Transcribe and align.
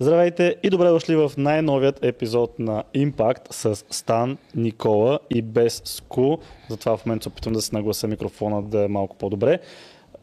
Здравейте 0.00 0.56
и 0.62 0.70
добре 0.70 0.88
дошли 0.88 1.16
в 1.16 1.32
най-новият 1.36 2.04
епизод 2.04 2.58
на 2.58 2.84
Impact 2.94 3.52
с 3.52 3.84
Стан, 3.90 4.38
Никола 4.54 5.18
и 5.30 5.42
без 5.42 5.82
Ску. 5.84 6.36
Затова 6.70 6.96
в 6.96 7.06
момента 7.06 7.22
се 7.22 7.28
опитвам 7.28 7.54
да 7.54 7.62
се 7.62 7.76
нагласа 7.76 8.08
микрофона 8.08 8.62
да 8.62 8.84
е 8.84 8.88
малко 8.88 9.16
по-добре. 9.16 9.58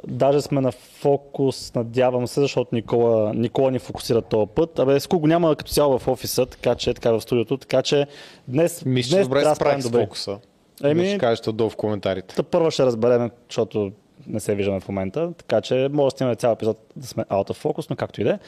Даже 0.08 0.42
сме 0.42 0.62
на 0.62 0.72
фокус, 0.72 1.76
надявам 1.76 2.28
се, 2.28 2.42
защото 2.42 2.76
Никола, 2.76 3.34
Никола 3.34 3.72
ни 3.72 3.80
фокусира 3.80 4.22
този 4.22 4.50
път. 4.56 4.80
Абе, 4.80 5.00
Ску 5.00 5.20
го 5.20 5.28
няма 5.28 5.56
като 5.56 5.72
цяло 5.72 6.00
в 6.00 6.08
офиса, 6.08 6.46
така 6.46 6.76
че 6.76 6.94
така 6.94 7.12
в 7.12 7.22
студиото, 7.22 7.58
така 7.58 7.82
че 7.82 8.08
днес, 8.48 8.86
Мисля, 8.86 9.16
днес 9.16 9.28
добре 9.28 9.40
да 9.40 9.44
прави 9.44 9.56
справим 9.56 9.82
с 9.82 9.90
фокуса. 9.90 10.40
Еми... 10.84 11.08
Ще 11.08 11.18
кажете 11.18 11.50
отдолу 11.50 11.70
в 11.70 11.76
коментарите. 11.76 12.36
Та 12.36 12.44
първо 12.44 12.72
ще 12.72 12.86
разберем, 12.86 13.32
защото 13.50 13.92
не 14.28 14.40
се 14.40 14.56
виждаме 14.56 14.80
в 14.80 14.88
момента, 14.88 15.34
така 15.38 15.62
че 15.62 15.90
може 15.92 16.14
да 16.14 16.18
снимаме 16.18 16.36
цял 16.36 16.52
епизод 16.52 16.78
да 16.96 17.08
сме 17.08 17.24
out 17.24 17.50
of 17.50 17.64
focus, 17.64 17.90
но 17.90 17.96
както 17.96 18.22
и 18.22 18.24
да 18.24 18.30
е. 18.30 18.40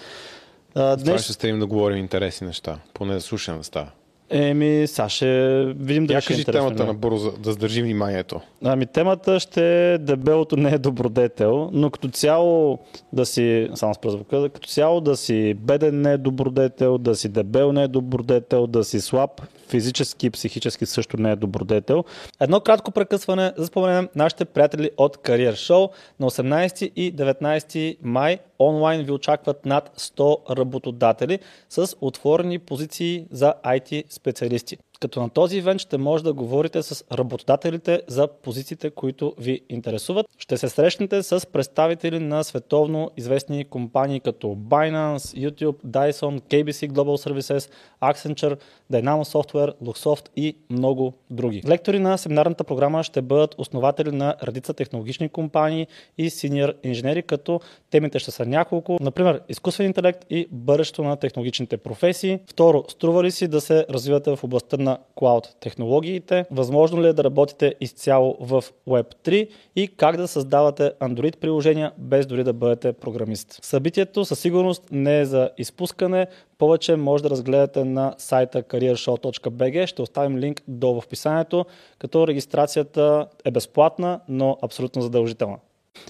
А, 0.76 0.96
Днес... 0.96 1.24
ще 1.24 1.34
стремим 1.34 1.60
да 1.60 1.66
говорим 1.66 1.98
интересни 1.98 2.48
неща. 2.48 2.80
Поне 2.94 3.14
да 3.14 3.22
слушам 3.22 3.58
да 3.58 3.64
става. 3.64 3.92
Еми, 4.30 4.88
сега 4.88 5.10
ще 5.10 5.64
видим 5.80 6.06
дали 6.06 6.16
Я 6.16 6.22
ще 6.22 6.34
е 6.34 6.36
кажи 6.36 6.46
темата 6.46 6.86
на 6.86 6.94
бързо, 6.94 7.32
да 7.32 7.52
задържи 7.52 7.82
вниманието. 7.82 8.42
Ами 8.64 8.86
темата 8.86 9.40
ще 9.40 9.94
е 9.94 9.98
дебелото 9.98 10.58
не 10.58 10.70
е 10.70 10.78
добродетел, 10.78 11.70
но 11.74 11.90
като 11.90 12.10
цяло 12.10 12.80
да 13.14 13.26
си, 13.26 13.70
само 13.76 13.94
с 13.94 14.12
звука, 14.12 14.50
като 14.50 14.70
цяло 14.70 15.02
да 15.02 15.18
си 15.18 15.54
беден 15.54 16.02
не 16.02 16.12
е 16.12 16.18
добродетел, 16.18 16.98
да 16.98 17.16
си 17.16 17.30
дебел 17.30 17.72
не 17.72 17.84
е 17.84 17.88
добродетел, 17.88 18.68
да 18.68 18.84
си 18.84 19.02
слаб, 19.02 19.42
физически 19.70 20.28
и 20.28 20.30
психически 20.30 20.86
също 20.86 21.18
не 21.18 21.32
е 21.32 21.36
добродетел. 21.36 22.04
Едно 22.40 22.60
кратко 22.60 22.92
прекъсване, 22.92 23.54
за 23.56 23.62
да 23.62 23.66
споменем 23.66 24.10
нашите 24.16 24.46
приятели 24.46 24.90
от 24.98 25.18
Career 25.18 25.54
Show. 25.54 25.90
На 26.20 26.30
18 26.30 26.92
и 26.96 27.16
19 27.16 27.98
май 28.02 28.40
онлайн 28.60 29.04
ви 29.06 29.12
очакват 29.12 29.66
над 29.66 29.92
100 29.98 30.58
работодатели 30.58 31.40
с 31.70 31.96
отворени 32.02 32.60
позиции 32.60 33.28
за 33.32 33.54
IT 33.66 34.04
специалисти. 34.10 34.78
Като 35.00 35.22
на 35.22 35.30
този 35.30 35.58
ивент 35.58 35.82
ще 35.82 35.98
може 35.98 36.24
да 36.24 36.34
говорите 36.34 36.84
с 36.84 37.06
работодателите 37.12 38.02
за 38.08 38.28
позициите, 38.28 38.90
които 38.90 39.34
ви 39.38 39.62
интересуват. 39.70 40.26
Ще 40.38 40.58
се 40.58 40.70
срещнете 40.70 41.24
с 41.24 41.48
представители 41.52 42.20
на 42.20 42.44
световно 42.44 43.12
известни 43.18 43.66
компании 43.66 44.20
като 44.20 44.48
Binance, 44.48 45.50
YouTube, 45.50 45.76
Dyson, 45.88 46.42
KBC 46.42 46.92
Global 46.92 47.30
Services, 47.30 47.72
Accenture, 48.02 48.60
Dynamo 48.94 49.24
Software, 49.24 49.74
Luxoft 49.84 50.30
и 50.36 50.56
много 50.70 51.14
други. 51.30 51.62
Лектори 51.68 52.00
на 52.00 52.18
семинарната 52.18 52.64
програма 52.64 53.04
ще 53.04 53.22
бъдат 53.22 53.56
основатели 53.58 54.12
на 54.12 54.36
редица 54.44 54.74
технологични 54.74 55.30
компании 55.30 55.88
и 56.18 56.30
синьор 56.30 56.74
инженери, 56.84 57.24
като 57.24 57.60
темите 57.92 58.20
ще 58.20 58.32
са 58.32 58.46
няколко, 58.46 58.98
например 59.02 59.42
изкуствен 59.50 59.86
интелект 59.86 60.26
и 60.30 60.48
бъдещето 60.52 61.04
на 61.04 61.18
технологичните 61.18 61.78
професии. 61.78 62.40
Второ, 62.48 62.84
струва 62.88 63.24
ли 63.24 63.32
си 63.32 63.48
да 63.48 63.62
се 63.62 63.86
развивате 63.90 64.36
в 64.36 64.44
областта 64.44 64.78
на 64.86 64.98
клауд 65.16 65.56
технологиите? 65.60 66.46
Възможно 66.52 67.04
ли 67.04 67.08
е 67.08 67.14
да 67.14 67.24
работите 67.24 67.76
изцяло 67.80 68.38
в 68.40 68.64
Web3 68.88 69.50
и 69.76 69.88
как 69.88 70.18
да 70.18 70.28
създавате 70.28 70.92
Android 71.02 71.38
приложения 71.38 71.92
без 71.98 72.26
дори 72.26 72.44
да 72.44 72.54
бъдете 72.54 72.94
програмист? 72.94 73.60
Събитието 73.62 74.26
със 74.26 74.40
сигурност 74.40 74.84
не 74.92 75.20
е 75.20 75.26
за 75.26 75.50
изпускане. 75.58 76.28
Повече 76.58 76.96
може 76.96 77.24
да 77.24 77.30
разгледате 77.30 77.84
на 77.84 78.14
сайта 78.18 78.64
careershow.bg. 78.64 79.86
Ще 79.86 80.02
оставим 80.02 80.38
линк 80.38 80.62
долу 80.68 81.02
в 81.02 81.06
описанието, 81.06 81.66
като 82.00 82.28
регистрацията 82.28 83.28
е 83.46 83.52
безплатна, 83.52 84.20
но 84.30 84.58
абсолютно 84.62 85.02
задължителна. 85.02 85.58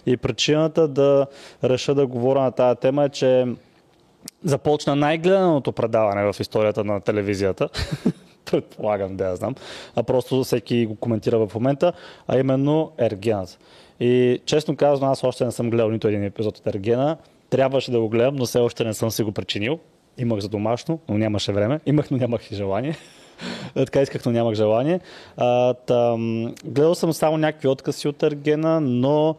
И 0.05 0.17
причината 0.17 0.87
да 0.87 1.27
реша 1.63 1.95
да 1.95 2.07
говоря 2.07 2.41
на 2.41 2.51
тази 2.51 2.79
тема 2.79 3.03
е, 3.05 3.09
че 3.09 3.45
започна 4.43 4.95
най-гледаното 4.95 5.71
предаване 5.71 6.33
в 6.33 6.39
историята 6.39 6.83
на 6.83 7.01
телевизията. 7.01 7.69
Предполагам, 8.51 9.17
да 9.17 9.25
я 9.25 9.35
знам. 9.35 9.55
А 9.95 10.03
просто 10.03 10.43
всеки 10.43 10.85
го 10.85 10.95
коментира 10.95 11.47
в 11.47 11.55
момента, 11.55 11.93
а 12.27 12.39
именно 12.39 12.91
Ергенът. 12.97 13.59
И 13.99 14.41
честно 14.45 14.75
казано, 14.75 15.11
аз 15.11 15.23
още 15.23 15.45
не 15.45 15.51
съм 15.51 15.69
гледал 15.69 15.89
нито 15.89 16.07
един 16.07 16.23
епизод 16.23 16.57
от 16.57 16.67
Ергена. 16.67 17.17
Трябваше 17.49 17.91
да 17.91 17.99
го 17.99 18.09
гледам, 18.09 18.35
но 18.35 18.45
все 18.45 18.59
още 18.59 18.83
не 18.83 18.93
съм 18.93 19.11
си 19.11 19.23
го 19.23 19.31
причинил. 19.31 19.79
Имах 20.17 20.39
за 20.39 20.49
домашно, 20.49 20.99
но 21.09 21.17
нямаше 21.17 21.51
време. 21.51 21.79
Имах, 21.85 22.11
но 22.11 22.17
нямах 22.17 22.51
и 22.51 22.55
желание. 22.55 22.95
така 23.75 24.01
исках, 24.01 24.25
но 24.25 24.31
нямах 24.31 24.55
желание. 24.55 24.99
А, 25.37 25.73
там, 25.73 26.45
гледал 26.65 26.95
съм 26.95 27.13
само 27.13 27.37
някакви 27.37 27.67
откъси 27.67 28.07
от 28.07 28.23
Ергена, 28.23 28.81
но 28.81 29.35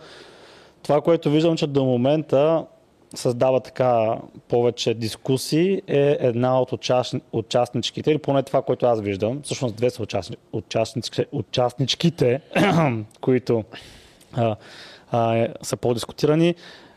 това, 0.83 1.01
което 1.01 1.31
виждам, 1.31 1.57
че 1.57 1.67
до 1.67 1.85
момента 1.85 2.65
създава 3.17 3.61
така 3.61 4.19
повече 4.49 4.95
дискусии 4.95 5.83
е 5.87 6.17
една 6.21 6.61
от 6.61 6.73
участни, 6.73 7.21
участничките, 7.33 8.11
или 8.11 8.19
поне 8.19 8.43
това, 8.43 8.63
което 8.63 8.87
аз 8.87 9.01
виждам, 9.01 9.41
всъщност 9.43 9.77
две 9.77 9.91
са 9.91 10.03
участни, 10.03 10.37
участничките, 10.53 11.27
участничките 11.33 12.41
които 13.21 13.65
а, 14.33 14.57
а, 15.11 15.37
е, 15.37 15.49
са 15.63 15.77
по-дискутирани. 15.77 16.55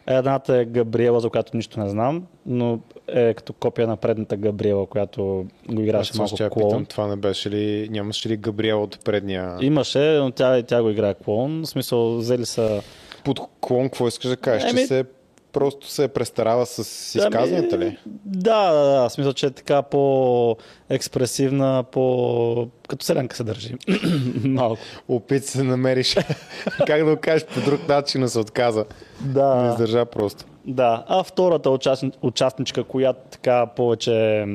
Едната 0.07 0.57
е 0.57 0.65
Габриела, 0.65 1.19
за 1.19 1.29
която 1.29 1.57
нищо 1.57 1.79
не 1.79 1.89
знам, 1.89 2.27
но 2.45 2.79
е 3.07 3.33
като 3.33 3.53
копия 3.53 3.87
на 3.87 3.97
предната 3.97 4.37
Габриела, 4.37 4.85
която 4.85 5.45
го 5.69 5.81
играше 5.81 6.13
малко 6.17 6.43
я 6.43 6.49
клоун. 6.49 6.69
питам, 6.69 6.85
това 6.85 7.07
не 7.07 7.15
беше 7.15 7.49
ли, 7.49 7.89
нямаше 7.91 8.29
ли 8.29 8.37
Габриел 8.37 8.83
от 8.83 8.99
предния... 9.05 9.57
Имаше, 9.61 9.99
но 9.99 10.31
тя, 10.31 10.63
тя 10.63 10.81
го 10.81 10.89
играе 10.89 11.13
клоун. 11.13 11.61
В 11.61 11.67
смисъл, 11.67 12.17
взели 12.17 12.45
са 12.45 12.81
Под 13.23 13.39
клон, 13.61 13.83
какво 13.83 14.07
искаш 14.07 14.29
да 14.29 14.37
кажеш? 14.37 14.71
Еми- 14.71 14.81
Че 14.81 14.87
се 14.87 15.05
просто 15.51 15.87
се 15.87 16.07
престарава 16.07 16.65
с 16.65 16.79
изказванията 17.15 17.77
ли? 17.77 17.85
Ами, 17.85 17.97
Да, 18.25 18.71
да, 18.71 19.01
да. 19.01 19.09
Смисъл, 19.09 19.33
че 19.33 19.45
е 19.45 19.51
така 19.51 19.81
по-експресивна, 19.81 21.83
по... 21.91 22.67
като 22.87 23.05
селянка 23.05 23.35
се 23.35 23.43
държи. 23.43 23.75
Малко. 24.43 24.81
Опит 25.07 25.45
се 25.45 25.63
намериш 25.63 26.15
как 26.87 27.05
да 27.05 27.15
го 27.15 27.21
кажеш 27.21 27.45
по 27.45 27.61
друг 27.61 27.87
начин, 27.87 28.29
се 28.29 28.39
отказа. 28.39 28.85
Не 29.25 29.33
Да, 29.33 29.69
издържа 29.71 30.05
просто. 30.05 30.45
да. 30.65 31.05
А 31.07 31.23
втората 31.23 31.69
участни, 31.69 32.11
участничка, 32.21 32.83
която 32.83 33.19
така 33.31 33.65
повече 33.65 34.45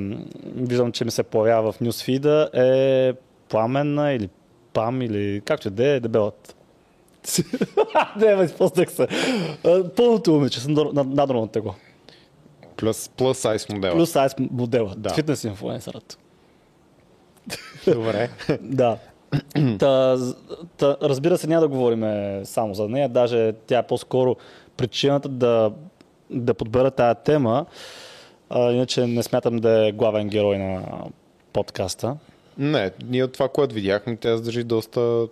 виждам, 0.57 0.93
че 0.93 1.05
ми 1.05 1.11
се 1.11 1.23
появява 1.23 1.73
в 1.73 1.81
нюсфида 1.81 2.51
е 2.55 3.13
пламенна 3.49 4.13
или 4.13 4.29
пам 4.73 5.03
или 5.03 5.43
както 5.45 5.69
и 5.69 5.71
да 5.71 5.87
е, 5.87 6.01
дебелът. 6.01 6.57
Не, 8.17 8.37
бе, 8.37 8.45
изпуснах 8.45 8.93
се. 8.93 9.07
Пълното 9.97 10.33
момиче, 10.33 10.61
съм 10.61 10.75
надор- 10.75 10.93
над- 10.93 11.15
надорно 11.15 11.43
от 11.43 11.53
tego. 11.53 11.75
Плюс, 12.77 13.09
плюс 13.09 13.39
сайз 13.39 13.69
модела. 13.69 13.95
Плюс 13.95 14.11
сайз 14.11 14.35
моделът, 14.51 15.03
Да. 15.03 15.11
фитнес 15.11 15.45
инфлуенсърът. 15.45 16.19
Добре. 17.87 18.31
Да. 18.61 18.97
Та, 19.79 20.17
та, 20.77 20.97
разбира 21.03 21.39
се, 21.39 21.47
няма 21.47 21.61
да 21.61 21.69
говорим 21.69 22.05
само 22.45 22.75
за 22.75 22.89
нея, 22.89 23.09
даже 23.09 23.53
тя 23.67 23.79
е 23.79 23.87
по-скоро 23.87 24.37
причината 24.77 25.29
да, 25.29 25.73
да 26.31 26.55
подбера 26.55 26.91
тази 26.91 27.19
тема, 27.25 27.67
а, 28.51 28.73
иначе 28.73 29.07
не 29.07 29.23
смятам 29.23 29.57
да 29.57 29.89
е 29.89 29.93
главен 29.93 30.29
герой 30.29 30.59
на 30.59 30.83
подкаста. 31.53 32.17
Не, 32.59 32.91
ние 33.05 33.25
от 33.25 33.33
това, 33.33 33.49
което 33.49 33.75
видяхме, 33.75 34.17
тя 34.17 34.37
задържи 34.37 34.65
доста 34.65 35.27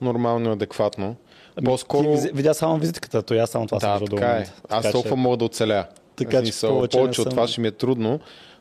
нормално 0.00 0.50
и 0.50 0.52
адекватно. 0.52 1.16
По-скоро... 1.64 2.20
Ти 2.22 2.30
видя 2.32 2.54
само 2.54 2.78
визитката, 2.78 3.22
то 3.22 3.34
аз 3.34 3.50
само 3.50 3.66
това 3.66 3.80
съм 3.80 3.92
Да, 3.92 3.98
до 4.00 4.16
така 4.16 4.26
е. 4.28 4.40
Аз 4.68 4.82
Така 4.82 4.92
толкова 4.92 5.16
че- 5.16 5.20
мога 5.20 5.36
да 5.36 5.44
оцеля. 5.44 5.86
Така 6.16 6.30
че 6.32 6.38
смисъл, 6.38 6.70
повече 6.70 6.98
повече 6.98 7.20
от 7.20 7.24
съм- 7.24 7.30
това 7.30 7.48
ще 7.48 7.60
ми 7.60 7.68
е 7.68 7.72
трудно. 7.72 8.20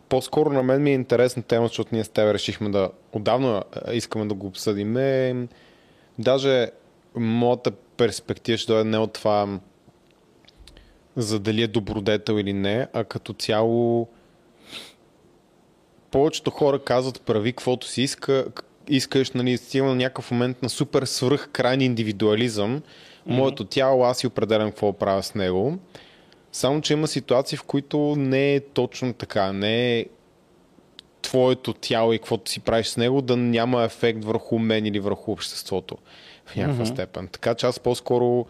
По-скоро 0.09 0.49
на 0.49 0.63
мен 0.63 0.83
ми 0.83 0.91
е 0.91 0.93
интересна 0.93 1.43
тема, 1.43 1.67
защото 1.67 1.89
ние 1.91 2.03
с 2.03 2.09
теб 2.09 2.33
решихме 2.33 2.69
да 2.69 2.89
отдавна 3.13 3.63
искаме 3.91 4.25
да 4.25 4.33
го 4.33 4.47
обсъдим. 4.47 4.93
Даже 6.19 6.71
моята 7.15 7.71
перспектива 7.71 8.57
ще 8.57 8.71
дойде 8.73 8.89
не 8.89 8.97
от 8.97 9.13
това 9.13 9.59
за 11.15 11.39
дали 11.39 11.61
е 11.61 11.67
добродетел 11.67 12.33
или 12.33 12.53
не, 12.53 12.87
а 12.93 13.03
като 13.03 13.33
цяло 13.33 14.07
повечето 16.11 16.51
хора 16.51 16.79
казват 16.79 17.21
прави 17.21 17.51
каквото 17.51 17.87
си 17.87 18.01
иска, 18.01 18.45
искаш, 18.87 19.31
нали, 19.31 19.57
стигна 19.57 19.89
на 19.89 19.95
някакъв 19.95 20.31
момент 20.31 20.61
на 20.61 20.69
супер 20.69 21.03
свръх 21.03 21.49
крайен 21.51 21.81
индивидуализъм. 21.81 22.81
Моето 23.25 23.65
тяло, 23.65 24.03
аз 24.03 24.17
си 24.17 24.27
определям 24.27 24.69
какво 24.69 24.93
правя 24.93 25.23
с 25.23 25.35
него. 25.35 25.77
Само, 26.51 26.81
че 26.81 26.93
има 26.93 27.07
ситуации, 27.07 27.57
в 27.57 27.63
които 27.63 28.15
не 28.17 28.55
е 28.55 28.59
точно 28.59 29.13
така. 29.13 29.53
Не 29.53 29.99
е 29.99 30.05
твоето 31.21 31.73
тяло 31.73 32.13
и 32.13 32.17
каквото 32.17 32.51
си 32.51 32.59
правиш 32.59 32.87
с 32.87 32.97
него 32.97 33.21
да 33.21 33.37
няма 33.37 33.83
ефект 33.83 34.25
върху 34.25 34.59
мен 34.59 34.85
или 34.85 34.99
върху 34.99 35.31
обществото 35.31 35.97
в 36.45 36.55
някаква 36.55 36.85
степен. 36.85 37.27
Така 37.27 37.55
че 37.55 37.65
аз 37.65 37.79
по-скоро 37.79 38.45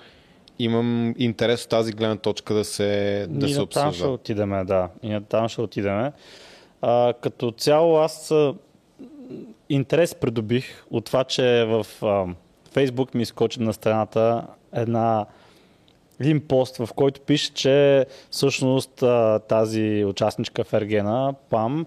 имам 0.59 1.15
интерес 1.17 1.63
от 1.63 1.69
тази 1.69 1.91
гледна 1.91 2.15
точка 2.15 2.53
да 2.53 2.65
се, 2.65 3.25
да 3.29 3.47
и 3.47 3.53
се 3.53 3.59
на 3.59 3.65
там 3.65 3.81
ще 3.81 3.87
обсъжда. 3.89 4.09
отидеме, 4.09 4.65
да. 4.65 4.89
И 5.03 5.09
на 5.09 5.23
там 5.23 5.49
ще 5.49 5.61
отидеме. 5.61 6.11
А, 6.81 7.13
като 7.21 7.51
цяло 7.51 7.97
аз 7.97 8.33
интерес 9.69 10.15
придобих 10.15 10.85
от 10.91 11.05
това, 11.05 11.23
че 11.23 11.65
в 11.67 11.85
а, 12.01 12.25
Фейсбук 12.71 13.13
ми 13.13 13.21
изкочи 13.21 13.61
на 13.61 13.73
страната 13.73 14.47
една 14.73 15.25
един 16.19 16.47
пост, 16.47 16.77
в 16.77 16.89
който 16.95 17.21
пише, 17.21 17.53
че 17.53 18.05
всъщност 18.31 19.03
тази 19.47 20.05
участничка 20.07 20.63
в 20.63 20.73
Ергена, 20.73 21.33
Пам, 21.49 21.85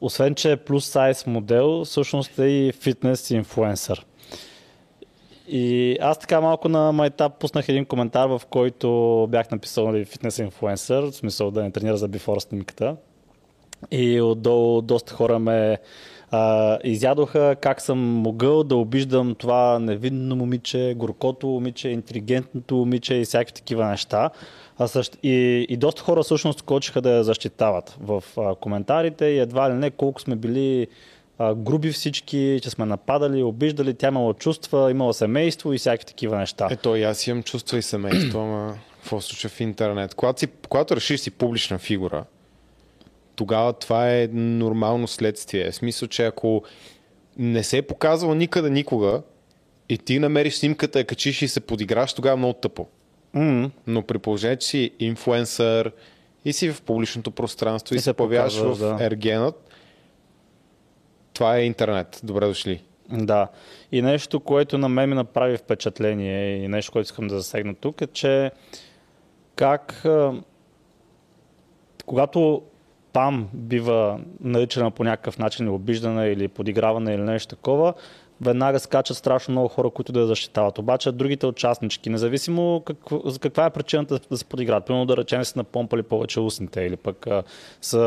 освен 0.00 0.34
че 0.34 0.52
е 0.52 0.56
плюс 0.56 0.86
сайз 0.86 1.26
модел, 1.26 1.84
всъщност 1.84 2.38
е 2.38 2.46
и 2.46 2.72
фитнес 2.72 3.30
инфлуенсър. 3.30 4.06
И 5.48 5.96
аз 6.00 6.18
така 6.18 6.40
малко 6.40 6.68
на 6.68 6.92
майтап 6.92 7.38
пуснах 7.38 7.68
един 7.68 7.84
коментар, 7.84 8.28
в 8.28 8.42
който 8.50 9.26
бях 9.30 9.50
написал 9.50 9.92
нали, 9.92 10.04
фитнес 10.04 10.38
инфлуенсър, 10.38 11.02
в 11.02 11.12
смисъл 11.12 11.50
да 11.50 11.62
не 11.62 11.70
тренира 11.70 11.96
за 11.96 12.08
бифора 12.08 12.40
снимката. 12.40 12.96
И 13.90 14.20
отдолу 14.20 14.82
доста 14.82 15.14
хора 15.14 15.38
ме 15.38 15.78
а, 16.30 16.78
изядоха 16.84 17.56
как 17.60 17.80
съм 17.80 17.98
могъл 17.98 18.64
да 18.64 18.76
обиждам 18.76 19.34
това 19.34 19.78
невинно 19.78 20.36
момиче, 20.36 20.94
горкото 20.96 21.46
момиче, 21.46 21.88
интелигентното 21.88 22.74
момиче 22.74 23.14
и 23.14 23.24
всякакви 23.24 23.54
такива 23.54 23.86
неща. 23.86 24.30
А 24.78 24.86
също, 24.88 25.18
и, 25.22 25.66
и 25.68 25.76
доста 25.76 26.02
хора 26.02 26.22
всъщност 26.22 26.62
кочиха 26.62 27.00
да 27.00 27.10
я 27.10 27.24
защитават 27.24 27.96
в 28.00 28.24
а, 28.36 28.54
коментарите 28.54 29.26
и 29.26 29.38
едва 29.38 29.70
ли 29.70 29.74
не 29.74 29.90
колко 29.90 30.20
сме 30.20 30.36
били 30.36 30.86
а, 31.38 31.54
груби 31.54 31.92
всички, 31.92 32.60
че 32.62 32.70
сме 32.70 32.86
нападали, 32.86 33.42
обиждали, 33.42 33.94
тя 33.94 34.08
имала 34.08 34.34
чувства, 34.34 34.90
имала 34.90 35.14
семейство 35.14 35.72
и 35.72 35.78
всякакви 35.78 36.06
такива 36.06 36.36
неща. 36.38 36.68
Ето 36.70 36.96
и 36.96 37.02
аз 37.02 37.26
имам 37.26 37.42
чувства 37.42 37.78
и 37.78 37.82
семейство, 37.82 38.38
ама 38.38 38.74
какво 39.00 39.20
случва 39.20 39.48
в 39.48 39.60
интернет? 39.60 40.14
Когато, 40.14 40.40
си, 40.40 40.46
когато 40.68 40.96
решиш 40.96 41.20
си 41.20 41.30
публична 41.30 41.78
фигура, 41.78 42.24
тогава 43.36 43.72
това 43.72 44.10
е 44.10 44.28
нормално 44.32 45.08
следствие. 45.08 45.70
В 45.70 45.74
смисъл, 45.74 46.08
че 46.08 46.24
ако 46.24 46.62
не 47.36 47.62
се 47.62 47.78
е 47.78 47.82
показвал 47.82 48.34
никъде 48.34 48.70
никога 48.70 49.22
и 49.88 49.98
ти 49.98 50.18
намериш 50.18 50.54
снимката, 50.54 50.98
я 50.98 51.04
качиш 51.04 51.42
и 51.42 51.48
се 51.48 51.60
подиграш, 51.60 52.12
тогава 52.12 52.34
е 52.34 52.36
много 52.36 52.52
тъпо. 52.52 52.86
Mm. 53.36 53.70
Но 53.86 54.02
при 54.02 54.18
положение, 54.18 54.56
че 54.56 54.66
си 54.66 54.90
инфлуенсър 54.98 55.92
и 56.44 56.52
си 56.52 56.72
в 56.72 56.82
публичното 56.82 57.30
пространство 57.30 57.94
и, 57.94 57.96
и 57.96 58.00
се 58.00 58.12
появяваш 58.12 58.56
в 58.58 58.78
да. 58.78 59.04
ергенът, 59.04 59.70
това 61.32 61.56
е 61.56 61.64
интернет. 61.64 62.20
Добре 62.24 62.46
дошли. 62.46 62.82
Да. 63.12 63.48
И 63.92 64.02
нещо, 64.02 64.40
което 64.40 64.78
на 64.78 64.88
мен 64.88 65.08
ми 65.08 65.14
направи 65.14 65.56
впечатление 65.56 66.56
и 66.56 66.68
нещо, 66.68 66.92
което 66.92 67.06
искам 67.06 67.28
да 67.28 67.40
засегна 67.40 67.74
тук 67.74 68.00
е, 68.00 68.06
че 68.06 68.50
как 69.56 70.04
когато 72.06 72.62
там 73.14 73.48
бива 73.54 74.20
наричана 74.40 74.90
по 74.90 75.04
някакъв 75.04 75.38
начин 75.38 75.68
обиждана 75.68 76.26
или 76.26 76.48
подигравана 76.48 77.12
или 77.12 77.22
нещо 77.22 77.56
такова, 77.56 77.94
веднага 78.40 78.80
скачат 78.80 79.16
страшно 79.16 79.52
много 79.52 79.68
хора, 79.68 79.90
които 79.90 80.12
да 80.12 80.20
я 80.20 80.26
защитават. 80.26 80.78
Обаче 80.78 81.12
другите 81.12 81.46
участнички, 81.46 82.10
независимо 82.10 82.82
какво, 82.86 83.22
каква 83.40 83.66
е 83.66 83.70
причината 83.70 84.20
да 84.30 84.38
се 84.38 84.44
подиграят, 84.44 84.86
примерно 84.86 85.06
да 85.06 85.16
речем 85.16 85.44
си 85.44 85.52
напомпали 85.56 86.02
повече 86.02 86.40
устните 86.40 86.80
или 86.80 86.96
пък 86.96 87.26
а, 87.26 87.42
са, 87.80 87.98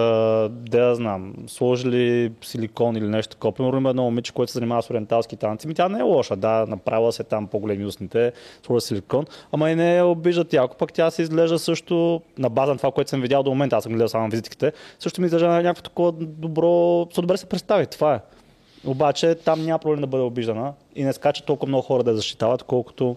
да 0.51 0.77
я 0.77 0.95
знам, 0.95 1.33
сложили 1.47 2.31
силикон 2.41 2.95
или 2.95 3.07
нещо 3.07 3.31
такова. 3.31 3.51
Примерно 3.51 3.77
има 3.77 3.89
едно 3.89 4.03
момиче, 4.03 4.33
което 4.33 4.51
се 4.51 4.57
занимава 4.57 4.83
с 4.83 4.89
ориенталски 4.89 5.35
танци, 5.35 5.67
ми 5.67 5.73
тя 5.73 5.89
не 5.89 5.99
е 5.99 6.03
лоша, 6.03 6.35
да, 6.35 6.65
направила 6.65 7.11
се 7.11 7.23
там 7.23 7.47
по-големи 7.47 7.85
устните, 7.85 8.31
сложила 8.65 8.81
силикон, 8.81 9.25
ама 9.51 9.71
и 9.71 9.75
не 9.75 9.95
я 9.95 10.05
обиждат 10.05 10.53
яко, 10.53 10.77
пък 10.77 10.93
тя 10.93 11.11
се 11.11 11.21
изглежда 11.21 11.59
също 11.59 12.21
на 12.37 12.49
база 12.49 12.71
на 12.71 12.77
това, 12.77 12.91
което 12.91 13.09
съм 13.09 13.21
видял 13.21 13.43
до 13.43 13.49
момента, 13.49 13.75
аз 13.75 13.83
съм 13.83 13.91
гледал 13.91 14.07
само 14.07 14.29
визитките, 14.29 14.73
също 14.99 15.21
ми 15.21 15.25
изглежда 15.25 15.47
някакво 15.47 15.83
такова 15.83 16.11
добро, 16.11 17.05
добре 17.05 17.37
се 17.37 17.45
представи, 17.45 17.85
това 17.85 18.15
е. 18.15 18.19
Обаче 18.87 19.35
там 19.35 19.65
няма 19.65 19.79
проблем 19.79 20.01
да 20.01 20.07
бъде 20.07 20.23
обиждана 20.23 20.73
и 20.95 21.03
не 21.03 21.13
скача 21.13 21.43
толкова 21.43 21.67
много 21.67 21.81
хора 21.81 22.03
да 22.03 22.11
я 22.11 22.15
защитават, 22.15 22.63
колкото 22.63 23.15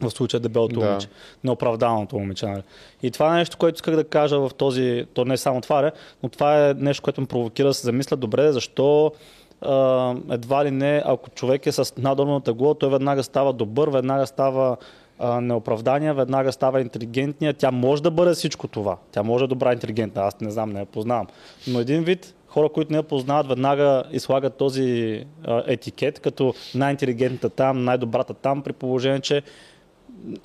в 0.00 0.10
случая 0.10 0.40
дебелото 0.40 0.80
да. 0.80 0.86
момиче, 0.86 1.08
неоправданото 1.44 2.18
момиче. 2.18 2.46
Нали. 2.46 2.62
И 3.02 3.10
това 3.10 3.34
е 3.34 3.38
нещо, 3.38 3.56
което 3.56 3.76
исках 3.76 3.96
да 3.96 4.04
кажа 4.04 4.40
в 4.40 4.50
този, 4.56 5.06
то 5.14 5.24
не 5.24 5.34
е 5.34 5.36
само 5.36 5.60
това, 5.60 5.92
но 6.22 6.28
това 6.28 6.68
е 6.68 6.74
нещо, 6.74 7.02
което 7.02 7.20
ме 7.20 7.26
провокира 7.26 7.68
да 7.68 7.74
се 7.74 7.86
замисля 7.86 8.16
добре, 8.16 8.52
защо 8.52 9.12
а, 9.60 10.14
едва 10.30 10.64
ли 10.64 10.70
не, 10.70 11.02
ако 11.06 11.30
човек 11.30 11.66
е 11.66 11.72
с 11.72 11.92
надолно 11.98 12.40
тегло, 12.40 12.74
той 12.74 12.90
веднага 12.90 13.22
става 13.22 13.52
добър, 13.52 13.88
веднага 13.88 14.26
става 14.26 14.76
а, 15.18 15.40
неоправдания, 15.40 16.14
веднага 16.14 16.52
става 16.52 16.80
интелигентния. 16.80 17.54
Тя 17.54 17.70
може 17.70 18.02
да 18.02 18.10
бъде 18.10 18.34
всичко 18.34 18.68
това. 18.68 18.96
Тя 19.12 19.22
може 19.22 19.42
да 19.42 19.44
е 19.44 19.48
добра 19.48 19.72
интелигентна, 19.72 20.22
аз 20.22 20.40
не 20.40 20.50
знам, 20.50 20.70
не 20.70 20.80
я 20.80 20.86
познавам. 20.86 21.26
Но 21.66 21.80
един 21.80 22.04
вид 22.04 22.34
хора, 22.52 22.68
които 22.68 22.92
не 22.92 22.98
я 22.98 23.02
познават, 23.02 23.48
веднага 23.48 24.02
излагат 24.10 24.56
този 24.56 25.24
а, 25.44 25.62
етикет, 25.66 26.20
като 26.20 26.54
най-интелигентната 26.74 27.50
там, 27.50 27.84
най-добрата 27.84 28.34
там, 28.34 28.62
при 28.62 28.72
положение, 28.72 29.20
че 29.20 29.42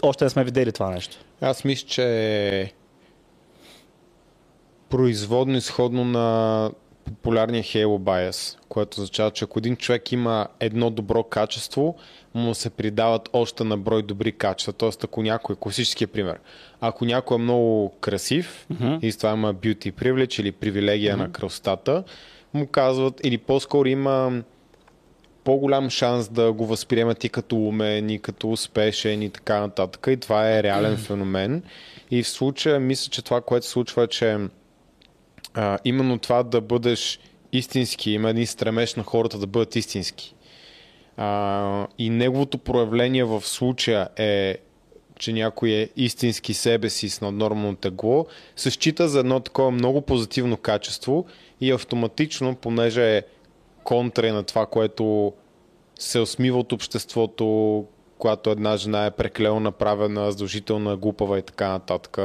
още 0.03 0.23
не 0.23 0.29
сме 0.29 0.43
видели 0.43 0.71
това 0.71 0.89
нещо. 0.89 1.17
Аз 1.41 1.63
мисля, 1.63 1.87
че 1.87 2.03
е 2.61 2.71
производно 4.89 5.57
изходно 5.57 6.05
на 6.05 6.71
популярния 7.07 7.63
Halo 7.63 7.99
Bias, 7.99 8.57
което 8.69 9.01
означава, 9.01 9.31
че 9.31 9.45
ако 9.45 9.59
един 9.59 9.75
човек 9.75 10.11
има 10.11 10.47
едно 10.59 10.89
добро 10.89 11.23
качество, 11.23 11.95
му 12.33 12.55
се 12.55 12.69
придават 12.69 13.29
още 13.33 13.63
на 13.63 13.77
брой 13.77 14.03
добри 14.03 14.31
качества. 14.31 14.73
Тоест, 14.73 15.03
ако 15.03 15.21
някой, 15.21 15.55
класическия 15.55 16.07
пример, 16.07 16.39
ако 16.81 17.05
някой 17.05 17.35
е 17.35 17.41
много 17.41 17.89
красив 18.01 18.67
uh-huh. 18.73 18.99
и 19.01 19.11
с 19.11 19.17
това 19.17 19.31
има 19.31 19.55
beauty 19.55 19.91
privilege 19.91 20.39
или 20.39 20.51
привилегия 20.51 21.15
uh-huh. 21.15 21.19
на 21.19 21.31
красотата, 21.31 22.03
му 22.53 22.67
казват, 22.67 23.21
или 23.23 23.37
по-скоро 23.37 23.87
има 23.87 24.43
по-голям 25.43 25.89
шанс 25.89 26.29
да 26.29 26.53
го 26.53 26.65
възприемат 26.65 27.23
и 27.23 27.29
като 27.29 27.55
умен, 27.55 28.09
и 28.09 28.19
като 28.19 28.51
успешен 28.51 29.21
и 29.21 29.29
така 29.29 29.59
нататък. 29.59 30.07
И 30.09 30.17
това 30.17 30.57
е 30.57 30.63
реален 30.63 30.97
феномен. 31.07 31.63
И 32.11 32.23
в 32.23 32.29
случая 32.29 32.79
мисля, 32.79 33.09
че 33.09 33.21
това, 33.21 33.41
което 33.41 33.65
се 33.65 33.71
случва 33.71 34.03
е, 34.03 34.07
че 34.07 34.37
а, 35.57 35.79
именно 35.85 36.19
това 36.19 36.43
да 36.43 36.61
бъдеш 36.61 37.19
истински, 37.51 38.11
има 38.11 38.29
един 38.29 38.47
стремеж 38.47 38.95
на 38.95 39.03
хората 39.03 39.37
да 39.37 39.47
бъдат 39.47 39.75
истински. 39.75 40.35
А, 41.17 41.87
и 41.97 42.09
неговото 42.09 42.57
проявление 42.57 43.23
в 43.23 43.41
случая 43.41 44.09
е 44.17 44.57
че 45.19 45.33
някой 45.33 45.69
е 45.69 45.89
истински 45.95 46.53
себе 46.53 46.89
си 46.89 47.09
с 47.09 47.21
наднормално 47.21 47.75
тегло, 47.75 48.25
се 48.55 48.71
счита 48.71 49.07
за 49.07 49.19
едно 49.19 49.39
такова 49.39 49.71
много 49.71 50.01
позитивно 50.01 50.57
качество 50.57 51.25
и 51.61 51.71
автоматично, 51.71 52.55
понеже 52.55 53.17
е 53.17 53.23
контра 53.83 54.33
на 54.33 54.43
това, 54.43 54.65
което 54.65 55.33
се 55.99 56.19
осмива 56.19 56.59
от 56.59 56.71
обществото, 56.71 57.85
когато 58.17 58.49
една 58.49 58.77
жена 58.77 59.05
е 59.05 59.11
преклено 59.11 59.59
направена, 59.59 60.31
задължителна, 60.31 60.97
глупава 60.97 61.39
и 61.39 61.41
така 61.41 61.69
нататък, 61.69 62.17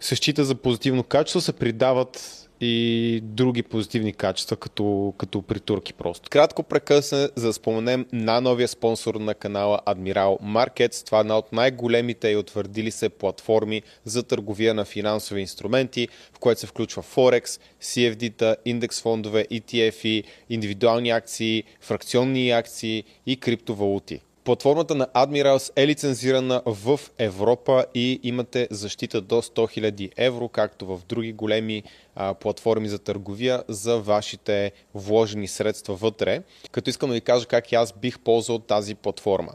се 0.00 0.16
счита 0.16 0.44
за 0.44 0.54
позитивно 0.54 1.02
качество, 1.02 1.40
се 1.40 1.52
придават 1.52 2.34
и 2.60 3.20
други 3.22 3.62
позитивни 3.62 4.12
качества, 4.12 4.56
като, 4.56 5.14
като 5.18 5.42
при 5.42 5.60
турки 5.60 5.92
просто. 5.92 6.30
Кратко 6.30 6.62
прекъсне, 6.62 7.28
за 7.36 7.46
да 7.46 7.52
споменем 7.52 8.06
на 8.12 8.40
новия 8.40 8.68
спонсор 8.68 9.14
на 9.14 9.34
канала 9.34 9.80
Admiral 9.86 10.40
Markets. 10.42 11.06
Това 11.06 11.18
е 11.18 11.20
една 11.20 11.38
от 11.38 11.52
най-големите 11.52 12.28
и 12.28 12.36
утвърдили 12.36 12.90
се 12.90 13.08
платформи 13.08 13.82
за 14.04 14.22
търговия 14.22 14.74
на 14.74 14.84
финансови 14.84 15.40
инструменти, 15.40 16.08
в 16.32 16.38
което 16.38 16.60
се 16.60 16.66
включва 16.66 17.02
Forex, 17.02 17.60
CFD-та, 17.82 18.56
индекс 18.64 19.02
фондове, 19.02 19.46
ETF-и, 19.52 20.24
индивидуални 20.50 21.10
акции, 21.10 21.64
фракционни 21.80 22.50
акции 22.50 23.04
и 23.26 23.36
криптовалути. 23.36 24.20
Платформата 24.48 24.94
на 24.94 25.06
Admirals 25.06 25.72
е 25.76 25.86
лицензирана 25.86 26.62
в 26.66 27.00
Европа 27.18 27.84
и 27.94 28.20
имате 28.22 28.68
защита 28.70 29.20
до 29.20 29.42
100 29.42 29.80
000 29.80 30.10
евро, 30.16 30.48
както 30.48 30.86
в 30.86 31.00
други 31.08 31.32
големи 31.32 31.82
а, 32.14 32.34
платформи 32.34 32.88
за 32.88 32.98
търговия 32.98 33.62
за 33.68 33.98
вашите 33.98 34.72
вложени 34.94 35.48
средства 35.48 35.94
вътре. 35.94 36.42
Като 36.70 36.90
искам 36.90 37.08
да 37.08 37.14
ви 37.14 37.20
кажа 37.20 37.46
как 37.46 37.72
аз 37.72 37.92
бих 37.92 38.18
ползвал 38.18 38.58
тази 38.58 38.94
платформа. 38.94 39.52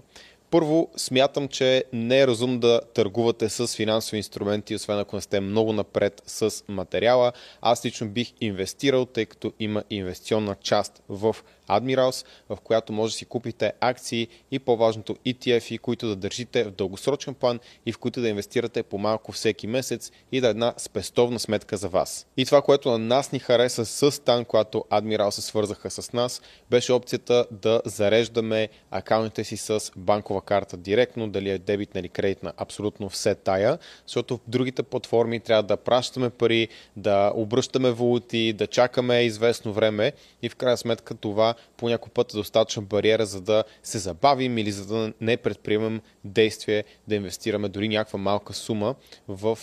Първо, 0.54 0.90
смятам, 0.98 1.48
че 1.48 1.84
не 1.94 2.20
е 2.20 2.28
разумно 2.28 2.60
да 2.60 2.82
търгувате 2.94 3.50
с 3.50 3.68
финансови 3.68 4.18
инструменти, 4.18 4.76
освен 4.76 5.00
ако 5.00 5.16
не 5.16 5.22
сте 5.22 5.40
много 5.40 5.74
напред 5.74 6.24
с 6.28 6.64
материала. 6.68 7.32
Аз 7.62 7.86
лично 7.86 8.10
бих 8.10 8.34
инвестирал, 8.42 9.06
тъй 9.06 9.26
като 9.26 9.54
има 9.60 9.84
инвестиционна 9.90 10.56
част 10.56 11.04
в 11.10 11.36
Admirals, 11.70 12.25
в 12.50 12.58
която 12.63 12.93
може 12.93 13.13
да 13.13 13.17
си 13.17 13.25
купите 13.25 13.74
акции 13.79 14.27
и 14.51 14.60
по-важното 14.60 15.15
ETF, 15.25 15.79
които 15.79 16.08
да 16.08 16.15
държите 16.15 16.63
в 16.63 16.72
дългосрочен 16.72 17.34
план 17.34 17.60
и 17.86 17.91
в 17.91 17.98
които 17.98 18.22
да 18.22 18.29
инвестирате 18.29 18.84
по 18.84 18.98
малко 18.98 19.32
всеки 19.32 19.67
месец 19.67 20.12
и 20.32 20.41
да 20.41 20.48
е 20.48 20.50
една 20.50 20.74
спестовна 20.77 21.39
сметка 21.39 21.77
за 21.77 21.89
вас. 21.89 22.27
И 22.38 22.46
това, 22.46 22.62
което 22.62 22.91
на 22.91 22.98
нас 22.98 23.32
ни 23.32 23.39
хареса 23.39 23.86
с 23.86 24.24
Тан, 24.24 24.46
когато 24.46 24.86
Admiral 24.91 25.29
се 25.29 25.41
свързаха 25.41 25.89
с 25.91 26.13
нас, 26.13 26.41
беше 26.70 26.93
опцията 26.93 27.46
да 27.51 27.82
зареждаме 27.86 28.70
акаунтите 28.91 29.43
си 29.43 29.58
с 29.58 29.91
банкова 29.96 30.41
карта 30.41 30.77
директно, 30.77 31.29
дали 31.29 31.50
е 31.50 31.58
дебитна 31.58 32.00
или 32.00 32.10
кредитна, 32.10 32.53
абсолютно 32.58 33.10
все 33.10 33.36
тая, 33.36 33.77
защото 34.08 34.38
в 34.38 34.39
другите 34.48 34.84
платформи 34.84 35.39
трябва 35.39 35.63
да 35.63 35.77
пращаме 35.77 36.29
пари, 36.29 36.67
да 36.96 37.32
обръщаме 37.36 37.91
валути, 37.91 38.53
да 38.53 38.67
чакаме 38.67 39.22
известно 39.22 39.74
време 39.74 40.13
и 40.41 40.50
в 40.50 40.55
крайна 40.55 40.77
сметка 40.77 41.15
това 41.15 41.52
това 41.53 41.77
по 41.77 41.89
някой 41.89 42.12
път 42.13 42.33
е 42.33 42.38
достатъчна 42.38 42.81
бариера, 42.81 43.25
за 43.25 43.41
да 43.41 43.63
се 43.83 43.98
забавим 43.98 44.57
или 44.57 44.72
за 44.72 44.86
да 44.86 45.13
не 45.22 45.38
предприемем 45.38 46.01
действие 46.24 46.83
да 47.07 47.15
инвестираме 47.15 47.69
дори 47.69 47.88
някаква 47.88 48.19
малка 48.19 48.53
сума 48.53 48.95
в, 49.27 49.57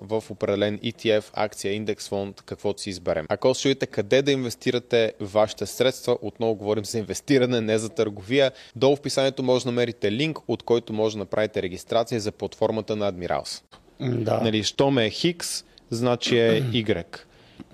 в 0.00 0.24
определен 0.30 0.78
ETF, 0.78 1.24
акция, 1.32 1.72
индекс 1.72 2.08
фонд, 2.08 2.42
каквото 2.42 2.82
си 2.82 2.90
изберем. 2.90 3.26
Ако 3.28 3.54
се 3.54 3.62
чуете 3.62 3.86
къде 3.86 4.22
да 4.22 4.32
инвестирате 4.32 5.12
вашите 5.20 5.66
средства, 5.66 6.18
отново 6.22 6.54
говорим 6.54 6.84
за 6.84 6.98
инвестиране, 6.98 7.60
не 7.60 7.78
за 7.78 7.88
търговия, 7.88 8.52
долу 8.76 8.96
в 8.96 8.98
описанието 8.98 9.42
може 9.42 9.64
да 9.64 9.70
намерите 9.70 10.12
линк, 10.12 10.38
от 10.48 10.62
който 10.62 10.92
може 10.92 11.14
да 11.14 11.18
направите 11.18 11.62
регистрация 11.62 12.20
за 12.20 12.32
платформата 12.32 12.96
на 12.96 13.12
Admirals. 13.12 13.62
Да. 14.00 14.40
Нали, 14.40 14.62
щом 14.62 14.98
е 14.98 15.10
Хикс, 15.10 15.64
значи 15.90 16.38
е 16.38 16.62
Y. 16.62 17.18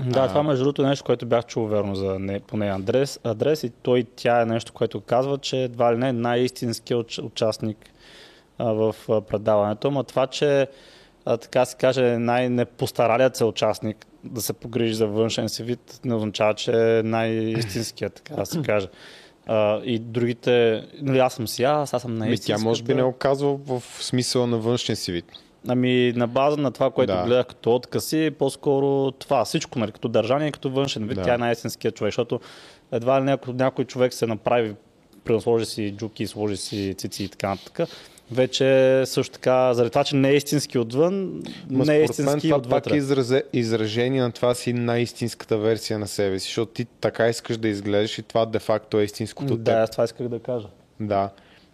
Да, 0.06 0.28
това 0.28 0.42
между 0.42 0.64
другото 0.64 0.82
е 0.82 0.86
нещо, 0.86 1.04
което 1.04 1.26
бях 1.26 1.46
чул 1.46 1.66
верно 1.66 1.94
за 1.94 2.18
не, 2.18 2.40
поне 2.40 2.70
адрес, 2.70 3.20
адрес 3.24 3.62
и 3.62 3.70
той 3.70 4.04
тя 4.16 4.42
е 4.42 4.46
нещо, 4.46 4.72
което 4.72 5.00
казва, 5.00 5.38
че 5.38 5.62
едва 5.62 5.94
ли 5.94 5.98
не 5.98 6.08
е 6.08 6.12
най-истинският 6.12 7.00
уч, 7.00 7.18
участник 7.18 7.76
а, 8.58 8.64
в 8.64 8.94
а, 9.08 9.20
предаването, 9.20 9.90
но 9.90 10.02
това, 10.02 10.26
че 10.26 10.66
а, 11.24 11.36
така 11.36 11.64
се 11.64 11.76
каже 11.76 12.18
най-непостаралият 12.18 13.36
се 13.36 13.44
участник 13.44 14.06
да 14.24 14.42
се 14.42 14.52
погрижи 14.52 14.94
за 14.94 15.06
външен 15.06 15.48
си 15.48 15.62
вид, 15.62 16.00
не 16.04 16.14
означава, 16.14 16.54
че 16.54 16.98
е 16.98 17.02
най-истинският, 17.02 18.14
така 18.14 18.34
да 18.34 18.46
се 18.46 18.62
каже. 18.66 18.88
А, 19.46 19.80
и 19.84 19.98
другите, 19.98 20.84
нали 21.02 21.18
аз 21.18 21.34
съм 21.34 21.48
си 21.48 21.62
аз, 21.62 21.94
аз 21.94 22.02
съм 22.02 22.12
Ми, 22.12 22.18
най-истинският. 22.18 22.60
тя 22.60 22.64
може 22.64 22.82
би 22.82 22.94
не 22.94 23.02
оказва 23.02 23.56
в 23.56 23.82
смисъла 24.00 24.46
на 24.46 24.58
външния 24.58 24.96
си 24.96 25.12
вид. 25.12 25.24
Ами 25.68 26.12
на 26.16 26.26
база 26.28 26.56
на 26.56 26.70
това, 26.70 26.90
което 26.90 27.12
Да. 27.12 27.18
да. 27.18 27.24
гледах 27.26 27.46
като 27.46 27.74
откъси, 27.74 28.30
по-скоро 28.38 29.10
това, 29.10 29.44
всичко, 29.44 29.78
нали, 29.78 29.92
като 29.92 30.08
държание, 30.08 30.52
като 30.52 30.70
външен 30.70 31.02
вид, 31.02 31.14
Да. 31.14 31.20
да. 31.20 31.26
тя 31.26 31.34
е 31.34 31.38
най-истинският 31.38 31.94
човек, 31.94 32.08
защото 32.08 32.40
едва 32.92 33.20
ли 33.20 33.24
някой, 33.24 33.54
някой 33.54 33.84
човек 33.84 34.14
се 34.14 34.26
направи, 34.26 34.74
сложи 35.40 35.66
си 35.66 35.94
джуки, 35.96 36.26
сложи 36.26 36.56
си 36.56 36.94
цици 36.98 37.24
и 37.24 37.28
така 37.28 37.48
нататък, 37.48 37.88
вече 38.32 39.02
също 39.06 39.32
така, 39.32 39.74
заради 39.74 39.90
това, 39.90 40.04
че 40.04 40.16
не 40.16 40.30
е 40.30 40.34
истински 40.34 40.78
отвън, 40.78 41.42
Ма 41.70 41.84
не 41.84 41.96
е 41.96 42.02
истински 42.02 42.40
това 42.40 42.56
пак 42.56 42.66
отвътре. 42.66 42.94
е 42.94 42.98
изразе, 42.98 43.42
изражение 43.52 44.22
на 44.22 44.32
това 44.32 44.54
си 44.54 44.72
най-истинската 44.72 45.58
версия 45.58 45.98
на 45.98 46.06
себе 46.06 46.38
си, 46.38 46.46
защото 46.46 46.72
ти 46.72 46.84
така 46.84 47.28
искаш 47.28 47.56
да 47.56 47.68
изглеждаш 47.68 48.18
и 48.18 48.22
това 48.22 48.46
де-факто 48.46 48.98
е 49.00 49.04
истинското 49.04 49.56
Да, 49.56 49.64
теб. 49.64 49.74
аз 49.74 49.90
това 49.90 50.04
исках 50.04 50.28
да 50.28 50.38
кажа. 50.38 50.68
Да. 51.00 51.30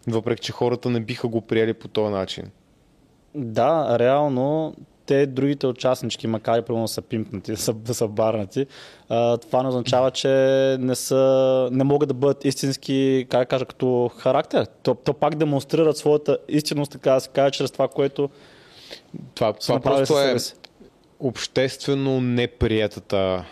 Въпреки, 0.06 0.42
че 0.42 0.52
хората 0.52 0.90
не 0.90 1.00
биха 1.00 1.28
го 1.28 1.40
приели 1.40 1.74
по 1.74 1.88
този 1.88 2.12
начин. 2.12 2.44
Да, 3.36 3.98
реално 3.98 4.74
те 5.06 5.26
другите 5.26 5.66
участнички, 5.66 6.26
макар 6.26 6.58
и 6.58 6.62
примерно 6.62 6.88
са 6.88 7.02
пимпнати, 7.02 7.56
са, 7.56 7.74
са 7.86 8.08
барнати, 8.08 8.66
а, 9.08 9.36
това 9.36 9.62
не 9.62 9.68
означава, 9.68 10.10
че 10.10 10.28
не, 10.80 10.94
са, 10.94 11.68
не 11.72 11.84
могат 11.84 12.08
да 12.08 12.14
бъдат 12.14 12.44
истински, 12.44 13.26
как 13.30 13.40
да 13.40 13.46
кажа, 13.46 13.64
като 13.64 14.10
характер. 14.18 14.66
То, 14.82 14.94
то 14.94 15.12
пак 15.12 15.34
демонстрират 15.34 15.96
своята 15.96 16.38
истинност, 16.48 16.92
така 16.92 17.12
да 17.12 17.20
се 17.20 17.28
каже, 17.28 17.50
чрез 17.50 17.70
това, 17.70 17.88
което 17.88 18.30
Това, 19.34 19.52
това 19.52 19.80
просто 19.80 20.20
е 20.20 20.36
обществено 21.20 22.20
неприятата 22.20 23.44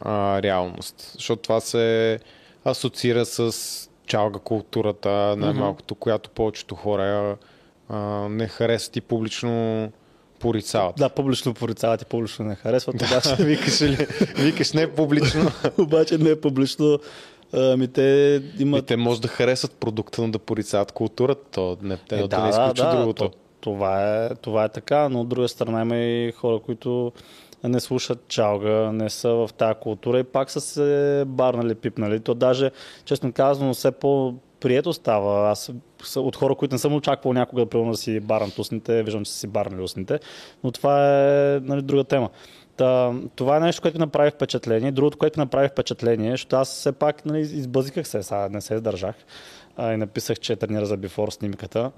а, 0.00 0.42
реалност. 0.42 1.12
Защото 1.14 1.42
това 1.42 1.60
се 1.60 2.18
асоциира 2.64 3.26
с 3.26 3.52
чалга 4.06 4.38
културата, 4.38 5.34
най-малкото, 5.38 5.94
която 5.94 6.30
повечето 6.30 6.74
хора 6.74 7.36
а, 7.92 7.98
не 8.28 8.48
харесват 8.48 8.96
и 8.96 9.00
публично 9.00 9.88
порицават. 10.40 10.96
Да, 10.96 11.08
публично 11.08 11.54
порицават 11.54 12.02
и 12.02 12.06
публично 12.06 12.44
не 12.44 12.54
харесват, 12.54 12.94
обаче, 12.96 13.34
викаш, 13.38 13.82
ли, 13.82 14.06
викаш 14.36 14.72
не 14.72 14.86
публично. 14.88 15.50
обаче 15.78 16.18
не 16.18 16.30
е 16.30 16.40
публично. 16.40 16.98
Ами 17.52 17.88
те 17.88 18.02
И 18.58 18.62
имат... 18.62 18.86
те 18.86 18.96
може 18.96 19.20
да 19.20 19.28
харесват 19.28 19.72
продукта, 19.72 20.22
но 20.22 20.28
да 20.28 20.38
порицават 20.38 20.92
културата. 20.92 21.40
То 21.50 21.76
не, 21.82 21.96
те, 21.98 22.18
Е, 22.20 22.28
да, 22.28 22.42
не 22.42 22.48
изключва 22.50 22.96
другото. 22.96 23.28
то- 23.28 23.36
това, 23.60 24.24
е, 24.24 24.34
това 24.34 24.64
е 24.64 24.68
така, 24.68 25.08
но 25.08 25.20
от 25.20 25.28
друга 25.28 25.48
страна 25.48 25.82
има 25.82 25.96
и 25.96 26.32
хора, 26.32 26.58
които 26.58 27.12
не 27.64 27.80
слушат 27.80 28.28
чалга, 28.28 28.68
не 28.92 29.10
са 29.10 29.28
в 29.28 29.50
тази 29.58 29.74
култура 29.80 30.18
и 30.18 30.24
пак 30.24 30.50
са 30.50 30.60
се 30.60 31.24
барнали, 31.26 31.74
пипнали. 31.74 32.20
То 32.20 32.34
даже, 32.34 32.70
честно 33.04 33.32
казано, 33.32 33.74
все 33.74 33.90
по 33.90 34.34
прието 34.62 34.92
става. 34.92 35.50
Аз 35.50 35.72
от 36.16 36.36
хора, 36.36 36.54
които 36.54 36.74
не 36.74 36.78
съм 36.78 36.94
очаквал 36.94 37.32
някога 37.32 37.66
примерно, 37.66 37.90
да 37.90 37.96
си 37.96 38.20
барнат 38.20 38.58
устните, 38.58 39.02
виждам, 39.02 39.24
че 39.24 39.32
са 39.32 39.38
си 39.38 39.46
барнали 39.46 39.82
устните, 39.82 40.20
но 40.64 40.70
това 40.70 41.20
е 41.20 41.60
нали, 41.60 41.82
друга 41.82 42.04
тема. 42.04 42.30
Та, 42.76 43.12
това 43.36 43.56
е 43.56 43.60
нещо, 43.60 43.82
което 43.82 43.98
ми 43.98 44.04
направи 44.04 44.30
впечатление. 44.30 44.92
Другото, 44.92 45.18
което 45.18 45.40
ми 45.40 45.44
направи 45.44 45.68
впечатление, 45.68 46.30
защото 46.30 46.56
аз 46.56 46.68
все 46.68 46.92
пак 46.92 47.26
нали, 47.26 47.40
избъзиках 47.40 48.08
се, 48.08 48.22
сега 48.22 48.48
не 48.48 48.60
се 48.60 48.74
издържах 48.74 49.14
а, 49.76 49.92
и 49.92 49.96
написах, 49.96 50.40
че 50.40 50.56
тренира 50.56 50.86
за 50.86 50.96
бифор 50.96 51.30
снимката. 51.30 51.90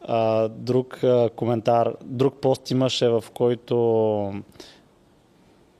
А, 0.00 0.48
друг 0.48 1.04
а, 1.04 1.30
коментар, 1.36 1.92
друг 2.04 2.40
пост 2.40 2.70
имаше, 2.70 3.08
в 3.08 3.24
който 3.34 4.34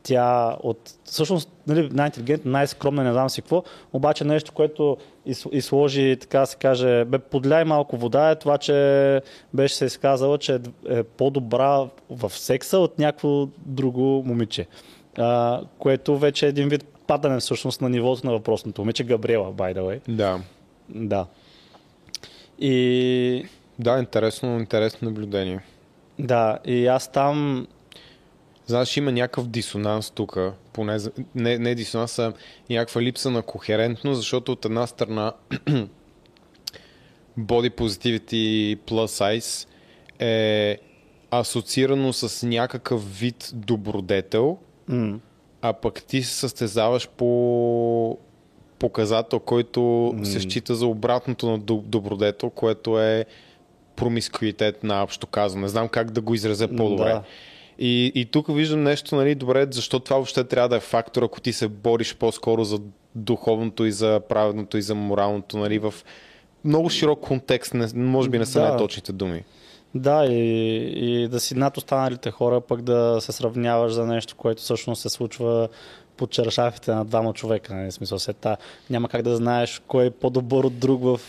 тя 0.03 0.57
от, 0.63 0.79
всъщност, 1.05 1.51
нали, 1.67 1.89
най-интелигентна, 1.93 2.51
най-скромна, 2.51 3.05
не 3.05 3.13
знам 3.13 3.31
си 3.31 3.43
какво, 3.43 3.63
обаче 3.93 4.25
нещо, 4.25 4.53
което 4.53 4.97
из, 5.27 5.47
изложи, 5.53 6.17
така 6.21 6.47
се 6.47 6.57
каже, 6.57 7.05
бе, 7.05 7.19
подляй 7.19 7.65
малко 7.65 7.97
вода, 7.97 8.31
е 8.31 8.37
това, 8.37 8.59
че 8.59 9.21
беше 9.55 9.75
се 9.75 9.85
изказала, 9.85 10.39
че 10.39 10.61
е 10.89 11.03
по-добра 11.03 11.87
в 12.11 12.31
секса 12.31 12.79
от 12.79 12.99
някакво 12.99 13.47
друго 13.59 14.23
момиче. 14.27 14.67
А, 15.19 15.61
което 15.79 16.19
вече 16.19 16.47
е 16.47 16.49
един 16.49 16.69
вид 16.69 16.85
падане 17.07 17.41
всъщност 17.41 17.81
на 17.81 17.89
нивото 17.89 18.27
на 18.27 18.33
въпросното 18.33 18.83
момиче, 18.83 19.05
Габриела, 19.05 19.53
by 19.53 19.75
the 19.75 19.81
way. 19.81 20.01
Да. 20.09 20.41
Да. 20.89 21.27
И 22.59 23.47
Да, 23.79 23.99
интересно, 23.99 24.59
интересно 24.59 25.09
наблюдение. 25.09 25.61
да, 26.19 26.59
и 26.65 26.87
аз 26.87 27.13
там 27.13 27.67
Знаеш, 28.71 28.97
има 28.97 29.13
някакъв 29.13 29.49
дисонанс 29.49 30.11
тук, 30.11 30.39
поне 30.73 30.99
не, 31.35 31.59
не 31.59 31.75
дисонанс, 31.75 32.19
а 32.19 32.33
някаква 32.71 33.03
липса 33.03 33.31
на 33.31 33.43
кохерентност, 33.43 34.17
защото 34.17 34.53
от 34.53 34.65
една 34.65 34.87
страна 34.87 35.33
Body 37.39 37.71
Positivity 37.71 38.77
Plus 38.77 39.39
Size 39.39 39.69
е 40.19 40.79
асоциирано 41.31 42.13
с 42.13 42.47
някакъв 42.47 43.21
вид 43.21 43.51
добродетел, 43.55 44.59
м- 44.89 45.19
а 45.63 45.73
пък 45.73 46.03
ти 46.03 46.23
се 46.23 46.35
състезаваш 46.35 47.09
по 47.09 48.19
показател, 48.79 49.41
който 49.41 50.15
се 50.25 50.41
счита 50.41 50.75
за 50.75 50.87
обратното 50.87 51.51
на 51.51 51.61
доб- 51.61 51.83
добродетел, 51.83 52.51
което 52.51 53.01
е 53.01 53.25
промискуитет 53.97 54.85
на 54.85 55.03
общо 55.03 55.27
казано. 55.27 55.63
Не 55.63 55.69
знам 55.69 55.89
как 55.89 56.11
да 56.11 56.21
го 56.21 56.35
изразя 56.35 56.69
по-добре. 56.77 57.09
Да. 57.09 57.23
И, 57.81 58.13
и 58.15 58.25
тук 58.25 58.55
виждам 58.55 58.83
нещо, 58.83 59.17
нали, 59.17 59.35
добре, 59.35 59.67
защо 59.71 60.01
това 60.01 60.17
въобще 60.17 60.45
трябва 60.45 60.69
да 60.69 60.77
е 60.77 60.81
фактор, 60.81 61.23
ако 61.23 61.41
ти 61.41 61.53
се 61.53 61.69
бориш 61.69 62.17
по-скоро 62.17 62.65
за 62.65 62.79
духовното 63.15 63.85
и 63.85 63.93
за 63.93 64.21
праведното 64.29 64.77
и 64.77 64.83
за 64.83 64.95
моралното, 64.95 65.59
нали, 65.59 65.79
в 65.79 65.95
много 66.65 66.91
широк 66.91 67.21
контекст, 67.21 67.75
не, 67.75 67.87
може 67.95 68.29
би 68.29 68.39
не 68.39 68.47
са 68.47 68.61
Да. 68.61 68.69
най-точните 68.69 69.13
думи. 69.13 69.45
Да, 69.95 70.27
и, 70.27 71.23
и 71.23 71.29
да 71.29 71.41
си 71.41 71.55
над 71.55 71.77
останалите 71.77 72.31
хора, 72.31 72.61
пък 72.61 72.83
да 72.83 73.19
се 73.21 73.33
сравняваш 73.33 73.93
за 73.93 74.07
нещо, 74.07 74.37
което 74.37 74.63
всъщност 74.63 75.03
се 75.03 75.09
случва 75.09 75.69
под 76.17 76.31
чершафите 76.31 76.95
на 76.95 77.05
двама 77.05 77.33
човека. 77.33 77.75
Нали? 77.75 77.93
Смисъл, 77.93 78.19
се 78.19 78.33
та, 78.33 78.57
няма 78.91 79.09
как 79.09 79.23
да 79.23 79.37
знаеш 79.37 79.83
кой 79.87 80.07
е 80.07 80.11
по-добър 80.11 80.65
от 80.65 80.79
друг 80.79 81.03
в, 81.03 81.21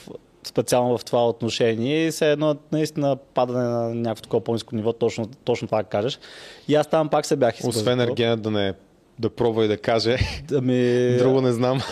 специално 0.44 0.98
в 0.98 1.06
това 1.06 1.30
отношение. 1.30 2.08
И 2.08 2.12
все 2.12 2.32
едно 2.32 2.56
наистина 2.72 3.18
падане 3.34 3.64
на 3.64 3.96
някакво 3.96 4.22
такова 4.22 4.44
по-низко 4.44 4.76
ниво, 4.76 4.94
точно, 4.94 5.30
точно 5.44 5.68
това 5.68 5.84
кажеш. 5.84 6.20
И 6.68 6.76
аз 6.76 6.88
там 6.88 7.10
пак 7.10 7.26
се 7.26 7.36
бях 7.36 7.56
изпъзил. 7.56 7.80
Освен 7.80 8.00
Ергена 8.00 8.38
да 8.38 8.52
не 8.52 8.74
да 9.20 9.30
пробва 9.30 9.66
и 9.66 9.68
да 9.68 9.78
каже, 9.78 10.18
Ами, 10.54 11.16
друго 11.18 11.42
не 11.42 11.52
знам. 11.52 11.82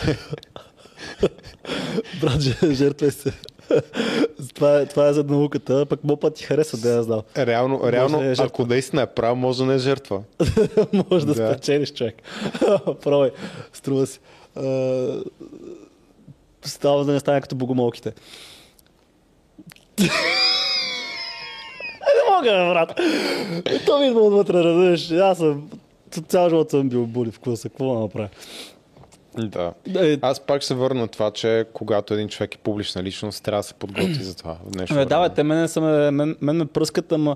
брат, 2.21 2.41
жертвай 2.71 3.11
се. 3.11 3.33
това, 4.55 4.79
е, 4.79 4.85
това 4.85 5.07
е 5.07 5.13
за 5.13 5.23
науката, 5.23 5.85
пък 5.85 5.99
път 6.21 6.35
ти 6.35 6.43
харесва, 6.43 6.77
да 6.77 6.89
я 6.89 7.03
знам. 7.03 7.21
Реално, 7.37 7.91
реално 7.91 8.19
да 8.19 8.25
е 8.25 8.27
жертва. 8.27 8.45
ако 8.45 8.65
наистина 8.65 9.01
е 9.01 9.07
прав, 9.07 9.37
може 9.37 9.57
да 9.57 9.65
не 9.65 9.75
е 9.75 9.77
жертва. 9.77 10.23
Може 11.11 11.25
да, 11.25 11.33
Да. 11.33 11.53
спечелиш 11.53 11.93
човек. 11.93 12.15
Пробай, 13.01 13.31
струва 13.73 14.07
си. 14.07 14.19
Става 16.65 17.05
да 17.05 17.11
не 17.11 17.19
стане 17.19 17.41
като 17.41 17.55
богомолките. 17.55 18.13
не 19.99 20.09
мога, 22.29 22.51
бе, 22.51 22.69
брат. 22.69 22.99
То 23.85 23.99
ми 23.99 24.07
идва 24.07 24.21
отвътре, 24.21 24.53
разбираш. 24.53 25.11
Аз 25.11 25.37
съм... 25.37 25.69
Цял 26.27 26.49
живот 26.49 26.69
съм 26.69 26.89
бил 26.89 27.05
були 27.05 27.31
в 27.31 27.39
класа. 27.39 27.69
Какво 27.69 27.93
да 27.93 27.99
направя? 27.99 28.29
Да. 29.37 29.73
Е, 29.95 30.17
Аз 30.21 30.39
пак 30.39 30.63
се 30.63 30.75
върна 30.75 31.01
на 31.01 31.07
това, 31.07 31.31
че 31.31 31.65
когато 31.73 32.13
един 32.13 32.27
човек 32.27 32.55
е 32.55 32.57
публична 32.57 33.03
личност, 33.03 33.43
трябва 33.43 33.59
да 33.59 33.63
се 33.63 33.73
подготви 33.73 34.23
за 34.23 34.35
това. 34.35 34.57
Днешно 34.65 34.95
Бе, 34.95 35.05
да, 35.05 35.15
бе, 35.15 35.21
време. 35.21 35.35
те 35.35 35.43
мене, 35.43 35.67
са 35.67 35.81
ме, 35.81 36.11
мен, 36.11 36.37
мен 36.41 36.55
ме 36.55 36.65
пръскат, 36.65 37.11
ама 37.11 37.35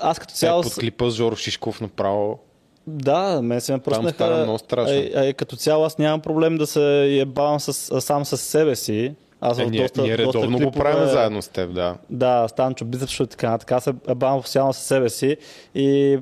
аз 0.00 0.18
като 0.18 0.34
Цял... 0.34 0.48
цяло... 0.48 0.60
Е, 0.60 0.62
под 0.62 0.74
клипа 0.74 1.10
с 1.10 1.14
Жоро 1.14 1.36
Шишков 1.36 1.80
направо 1.80 2.38
Да, 2.86 3.42
мен 3.42 3.60
се 3.60 3.72
ме 3.72 3.78
пръснаха. 3.78 4.36
много 4.36 4.58
страшно. 4.58 4.96
А, 5.14 5.28
а, 5.28 5.34
като 5.34 5.56
цяло 5.56 5.84
аз 5.84 5.98
нямам 5.98 6.20
проблем 6.20 6.56
да 6.56 6.66
се 6.66 7.18
ебавам 7.20 7.60
с, 7.60 8.00
сам 8.00 8.24
с 8.24 8.36
себе 8.36 8.76
си. 8.76 9.14
Аз 9.40 9.58
Е, 9.58 9.66
ние, 9.66 9.82
доста, 9.82 10.02
ние 10.02 10.16
доста 10.16 10.38
редовно 10.38 10.58
го 10.58 10.64
клипове- 10.64 10.78
правим 10.78 11.08
заедно 11.08 11.42
с 11.42 11.48
теб, 11.48 11.72
да. 11.72 11.96
Да, 12.10 12.48
ставам 12.48 12.74
чубицепщо 12.74 13.22
и 13.22 13.26
така. 13.26 13.58
Така 13.58 13.80
се 13.80 13.94
ебавам 14.08 14.38
официално 14.38 14.72
със 14.72 14.82
себе 14.84 15.08
си 15.08 15.36
и, 15.74 16.18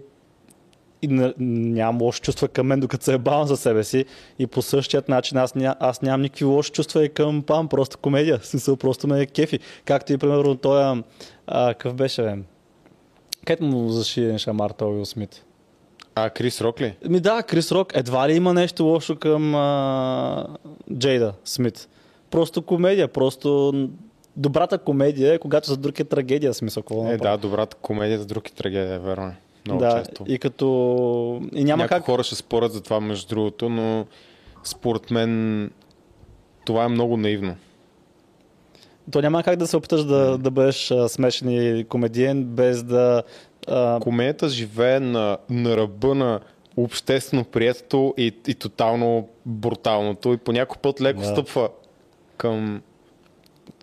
и 1.02 1.08
нямам 1.38 2.02
лоши 2.02 2.20
чувства 2.20 2.48
към 2.48 2.66
мен, 2.66 2.80
докато 2.80 3.04
се 3.04 3.14
ебавам 3.14 3.46
за 3.46 3.56
себе 3.56 3.84
си. 3.84 4.04
И 4.38 4.46
по 4.46 4.62
същият 4.62 5.08
начин 5.08 5.38
аз, 5.38 5.54
ня, 5.54 5.76
аз 5.80 6.02
нямам 6.02 6.20
никакви 6.22 6.44
лоши 6.44 6.70
чувства 6.72 7.04
и 7.04 7.08
към 7.08 7.42
Пам, 7.42 7.68
просто 7.68 7.98
комедия. 7.98 8.38
В 8.38 8.46
смисъл, 8.46 8.76
просто 8.76 9.06
ме 9.08 9.20
е 9.20 9.26
кефи. 9.26 9.58
Както 9.84 10.12
и 10.12 10.18
примерно 10.18 10.56
той, 10.56 11.02
а, 11.46 11.74
какъв 11.74 11.94
беше, 11.94 12.22
бе? 12.22 12.34
Където 13.46 13.64
му 13.64 13.88
заши 13.88 14.34
шамар, 14.38 14.70
той 14.70 14.88
Уил 14.88 15.04
Смит. 15.04 15.44
А, 16.14 16.30
Крис 16.30 16.60
Рок 16.60 16.80
ли? 16.80 16.94
Ми 17.08 17.20
да, 17.20 17.42
Крис 17.42 17.72
Рок, 17.72 17.92
едва 17.96 18.28
ли 18.28 18.34
има 18.34 18.54
нещо 18.54 18.84
лошо 18.84 19.16
към 19.16 19.54
а, 19.54 20.46
Джейда 20.98 21.32
Смит. 21.44 21.88
Просто 22.30 22.62
комедия, 22.62 23.08
просто 23.08 23.72
добрата 24.36 24.78
комедия 24.78 25.34
е 25.34 25.38
когато 25.38 25.68
за 25.68 25.76
друг 25.76 26.00
е 26.00 26.04
трагедия, 26.04 26.54
смисъл. 26.54 26.82
Какво 26.82 27.08
Е, 27.08 27.16
да, 27.16 27.36
добрата 27.36 27.76
комедия 27.76 28.18
за 28.18 28.26
други 28.26 28.50
трагедия, 28.50 29.00
верно 29.00 29.26
е. 29.26 29.36
Много 29.66 29.80
да, 29.80 30.02
често. 30.04 30.24
и 30.26 30.38
като... 30.38 30.66
И 31.54 31.64
няма 31.64 31.82
Някои 31.82 31.96
как... 31.96 32.06
хора 32.06 32.22
ще 32.22 32.34
спорят 32.34 32.72
за 32.72 32.82
това, 32.82 33.00
между 33.00 33.28
другото, 33.28 33.68
но 33.68 34.06
според 34.64 35.10
мен 35.10 35.70
това 36.64 36.84
е 36.84 36.88
много 36.88 37.16
наивно. 37.16 37.56
То 39.10 39.20
няма 39.20 39.42
как 39.42 39.56
да 39.56 39.66
се 39.66 39.76
опиташ 39.76 40.04
да, 40.04 40.38
да 40.38 40.50
бъдеш 40.50 40.92
смешен 41.08 41.48
и 41.50 41.84
комедиен 41.84 42.44
без 42.44 42.82
да... 42.82 43.22
А, 43.68 44.00
Комедията 44.00 44.48
живее 44.48 45.00
на, 45.00 45.38
на 45.50 45.76
ръба 45.76 46.14
на 46.14 46.40
обществено 46.76 47.44
приетото 47.44 48.14
и, 48.16 48.32
и 48.46 48.54
тотално 48.54 49.28
бруталното 49.46 50.32
и 50.32 50.36
по 50.36 50.52
някой 50.52 50.76
път 50.82 51.00
леко 51.00 51.20
Да. 51.20 51.26
стъпва 51.26 51.68
към 52.36 52.82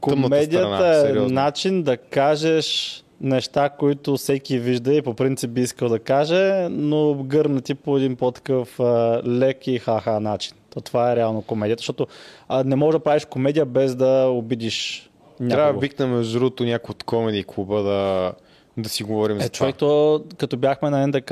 комедията 0.01 0.57
страна. 0.57 0.89
е 0.89 1.01
Сериозно. 1.01 1.33
начин 1.35 1.83
да 1.83 1.97
кажеш 1.97 2.97
неща, 3.21 3.69
които 3.69 4.17
всеки 4.17 4.59
вижда 4.59 4.93
и 4.93 5.01
по 5.01 5.13
принцип 5.13 5.51
би 5.51 5.61
искал 5.61 5.89
да 5.89 5.99
каже, 5.99 6.67
но 6.69 7.13
гърнати 7.13 7.75
по 7.75 7.97
един 7.97 8.15
по-такъв 8.15 8.79
лек 9.27 9.67
и 9.67 9.79
ха-ха 9.79 10.19
начин. 10.19 10.53
То 10.73 10.81
това 10.81 11.11
е 11.11 11.15
реално 11.15 11.41
комедията, 11.41 11.81
защото 11.81 12.07
а, 12.49 12.63
не 12.63 12.75
можеш 12.75 12.97
да 12.99 13.03
правиш 13.03 13.25
комедия 13.25 13.65
без 13.65 13.95
да 13.95 14.27
обидиш 14.31 15.09
някого. 15.39 15.55
Трябва 15.55 15.73
да 15.73 15.79
викнем 15.79 16.09
между 16.09 16.39
другото 16.39 16.63
някой 16.63 16.93
от 16.93 17.03
комеди 17.03 17.43
клуба 17.43 17.81
да, 17.83 18.33
да 18.77 18.89
си 18.89 19.03
говорим 19.03 19.37
Е, 19.37 19.39
за 19.39 19.49
човек, 19.49 19.75
това. 19.75 19.89
то, 19.89 20.23
като 20.37 20.57
бяхме 20.57 20.89
на 20.89 21.07
НДК 21.07 21.31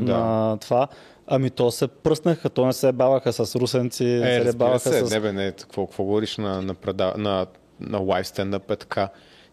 на 0.00 0.56
това, 0.60 0.88
ами 1.26 1.50
то 1.50 1.70
се 1.70 1.88
пръснаха, 1.88 2.50
то 2.50 2.66
не 2.66 2.72
се 2.72 2.92
баваха 2.92 3.32
с 3.32 3.56
русенци, 3.56 4.04
не 4.04 4.16
Е, 4.30 4.32
се 4.32 4.44
разбира 4.44 4.52
баваха 4.58 4.78
се, 4.80 5.06
с... 5.06 5.10
не 5.10 5.20
бе, 5.20 5.32
не, 5.32 5.52
какво, 5.52 5.86
какво 5.86 6.04
говориш 6.04 6.36
на, 6.36 6.62
на, 6.62 6.74
преда, 6.74 7.14
на, 7.16 7.46
на 7.80 7.98
лайв 7.98 8.26
стендъп 8.26 8.70
е 8.70 8.76
така. 8.76 9.08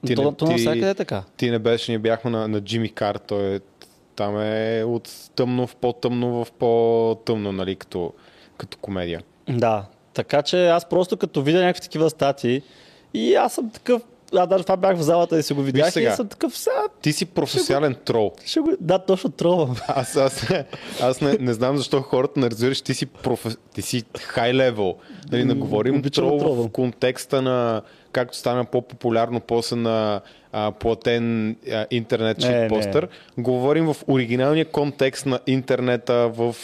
то, 0.07 0.21
не- 0.23 0.35
то 0.35 0.45
навсякъде 0.45 0.89
е 0.89 0.93
така. 0.93 1.23
Ти 1.37 1.51
не 1.51 1.59
беше, 1.59 1.91
ние 1.91 1.99
бяхме 1.99 2.31
на, 2.31 2.47
на 2.47 2.61
Джимми 2.61 2.89
Кар, 2.89 3.15
той 3.17 3.55
е, 3.55 3.59
там 4.15 4.41
е 4.41 4.83
от 4.83 5.09
тъмно 5.35 5.67
в 5.67 5.75
по-тъмно 5.75 6.45
в 6.45 6.51
по-тъмно, 6.51 7.51
нали, 7.51 7.75
като, 7.75 8.13
като 8.57 8.77
комедия. 8.77 9.21
Да, 9.49 9.85
така 10.13 10.41
че 10.41 10.67
аз 10.67 10.89
просто 10.89 11.17
като 11.17 11.41
видя 11.41 11.59
някакви 11.59 11.81
такива 11.81 12.09
статии 12.09 12.61
и 13.13 13.35
аз 13.35 13.53
съм 13.53 13.69
такъв, 13.69 14.01
аз 14.33 14.47
даже 14.47 14.63
това 14.63 14.77
бях 14.77 14.97
в 14.97 15.01
залата 15.01 15.39
и 15.39 15.43
си 15.43 15.53
го 15.53 15.61
видях 15.61 15.91
сега. 15.91 16.13
и 16.13 16.15
съм 16.15 16.27
такъв, 16.27 16.57
сега 16.57 16.75
Ти 17.01 17.13
си 17.13 17.25
професионален 17.25 17.95
трол. 17.95 18.31
ще 18.45 18.59
го... 18.59 18.71
Да, 18.79 18.99
точно 18.99 19.29
тролвам. 19.29 19.75
Аз, 19.87 20.15
аз, 20.15 20.47
аз 21.01 21.21
не, 21.21 21.37
не 21.39 21.53
знам 21.53 21.77
защо 21.77 22.01
хората 22.01 22.39
не 22.39 22.49
разбираш, 22.49 22.81
ти 22.81 22.93
си, 22.93 23.05
профе, 23.05 23.49
ти 23.73 23.81
си 23.81 24.03
high 24.03 24.71
level. 24.71 24.95
Нали, 25.31 25.43
не 25.45 25.53
говорим 25.53 25.95
обичам 25.95 26.27
трол 26.27 26.37
тролвам. 26.39 26.67
в 26.67 26.71
контекста 26.71 27.41
на 27.41 27.81
както 28.11 28.37
стана 28.37 28.65
по-популярно 28.65 29.39
после 29.39 29.75
на 29.75 30.21
а, 30.51 30.71
платен 30.71 31.49
а, 31.71 31.85
интернет 31.91 32.37
Не, 32.37 32.61
не. 32.61 32.67
постър. 32.67 33.07
Говорим 33.37 33.85
в 33.85 33.95
оригиналния 34.07 34.65
контекст 34.65 35.25
на 35.25 35.39
интернета, 35.47 36.29
в, 36.29 36.55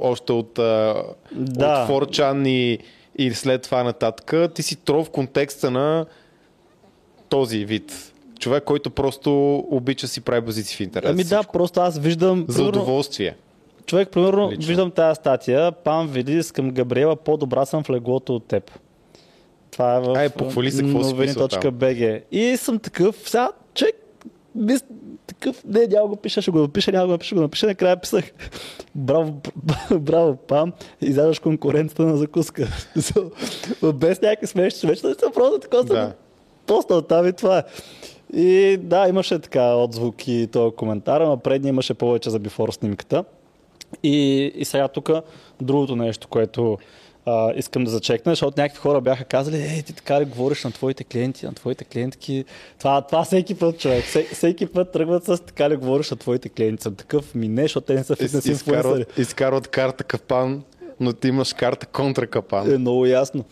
още 0.00 0.32
от, 0.32 0.58
а, 0.58 0.94
Да. 1.32 1.86
от 1.90 2.04
4chan 2.08 2.48
и, 2.48 2.78
и 3.18 3.30
след 3.30 3.62
това 3.62 3.82
нататък. 3.82 4.52
Ти 4.54 4.62
си 4.62 4.76
трол 4.76 5.04
в 5.04 5.10
контекста 5.10 5.70
на 5.70 6.06
този 7.30 7.64
вид. 7.64 8.12
Човек, 8.38 8.64
който 8.64 8.90
просто 8.90 9.56
обича 9.70 10.08
си 10.08 10.20
прави 10.20 10.40
базици 10.40 10.76
в 10.76 10.80
интернет. 10.80 11.10
Ами 11.10 11.24
да, 11.24 11.42
просто 11.42 11.80
аз 11.80 11.98
виждам... 11.98 12.44
За 12.48 12.64
удоволствие. 12.64 13.36
човек, 13.86 14.08
примерно, 14.08 14.50
Лично. 14.50 14.66
виждам 14.66 14.90
тази 14.90 15.16
статия, 15.16 15.72
пам 15.72 16.08
види, 16.08 16.40
към 16.52 16.70
Габриела, 16.70 17.16
по-добра 17.16 17.66
съм 17.66 17.84
в 17.84 17.90
леглото 17.90 18.36
от 18.36 18.44
теб. 18.44 18.70
Това 19.70 19.96
е 19.96 20.00
в 20.00 20.14
Ай, 20.16 20.28
похвали 20.28 20.70
се, 20.70 20.82
какво 20.82 20.98
новини.bg. 20.98 22.22
И 22.32 22.56
съм 22.56 22.78
такъв, 22.78 23.16
сега, 23.24 23.50
човек, 23.74 23.94
мис, 24.54 24.84
такъв, 25.26 25.64
не, 25.64 25.86
няма 25.86 26.08
го 26.08 26.16
пиша, 26.16 26.42
ще 26.42 26.50
го 26.50 26.58
напиша, 26.58 26.92
няма 26.92 27.06
го 27.06 27.12
напиша, 27.12 27.34
го 27.34 27.40
напиша, 27.40 27.66
накрая 27.66 28.00
писах, 28.00 28.24
браво, 28.94 29.40
браво, 30.00 30.36
пам, 30.36 30.72
изяждаш 31.00 31.38
конкуренцията 31.38 32.02
на 32.02 32.16
закуска. 32.16 32.68
Без 33.94 34.20
някакви 34.20 34.46
смешни 34.46 34.80
човечета, 34.80 35.30
просто 35.34 35.58
такова, 35.58 35.84
Да. 35.84 36.12
Постал 36.70 37.02
там 37.02 37.26
и 37.26 37.32
това 37.32 37.58
е. 37.58 37.62
И 38.36 38.76
да, 38.76 39.08
имаше 39.08 39.38
така 39.38 39.74
отзвуки 39.74 40.32
и 40.32 40.46
този 40.46 40.76
коментар, 40.76 41.20
но 41.20 41.36
предния 41.36 41.68
имаше 41.68 41.94
повече 41.94 42.30
за 42.30 42.38
бифор 42.38 42.72
снимката. 42.72 43.24
И, 44.02 44.44
и 44.54 44.64
сега 44.64 44.88
тук 44.88 45.10
другото 45.60 45.96
нещо, 45.96 46.28
което 46.28 46.78
а, 47.26 47.52
искам 47.56 47.84
да 47.84 47.90
зачекна, 47.90 48.32
защото 48.32 48.60
някакви 48.60 48.80
хора 48.80 49.00
бяха 49.00 49.24
казали, 49.24 49.56
ей, 49.56 49.82
ти 49.82 49.92
така 49.92 50.20
ли 50.20 50.24
говориш 50.24 50.64
на 50.64 50.70
твоите 50.70 51.04
клиенти, 51.04 51.46
на 51.46 51.52
твоите 51.52 51.84
клиентки. 51.84 52.44
Това, 52.78 53.02
това 53.02 53.24
всеки 53.24 53.54
път, 53.54 53.78
човек. 53.78 54.04
Всеки, 54.32 54.66
път 54.66 54.92
тръгват 54.92 55.24
с 55.24 55.38
така 55.38 55.70
ли 55.70 55.76
говориш 55.76 56.10
на 56.10 56.16
твоите 56.16 56.48
клиенти. 56.48 56.82
Съм 56.82 56.94
такъв 56.94 57.34
ми 57.34 57.48
не, 57.48 57.62
защото 57.62 57.86
те 57.86 57.94
не 57.94 58.04
са 58.04 58.16
фитнес 58.16 58.46
инфлуенсъри. 58.46 59.04
изкарват 59.18 59.68
карта 59.68 60.04
капан, 60.04 60.62
но 61.00 61.12
ти 61.12 61.28
имаш 61.28 61.52
карта 61.52 61.86
контра 61.86 62.26
капан. 62.26 62.74
Е 62.74 62.78
много 62.78 63.06
ясно. 63.06 63.44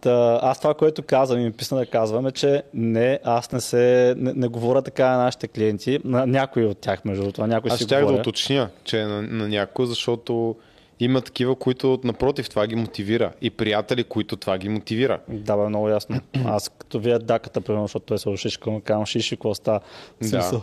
Та, 0.00 0.40
аз 0.42 0.58
това, 0.60 0.74
което 0.74 1.02
казвам 1.02 1.40
и 1.40 1.44
ми 1.44 1.52
писна 1.52 1.78
да 1.78 1.86
казвам 1.86 2.26
е, 2.26 2.32
че 2.32 2.62
не, 2.74 3.18
аз 3.24 3.52
не 3.52 3.60
се, 3.60 4.14
не, 4.16 4.32
не 4.32 4.48
говоря 4.48 4.82
така 4.82 5.10
на 5.10 5.16
нашите 5.18 5.48
клиенти, 5.48 5.98
на 6.04 6.26
някои 6.26 6.64
от 6.64 6.78
тях, 6.78 7.04
между 7.04 7.22
другото, 7.22 7.40
на 7.40 7.46
някои 7.46 7.70
Аз 7.70 7.78
си 7.78 7.84
щях 7.84 7.98
да 7.98 8.04
говоря. 8.06 8.20
уточня, 8.20 8.68
че 8.84 9.00
е 9.00 9.06
на, 9.06 9.22
на 9.22 9.48
някой, 9.48 9.86
защото 9.86 10.56
има 11.00 11.20
такива, 11.20 11.54
които 11.54 12.00
напротив 12.04 12.50
това 12.50 12.66
ги 12.66 12.74
мотивира. 12.74 13.32
И 13.40 13.50
приятели, 13.50 14.04
които 14.04 14.36
това 14.36 14.58
ги 14.58 14.68
мотивира. 14.68 15.18
Да, 15.28 15.56
бе, 15.56 15.68
много 15.68 15.88
ясно. 15.88 16.20
Аз 16.44 16.68
като 16.68 16.98
вие 16.98 17.18
даката, 17.18 17.60
примерно, 17.60 17.84
защото 17.84 18.06
той 18.06 18.18
се 18.18 18.28
ушишка, 18.28 18.70
му 18.70 18.80
казвам, 18.84 19.06
шиши, 19.06 19.36
какво 19.36 19.54
става? 19.54 19.80
Да. 20.22 20.28
Смисъл. 20.28 20.62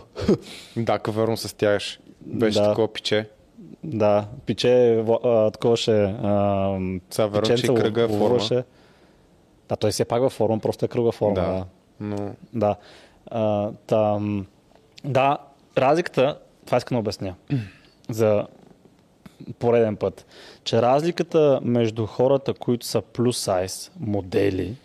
Да, 0.76 0.98
каверно 0.98 1.36
се 1.36 1.48
стягаш. 1.48 2.00
Беше 2.20 2.58
Да. 2.58 2.68
такова 2.68 2.92
пиче. 2.92 3.28
Да, 3.84 4.24
пиче, 4.46 5.04
а, 5.24 5.50
такова 5.50 5.76
ще... 5.76 5.92
А, 6.22 6.78
Сега 7.10 7.26
верно, 7.26 7.56
че 7.56 7.74
кръга 7.74 8.02
е 8.02 8.08
форма. 8.08 8.62
Да, 9.68 9.76
той 9.76 9.92
си 9.92 10.02
е 10.02 10.04
пак 10.04 10.20
във 10.20 10.32
форма, 10.32 10.58
просто 10.58 10.84
е 10.84 10.88
кръга 10.88 11.12
форма. 11.12 11.34
Да. 11.34 11.42
Да. 11.42 11.64
Но 12.00 12.34
Да. 12.54 12.76
А, 13.30 13.70
там, 13.86 14.46
да, 15.04 15.38
разликата, 15.78 16.38
това 16.66 16.78
искам 16.78 16.96
да 16.96 17.00
обясня. 17.00 17.34
За 18.10 18.46
пореден 19.58 19.96
път. 19.96 20.26
Че 20.64 20.82
разликата 20.82 21.60
между 21.62 22.06
хората, 22.06 22.54
които 22.54 22.86
са 22.86 23.02
плюс 23.02 23.38
сайз, 23.38 23.90
модели 24.00 24.76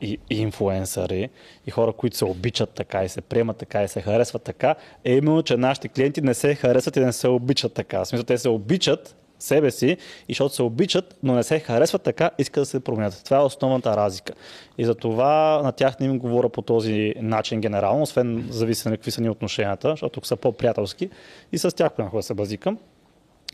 и, 0.00 0.18
и 0.30 0.40
инфуенсъри, 0.40 1.28
и 1.66 1.70
хора, 1.70 1.92
които 1.92 2.16
се 2.16 2.24
обичат 2.24 2.70
така 2.70 3.04
и 3.04 3.08
се 3.08 3.20
приемат 3.20 3.56
така 3.56 3.82
и 3.82 3.88
се 3.88 4.00
харесват 4.00 4.42
така, 4.42 4.74
е 5.04 5.12
именно, 5.12 5.42
че 5.42 5.56
нашите 5.56 5.88
клиенти 5.88 6.20
не 6.20 6.34
се 6.34 6.54
харесват 6.54 6.96
и 6.96 7.00
не 7.00 7.12
се 7.12 7.28
обичат 7.28 7.72
така. 7.72 8.04
В 8.04 8.08
смисъл, 8.08 8.24
те 8.24 8.38
се 8.38 8.48
обичат 8.48 9.16
себе 9.38 9.70
си, 9.70 9.86
и 9.86 9.96
защото 10.28 10.54
се 10.54 10.62
обичат, 10.62 11.18
но 11.22 11.34
не 11.34 11.42
се 11.42 11.58
харесват 11.58 12.02
така, 12.02 12.30
искат 12.38 12.62
да 12.62 12.66
се 12.66 12.80
променят. 12.80 13.22
Това 13.24 13.36
е 13.36 13.40
основната 13.40 13.96
разлика. 13.96 14.32
И 14.78 14.84
за 14.84 14.94
това 14.94 15.60
на 15.64 15.72
тях 15.72 16.00
не 16.00 16.06
им 16.06 16.18
говоря 16.18 16.48
по 16.48 16.62
този 16.62 17.14
начин 17.16 17.60
генерално, 17.60 18.02
освен 18.02 18.46
зависи 18.50 18.88
на 18.88 18.96
какви 18.96 19.10
са 19.10 19.20
ни 19.20 19.30
отношенията, 19.30 19.90
защото 19.90 20.12
тук 20.12 20.26
са 20.26 20.36
по-приятелски 20.36 21.10
и 21.52 21.58
с 21.58 21.76
тях 21.76 21.92
понякога 21.92 22.22
се 22.22 22.34
базикам. 22.34 22.78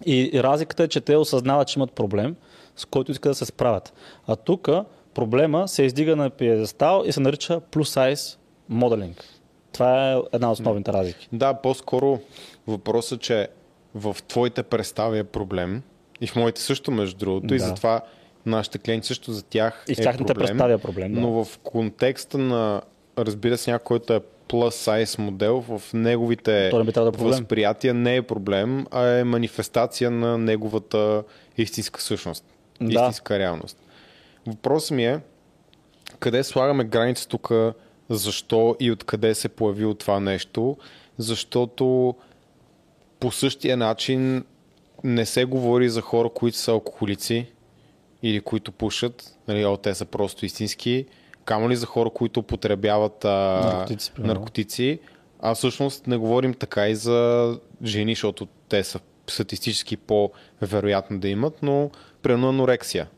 И, 0.06 0.30
разликата 0.42 0.82
е, 0.82 0.88
че 0.88 1.00
те 1.00 1.16
осъзнават, 1.16 1.68
че 1.68 1.78
имат 1.78 1.92
проблем, 1.92 2.36
с 2.76 2.84
който 2.84 3.12
искат 3.12 3.30
да 3.30 3.34
се 3.34 3.44
справят. 3.44 3.92
А 4.26 4.36
тук 4.36 4.68
проблема 5.14 5.68
се 5.68 5.82
издига 5.82 6.16
на 6.16 6.30
пиедестал 6.30 7.02
и 7.06 7.12
се 7.12 7.20
нарича 7.20 7.60
plus 7.60 8.14
size 8.14 8.38
моделинг. 8.68 9.24
Това 9.72 10.12
е 10.12 10.20
една 10.32 10.50
от 10.50 10.58
основните 10.58 10.92
разлики. 10.92 11.28
да, 11.32 11.54
по-скоро 11.54 12.20
въпросът, 12.66 13.20
че 13.20 13.48
в 13.94 14.16
твоите 14.28 14.62
представи 14.62 15.18
е 15.18 15.24
проблем 15.24 15.82
и 16.20 16.26
в 16.26 16.36
моите 16.36 16.60
също, 16.60 16.90
между 16.90 17.16
другото, 17.16 17.54
и 17.54 17.58
Да. 17.58 17.64
затова 17.64 18.00
нашите 18.46 18.78
клиенти 18.78 19.06
също 19.06 19.32
за 19.32 19.42
тях 19.44 19.84
И 19.88 19.94
в 19.94 19.98
е 19.98 20.02
тяхните 20.02 20.34
проблем, 20.34 20.46
представи 20.46 20.72
е 20.72 20.78
проблем, 20.78 21.14
да. 21.14 21.20
Но 21.20 21.44
в 21.44 21.58
контекста 21.58 22.38
на, 22.38 22.82
разбира 23.18 23.58
се, 23.58 23.70
някой, 23.70 23.84
който 23.84 24.12
е 24.12 24.20
plus 24.48 25.04
size 25.04 25.18
модел 25.18 25.60
в 25.60 25.82
неговите 25.94 26.70
не 26.74 26.92
да 26.92 27.00
е 27.00 27.10
възприятия 27.10 27.94
не 27.94 28.16
е 28.16 28.22
проблем, 28.22 28.86
а 28.90 29.06
е 29.08 29.24
манифестация 29.24 30.10
на 30.10 30.38
неговата 30.38 31.22
истинска 31.58 32.02
същност, 32.02 32.44
Да. 32.80 32.92
истинска 32.92 33.38
реалност. 33.38 33.78
Въпросът 34.46 34.90
ми 34.90 35.06
е, 35.06 35.20
къде 36.18 36.44
слагаме 36.44 36.84
граница 36.84 37.28
тук, 37.28 37.52
защо 38.08 38.76
и 38.80 38.90
откъде 38.90 39.34
се 39.34 39.48
появило 39.48 39.94
това 39.94 40.20
нещо, 40.20 40.76
защото 41.18 42.14
по 43.24 43.32
същия 43.32 43.76
начин 43.76 44.44
не 45.04 45.26
се 45.26 45.44
говори 45.44 45.88
за 45.88 46.00
хора, 46.00 46.28
които 46.28 46.58
са 46.58 46.70
алкохолици 46.70 47.46
или 48.22 48.40
които 48.40 48.72
пушат, 48.72 49.38
нали, 49.48 49.64
о, 49.64 49.76
те 49.76 49.94
са 49.94 50.04
просто 50.04 50.46
истински, 50.46 51.06
камо 51.44 51.70
ли 51.70 51.76
за 51.76 51.86
хора, 51.86 52.10
които 52.10 52.40
употребяват 52.40 53.24
а, 53.24 53.28
Наркотици, 53.28 54.12
наркотици, 54.18 54.98
а 55.40 55.54
всъщност 55.54 56.06
не 56.06 56.16
говорим 56.16 56.54
така 56.54 56.88
и 56.88 56.94
за 56.94 57.58
жени, 57.84 58.12
защото 58.12 58.48
те 58.68 58.84
са 58.84 59.00
статистически 59.26 59.96
по-вероятно 59.96 61.18
да 61.18 61.28
имат, 61.28 61.58
но 61.62 61.90
примерно 62.22 62.48
анорексия. 62.48 63.08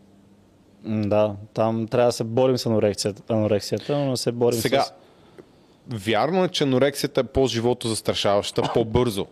Да, 0.85 1.35
там 1.55 1.89
трябва 1.89 2.09
да 2.09 2.13
се 2.13 2.25
борим 2.25 2.59
с 2.59 2.67
анорексията, 2.67 3.23
анорексията 3.35 3.99
но 3.99 4.11
не 4.11 4.17
се 4.17 4.33
борим 4.33 4.61
Сега, 4.61 4.83
с... 4.83 4.93
вярно 5.89 6.45
е, 6.45 6.49
че 6.49 6.65
анорексията 6.65 7.21
е 7.21 7.25
по-живото 7.25 7.89
застрашаваща, 7.89 8.63
по-бързо. 8.75 9.27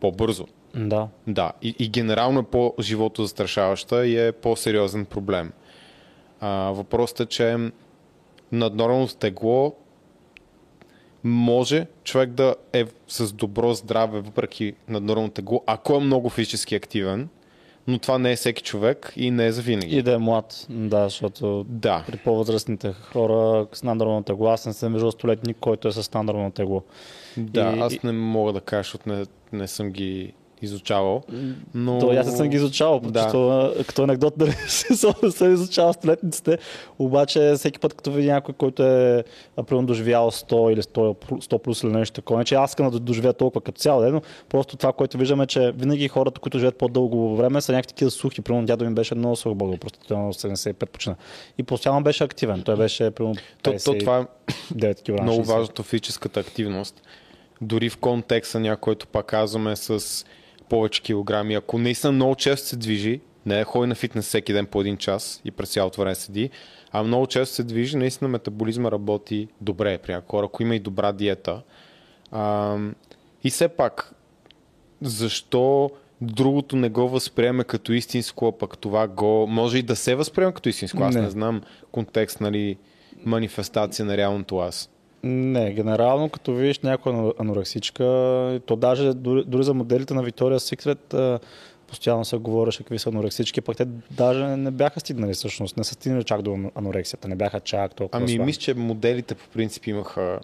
По-бързо. 0.00 0.46
Да. 0.74 1.08
Да, 1.26 1.52
и, 1.62 1.74
и 1.78 1.88
генерално 1.88 2.40
е 2.40 2.44
по-живото 2.44 3.22
застрашаваща 3.22 4.06
и 4.06 4.26
е 4.26 4.32
по-сериозен 4.32 5.04
проблем. 5.04 5.52
А, 6.40 6.48
въпросът 6.70 7.20
е, 7.20 7.26
че 7.26 7.70
наднорmalното 8.52 9.16
тегло 9.16 9.74
може 11.24 11.86
човек 12.04 12.30
да 12.30 12.54
е 12.72 12.84
с 13.08 13.32
добро 13.32 13.74
здраве, 13.74 14.20
въпреки 14.20 14.74
наднорmalното 14.88 15.34
тегло, 15.34 15.62
ако 15.66 15.94
е 15.94 16.00
много 16.00 16.28
физически 16.28 16.74
активен, 16.74 17.28
но 17.86 17.98
това 17.98 18.18
не 18.18 18.32
е 18.32 18.36
всеки 18.36 18.62
човек 18.62 19.12
и 19.16 19.30
не 19.30 19.46
е 19.46 19.52
за 19.52 19.62
винаги. 19.62 19.96
И 19.96 20.02
да 20.02 20.12
е 20.14 20.18
млад, 20.18 20.66
да, 20.68 21.04
защото 21.04 21.64
Да. 21.68 22.04
при 22.06 22.16
по-възрастните 22.16 22.92
хора 22.92 23.66
с 23.72 23.82
наднормално 23.82 24.22
тегло, 24.22 24.48
аз 24.48 24.66
не 24.66 24.72
съм 24.72 24.92
виждал 24.92 25.10
столетник, 25.10 25.56
който 25.60 25.88
е 25.88 25.92
с 25.92 26.12
наднормално 26.14 26.50
тегло. 26.50 26.82
Да, 27.36 27.74
И- 27.76 27.80
аз 27.80 28.02
не 28.02 28.12
мога 28.12 28.52
да 28.52 28.60
кажа, 28.60 28.82
защото 28.82 29.08
не, 29.08 29.24
не 29.52 29.68
съм 29.68 29.90
ги 29.90 30.32
изучавал. 30.62 31.22
Но... 31.74 31.98
То 31.98 32.10
аз 32.10 32.26
не 32.26 32.36
съм 32.36 32.48
ги 32.48 32.56
изучавал, 32.56 33.00
Да. 33.00 33.10
да. 33.10 33.84
като, 33.86 34.02
анекдот 34.02 34.34
да 34.38 34.52
съм, 34.68 35.14
съм 35.30 35.52
изучавал 35.54 35.92
столетниците, 35.92 36.58
обаче 36.98 37.52
всеки 37.56 37.78
път 37.78 37.94
като 37.94 38.12
видя 38.12 38.32
някой, 38.32 38.54
който 38.54 38.82
е 38.82 39.24
примерно 39.66 39.86
доживял 39.86 40.30
100 40.30 40.72
или 40.72 40.82
100, 40.82 41.14
плюс- 41.14 41.46
100 41.46 41.58
плюс 41.58 41.82
или 41.82 41.90
нещо 41.92 42.14
такова, 42.14 42.38
не 42.38 42.44
че 42.44 42.54
аз 42.54 42.70
искам 42.70 42.90
да 42.90 43.00
доживея 43.00 43.32
толкова 43.32 43.60
като 43.60 43.80
цяло, 43.80 44.00
ден, 44.00 44.12
но 44.12 44.22
просто 44.48 44.76
това, 44.76 44.92
което 44.92 45.18
виждаме, 45.18 45.46
че 45.46 45.72
винаги 45.72 46.08
хората, 46.08 46.40
които 46.40 46.58
живеят 46.58 46.76
по-дълго 46.76 47.36
време, 47.36 47.60
са 47.60 47.72
някакви 47.72 47.88
такива 47.88 48.10
сухи. 48.10 48.40
Примерно 48.40 48.66
дядо 48.66 48.84
ми 48.84 48.94
беше 48.94 49.14
много 49.14 49.36
сух 49.36 49.54
българ, 49.54 49.78
просто 49.78 49.98
той 50.08 50.16
на 50.16 50.32
75 50.32 50.86
почина. 50.86 51.14
И 51.58 51.62
постоянно 51.62 52.02
беше 52.02 52.24
активен. 52.24 52.62
Той 52.62 52.76
беше 52.76 53.10
примерно 53.10 53.34
То, 53.62 53.72
то, 53.84 53.98
това 53.98 54.18
е 54.18 54.24
9 54.74 55.16
кг. 55.16 55.22
много 55.22 55.44
важното 55.44 55.82
физическата 55.82 56.40
активност. 56.40 57.02
Дори 57.60 57.90
в 57.90 57.96
контекста 57.96 58.60
някой, 58.60 58.80
който 58.80 59.06
пак 59.06 59.26
казваме 59.26 59.76
с 59.76 60.24
повече 60.68 61.02
килограми. 61.02 61.54
Ако 61.54 61.78
наистина 61.78 62.12
много 62.12 62.34
често 62.34 62.68
се 62.68 62.76
движи, 62.76 63.20
не 63.46 63.60
е 63.60 63.64
ходи 63.64 63.86
на 63.86 63.94
фитнес 63.94 64.26
всеки 64.26 64.52
ден 64.52 64.66
по 64.66 64.80
един 64.80 64.96
час 64.96 65.40
и 65.44 65.50
през 65.50 65.72
цялото 65.72 66.00
време 66.00 66.14
седи, 66.14 66.50
а 66.92 67.02
много 67.02 67.26
често 67.26 67.54
се 67.54 67.62
движи, 67.62 67.96
наистина 67.96 68.28
метаболизма 68.28 68.90
работи 68.90 69.48
добре 69.60 69.98
при 69.98 70.16
хора, 70.28 70.46
ако 70.46 70.62
има 70.62 70.74
и 70.74 70.80
добра 70.80 71.12
диета. 71.12 71.62
А, 72.32 72.76
и 73.44 73.50
все 73.50 73.68
пак, 73.68 74.14
защо 75.02 75.90
другото 76.20 76.76
не 76.76 76.88
го 76.88 77.08
възприеме 77.08 77.64
като 77.64 77.92
истинско, 77.92 78.48
а 78.48 78.58
пък 78.58 78.78
това 78.78 79.08
го... 79.08 79.46
Може 79.46 79.78
и 79.78 79.82
да 79.82 79.96
се 79.96 80.14
възприема 80.14 80.52
като 80.52 80.68
истинско. 80.68 81.02
Аз 81.02 81.14
не, 81.14 81.20
Не. 81.20 81.26
не 81.26 81.30
знам 81.30 81.62
контекст, 81.92 82.40
нали, 82.40 82.76
манифестация 83.24 84.04
на 84.04 84.16
реалното 84.16 84.58
аз. 84.58 84.90
Не, 85.22 85.72
генерално, 85.72 86.28
като 86.28 86.52
видиш 86.52 86.78
някоя 86.78 87.14
ано- 87.14 87.34
анорексичка, 87.38 88.04
то 88.66 88.76
даже 88.76 89.14
дори, 89.14 89.44
дори 89.46 89.62
за 89.62 89.74
моделите 89.74 90.14
на 90.14 90.22
Secret 90.22 91.14
а, 91.14 91.38
постоянно 91.86 92.24
се 92.24 92.36
говореше 92.36 92.78
какви 92.78 92.98
са 92.98 93.08
анорексички, 93.08 93.60
пък 93.60 93.76
те 93.76 93.84
даже 94.10 94.44
не 94.46 94.70
бяха 94.70 95.00
стигнали 95.00 95.34
всъщност, 95.34 95.76
не 95.76 95.84
са 95.84 95.94
стигнали 95.94 96.24
чак 96.24 96.42
до 96.42 96.58
анорексията, 96.74 97.28
не 97.28 97.36
бяха 97.36 97.60
чак 97.60 97.94
толкова 97.94 98.24
Ами, 98.24 98.38
мисля, 98.38 98.60
че 98.60 98.74
моделите 98.74 99.34
по 99.34 99.48
принцип 99.48 99.86
имаха, 99.86 100.40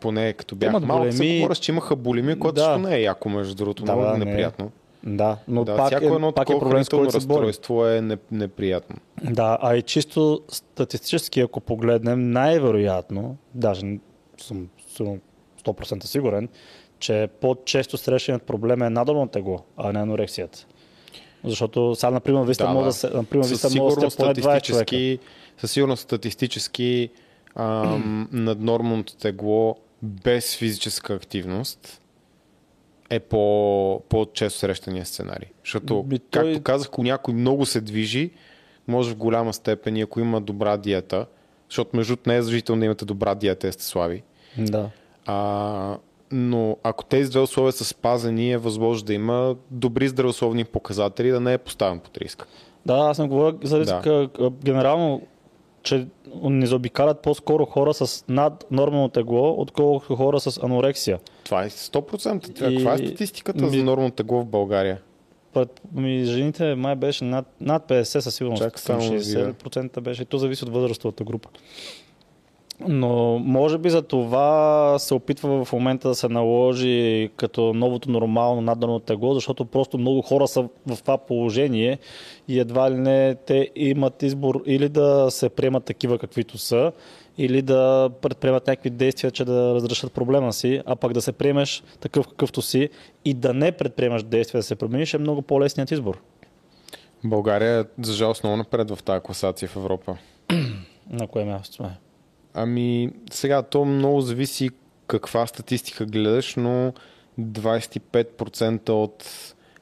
поне 0.00 0.32
като 0.32 0.54
бях 0.56 0.70
Имат 0.70 0.84
малък, 0.84 1.10
булими. 1.10 1.38
говоря, 1.38 1.54
че 1.56 1.72
имаха 1.72 1.96
булими, 1.96 2.38
което 2.38 2.54
Да. 2.54 2.78
не 2.78 2.96
е 2.96 3.02
яко, 3.02 3.28
между 3.28 3.54
другото, 3.54 3.84
Да, 3.84 3.92
много 3.92 4.08
да, 4.08 4.16
не 4.16 4.22
е. 4.22 4.24
неприятно. 4.24 4.70
Да, 5.04 5.36
но 5.48 5.64
да, 5.64 5.76
пак, 5.76 5.86
всяко 5.86 6.04
е, 6.04 6.08
едно 6.08 6.32
пак 6.32 6.50
е 6.50 6.58
проблем, 6.58 6.84
с 6.84 6.88
който 6.88 7.20
се 7.20 7.26
борим. 7.26 7.50
е 7.86 8.00
не, 8.00 8.16
неприятно. 8.32 8.96
Да, 9.24 9.58
а 9.62 9.76
и 9.76 9.82
чисто 9.82 10.40
статистически, 10.48 11.40
ако 11.40 11.60
погледнем, 11.60 12.30
най-вероятно, 12.30 13.36
даже 13.54 13.98
съм 14.44 14.68
сигурно 14.88 15.18
100% 15.64 16.04
сигурен, 16.04 16.48
че 16.98 17.28
по-често 17.40 17.96
срещаният 17.98 18.42
проблем 18.42 18.82
е 18.82 18.90
надолно 18.90 19.28
тегло, 19.28 19.60
а 19.76 19.92
не 19.92 19.98
анорексията. 19.98 20.66
Защото 21.44 21.94
сега, 21.94 22.10
например, 22.10 22.42
Виста 22.42 22.64
Да, 22.66 22.72
може 22.72 23.00
да. 23.00 23.10
например, 23.16 23.44
Със 23.44 23.50
Виста 23.52 23.66
може 23.82 23.94
да 23.94 24.10
сигурност 24.10 24.14
сте 24.14 24.22
поне 24.22 24.34
20 24.34 24.34
човека. 24.34 24.62
статистически, 24.62 25.18
със 25.58 25.70
сигурност 25.72 26.02
статистически 26.02 27.10
ам, 27.54 28.28
наднормалното 28.32 29.16
тегло 29.16 29.76
без 30.02 30.56
физическа 30.56 31.14
активност 31.14 32.00
е 33.10 33.20
по, 33.20 34.02
по-често 34.08 34.58
срещания 34.58 35.06
сценарий. 35.06 35.48
Защото, 35.64 36.06
както 36.30 36.52
той- 36.52 36.62
казах, 36.62 36.88
ако 36.88 37.02
някой 37.02 37.34
много 37.34 37.66
се 37.66 37.80
движи, 37.80 38.30
може 38.88 39.10
в 39.10 39.16
голяма 39.16 39.52
степен 39.52 39.96
и 39.96 40.00
ако 40.02 40.20
има 40.20 40.40
добра 40.40 40.76
диета, 40.76 41.26
защото 41.68 41.96
между 41.96 42.16
не 42.26 42.36
е 42.36 42.42
задължително 42.42 42.80
да 42.80 42.86
имате 42.86 43.04
добра 43.04 43.34
диета, 43.34 43.68
и 43.68 43.72
сте 43.72 43.84
слаби. 43.84 44.22
Да. 44.58 44.90
А, 45.26 45.96
но 46.30 46.76
ако 46.82 47.04
тези 47.04 47.30
две 47.30 47.40
условия 47.40 47.72
са 47.72 47.84
спазени, 47.84 48.52
е 48.52 48.58
възможно 48.58 49.06
да 49.06 49.14
има 49.14 49.56
добри 49.70 50.08
здравословни 50.08 50.64
показатели, 50.64 51.30
да 51.30 51.40
не 51.40 51.52
е 51.52 51.58
поставен 51.58 51.98
под 51.98 52.18
риск. 52.18 52.46
Да, 52.86 52.94
аз 52.94 53.18
не 53.18 53.28
говоря 53.28 53.54
за 53.62 53.80
риск. 53.80 53.94
Да. 53.94 54.28
Генерално, 54.64 55.22
че 55.82 56.06
не 56.34 56.66
заобикалят 56.66 57.20
по-скоро 57.20 57.64
хора 57.64 57.94
с 57.94 58.24
наднормално 58.28 59.08
тегло, 59.08 59.50
отколкото 59.52 60.16
хора 60.16 60.40
с 60.40 60.62
анорексия. 60.62 61.18
Това 61.44 61.64
е 61.64 61.70
100%. 61.70 62.48
И- 62.50 62.76
Каква 62.76 62.94
е 62.94 62.98
статистиката 62.98 63.64
ми- 63.64 63.70
за 63.70 63.84
нормално 63.84 64.10
тегло 64.10 64.40
в 64.40 64.46
България? 64.46 65.00
Пред, 65.52 65.80
ми, 65.92 66.24
жените 66.24 66.74
май 66.74 66.94
беше 66.94 67.24
над, 67.24 67.46
над 67.60 67.88
50 67.88 68.02
със 68.18 68.34
сигурност. 68.34 68.62
Чак 68.62 68.78
само 68.78 69.00
да 69.00 69.06
60% 69.14 70.00
беше. 70.00 70.22
И 70.22 70.26
то 70.26 70.38
зависи 70.38 70.64
от 70.64 70.70
възрастовата 70.70 71.24
група. 71.24 71.48
Но 72.88 73.38
може 73.38 73.78
би 73.78 73.90
за 73.90 74.02
това 74.02 74.96
се 74.98 75.14
опитва 75.14 75.64
в 75.64 75.72
момента 75.72 76.08
да 76.08 76.14
се 76.14 76.28
наложи 76.28 77.30
като 77.36 77.74
новото 77.74 78.10
нормално 78.10 78.60
наддано 78.60 78.98
тегло, 78.98 79.34
защото 79.34 79.64
просто 79.64 79.98
много 79.98 80.22
хора 80.22 80.48
са 80.48 80.68
в 80.86 80.98
това 81.00 81.18
положение 81.18 81.98
и 82.48 82.60
едва 82.60 82.90
ли 82.90 82.94
не 82.94 83.34
те 83.34 83.70
имат 83.76 84.22
избор 84.22 84.62
или 84.66 84.88
да 84.88 85.26
се 85.30 85.48
приемат 85.48 85.84
такива 85.84 86.18
каквито 86.18 86.58
са, 86.58 86.92
или 87.38 87.62
да 87.62 88.10
предприемат 88.20 88.66
някакви 88.66 88.90
действия, 88.90 89.30
че 89.30 89.44
да 89.44 89.74
разрешат 89.74 90.12
проблема 90.12 90.52
си, 90.52 90.82
а 90.86 90.96
пък 90.96 91.12
да 91.12 91.22
се 91.22 91.32
приемеш 91.32 91.82
такъв 92.00 92.28
какъвто 92.28 92.62
си 92.62 92.88
и 93.24 93.34
да 93.34 93.54
не 93.54 93.72
предприемаш 93.72 94.22
действия 94.22 94.58
да 94.58 94.62
се 94.62 94.76
промениш 94.76 95.14
е 95.14 95.18
много 95.18 95.42
по-лесният 95.42 95.90
избор. 95.90 96.20
България 97.24 97.86
за 98.02 98.12
жалост, 98.12 98.44
много 98.44 98.56
напред 98.56 98.90
в 98.90 99.02
тази 99.02 99.20
класация 99.20 99.68
в 99.68 99.76
Европа. 99.76 100.16
На 101.10 101.26
кое 101.26 101.44
място 101.44 101.74
сме? 101.74 101.90
Ами, 102.54 103.12
сега 103.30 103.62
то 103.62 103.84
много 103.84 104.20
зависи 104.20 104.70
каква 105.06 105.46
статистика 105.46 106.06
гледаш, 106.06 106.56
но 106.56 106.92
25% 107.40 108.88
от 108.88 109.26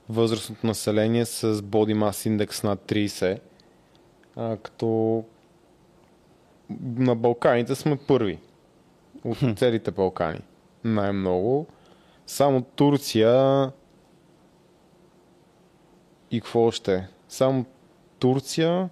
възрастното 0.09 0.67
население 0.67 1.25
с 1.25 1.55
Body 1.55 1.95
Mass 1.95 2.31
Index 2.31 2.65
над 2.65 2.81
30, 2.81 3.39
а, 4.37 4.57
като 4.57 5.25
на 6.81 7.17
Балканите 7.17 7.75
сме 7.75 7.97
първи. 7.97 8.39
От 9.25 9.59
целите 9.59 9.91
Балкани. 9.91 10.41
Най-много. 10.85 11.67
Само 12.27 12.63
Турция 12.63 13.73
и 16.31 16.41
какво 16.41 16.61
още? 16.61 17.09
Само 17.29 17.65
Турция 18.19 18.89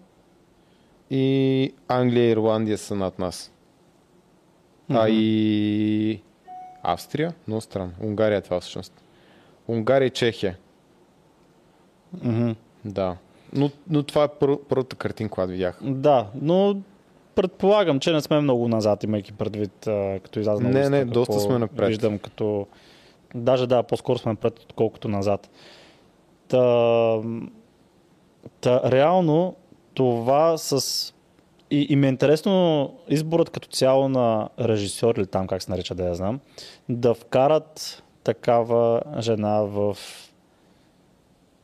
и 1.11 1.75
Англия 1.89 2.29
и 2.29 2.33
Ирландия 2.33 2.79
са 2.79 2.95
над 2.95 3.19
нас. 3.19 3.53
А 4.89 5.09
и 5.09 6.21
Австрия? 6.83 7.35
Много 7.49 7.61
странно. 7.61 7.93
Унгария 8.01 8.39
е 8.39 8.41
това 8.41 8.61
всъщност. 8.61 8.93
Унгария 9.69 10.07
и 10.07 10.11
Чехия. 10.11 10.57
Мгм. 12.23 12.51
Да. 12.85 13.17
Но, 13.53 13.71
но 13.91 14.03
това 14.03 14.25
е 14.25 14.29
пър, 14.29 14.59
първата 14.69 14.97
картинка, 14.97 15.35
която 15.35 15.51
видях. 15.53 15.79
Да, 15.83 16.27
но 16.41 16.77
предполагам, 17.35 18.01
че 18.01 18.13
не 18.13 18.21
сме 18.21 18.41
много 18.41 18.69
назад, 18.69 19.05
имайки 19.05 19.33
предвид, 19.33 19.87
а, 19.87 20.21
като 20.23 20.41
изляза 20.41 20.63
на 20.63 20.71
Не, 20.71 20.91
не, 20.91 21.05
доста 21.05 21.41
сме 21.41 21.59
напред. 21.59 21.89
Виждам 21.89 22.19
като... 22.19 22.67
Даже 23.35 23.67
да, 23.67 23.83
по-скоро 23.83 24.19
сме 24.19 24.33
напред, 24.33 24.59
отколкото 24.59 25.09
назад. 25.09 25.51
Та, 26.49 27.21
та 28.61 28.91
реално 28.91 29.55
това 29.95 30.59
с... 30.59 31.13
И, 31.71 31.87
и 31.91 31.97
ми 31.97 32.07
е 32.07 32.11
интересно 32.11 32.93
изборът 33.09 33.51
като 33.51 33.69
цяло 33.69 34.09
на 34.09 34.49
режисьор 34.61 35.15
или 35.15 35.27
там 35.27 35.47
как 35.47 35.63
се 35.63 35.71
нарича 35.71 35.95
да 35.95 36.05
я 36.05 36.15
знам, 36.15 36.41
да 36.89 37.15
вкарат 37.15 38.03
такава 38.25 39.03
жена 39.21 39.61
в 39.61 39.97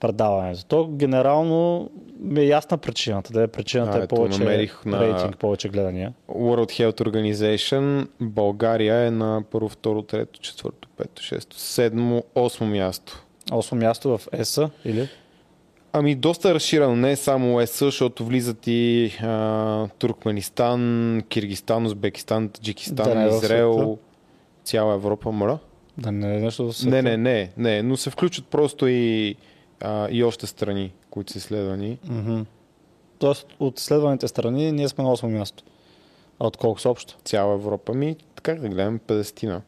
предаването. 0.01 0.65
То 0.65 0.87
генерално 0.87 1.91
ми 2.19 2.41
е 2.41 2.47
ясна 2.47 2.79
причината. 2.79 3.33
Да 3.33 3.43
е 3.43 3.49
причината 3.49 3.99
А, 3.99 4.03
е 4.03 4.07
повече 4.07 4.39
намерих 4.39 4.85
на- 4.85 5.01
рейтинг, 5.01 5.37
повече 5.37 5.69
гледания. 5.69 6.13
World 6.29 6.91
Health 6.91 7.01
Organization, 7.01 8.07
България 8.21 8.97
е 8.97 9.11
на 9.11 9.43
първо, 9.51 9.69
второ, 9.69 10.03
трето, 10.03 10.41
четвърто, 10.41 10.89
пето, 10.97 11.23
шесто, 11.23 11.59
седмо, 11.59 12.23
осмо 12.35 12.67
място. 12.67 13.25
Осмо 13.53 13.79
място 13.79 14.19
в 14.19 14.29
ЕСА 14.33 14.71
или? 14.85 15.09
Ами 15.93 16.15
доста 16.15 16.55
разширено, 16.55 16.97
не 16.97 17.17
само 17.17 17.61
ЕС, 17.61 17.79
защото 17.79 18.25
влизат 18.25 18.67
и 18.67 19.07
а, 19.23 19.89
Туркменистан, 19.99 21.23
Киргистан, 21.29 21.87
Узбекистан, 21.87 22.49
Таджикистан, 22.49 23.13
Да 23.15 23.23
е 23.23 23.29
Израел, 23.29 23.75
света. 23.79 23.97
цяла 24.65 24.95
Европа, 24.95 25.33
моля. 25.33 25.59
Да 25.99 26.13
не 26.13 26.37
е 26.37 26.41
нещо 26.41 26.67
в 26.67 26.73
света. 26.73 27.03
Не, 27.03 27.03
не, 27.03 27.17
не, 27.17 27.53
не, 27.57 27.83
но 27.83 27.97
се 27.97 28.11
включат 28.11 28.47
просто 28.47 28.87
и, 28.89 29.37
а, 29.81 30.09
и 30.11 30.25
още 30.25 30.47
страни, 30.47 30.93
които 31.11 31.33
са 31.33 31.39
изследвани. 31.39 31.99
Мгм. 32.05 32.41
Тоест 33.19 33.47
от 33.61 33.79
следваните 33.79 34.29
страни 34.29 34.73
ние 34.73 34.89
сме 34.89 35.05
на 35.05 35.11
8 35.11 35.27
място. 35.27 35.65
А 36.39 36.47
от 36.47 36.57
колко 36.57 36.81
са 36.81 36.91
общо? 36.91 37.17
Цяла 37.25 37.55
Европа 37.55 37.95
ми, 37.95 38.17
как 38.43 38.61
да 38.61 38.69
гледам, 38.69 38.99
50-на. 38.99 39.63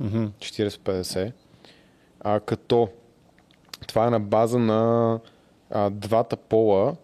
Мгм. 0.00 0.26
40-50. 0.38 1.32
А, 2.20 2.40
като 2.40 2.88
това 3.86 4.06
е 4.06 4.10
на 4.10 4.20
база 4.20 4.58
на 4.58 5.20
а, 5.70 5.90
двата 5.90 6.36
пола, 6.36 6.96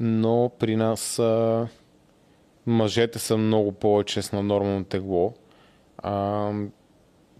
но 0.00 0.50
при 0.58 0.76
нас 0.76 1.18
а, 1.18 1.68
мъжете 2.66 3.18
са 3.18 3.36
много 3.36 3.72
повече 3.72 4.22
с 4.22 4.32
наднормално 4.32 4.84
тегло. 4.84 5.34
А, 5.98 6.50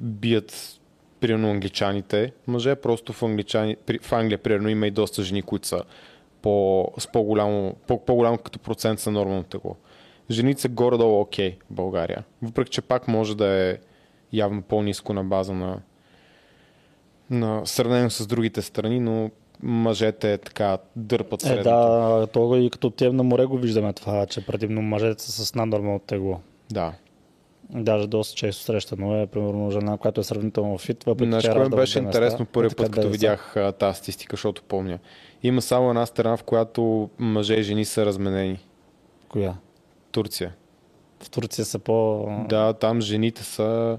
бият 0.01 0.81
примерно 1.21 1.51
англичаните 1.51 2.33
мъже, 2.47 2.77
просто 2.77 3.13
в, 3.13 3.23
англичани, 3.23 3.77
в 4.03 4.13
Англия 4.13 4.39
примерно 4.39 4.69
има 4.69 4.87
и 4.87 4.91
доста 4.91 5.23
жени, 5.23 5.43
които 5.43 5.69
са 5.69 5.83
по, 6.43 6.89
с 6.99 7.13
по-голямо, 7.13 7.77
по, 7.87 8.05
по-голямо 8.05 8.39
като 8.39 8.59
процент 8.59 9.01
са 9.01 9.11
нормално 9.11 9.45
тегло. 9.45 9.77
Жените 10.31 10.61
са 10.61 10.69
горе-долу 10.69 11.21
окей 11.21 11.59
в 11.71 11.75
България. 11.75 12.25
Въпреки, 12.43 12.71
че 12.71 12.83
пак 12.83 13.09
може 13.09 13.37
да 13.37 13.47
е 13.47 13.79
явно 14.33 14.63
по-низко 14.63 15.13
на 15.13 15.25
база 15.25 15.53
на, 15.53 15.81
на 17.31 17.67
сравнение 17.67 18.11
с 18.11 18.27
другите 18.27 18.63
страни, 18.63 19.01
но 19.01 19.31
мъжете 19.63 20.39
така 20.39 20.79
дърпат 20.97 21.43
Е, 21.43 21.47
средното. 21.47 21.69
да, 21.71 22.27
то 22.33 22.57
и 22.57 22.71
като 22.71 22.87
отидем 22.87 23.17
на 23.17 23.23
море 23.23 23.45
го 23.45 23.59
виждаме 23.59 23.93
това, 23.93 24.27
че 24.27 24.47
предимно 24.47 24.83
мъжете 24.83 25.23
са 25.23 25.47
с 25.47 25.55
наднормално 25.55 25.99
тегло. 25.99 26.41
да. 26.71 26.93
Даже 27.71 28.07
доста 28.07 28.37
често 28.37 28.63
срещано 28.63 29.17
е, 29.17 29.27
примерно, 29.27 29.71
жена, 29.71 29.97
която 29.97 30.21
е 30.21 30.25
сравнително 30.25 30.79
фит, 30.79 31.05
въпреки 31.05 31.29
Знаеш, 31.29 31.45
че 31.45 31.51
кое 31.51 31.65
ми 31.69 31.77
беше 31.77 31.99
интересно 31.99 32.47
първи 32.47 32.73
е 32.73 32.77
път, 32.77 32.91
като 32.91 33.09
видях 33.09 33.57
тази 33.79 33.97
статистика, 33.97 34.37
защото 34.37 34.63
помня. 34.63 34.99
Има 35.43 35.63
само 35.63 35.89
една 35.89 36.07
страна, 36.07 36.37
в 36.37 36.43
която 36.43 37.11
мъже 37.19 37.55
и 37.55 37.63
жени 37.63 37.85
са 37.85 38.07
разменени. 38.07 38.59
Коя? 39.29 39.55
Турция. 40.13 40.55
В 41.23 41.31
Турция 41.31 41.65
са 41.65 41.79
по... 41.79 42.27
Да, 42.49 42.73
там 42.73 43.01
жените 43.01 43.43
са, 43.45 43.99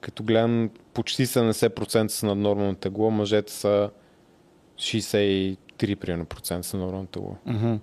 като 0.00 0.22
гледам, 0.22 0.70
почти 0.94 1.26
70% 1.26 2.08
са 2.08 2.26
над 2.26 2.38
нормално 2.38 2.74
тегло, 2.74 3.10
мъжете 3.10 3.52
са 3.52 3.90
63 4.76 5.56
примерно 5.96 6.26
са 6.62 6.76
нормално 6.76 7.06
тегло. 7.06 7.36
Мгм. 7.46 7.74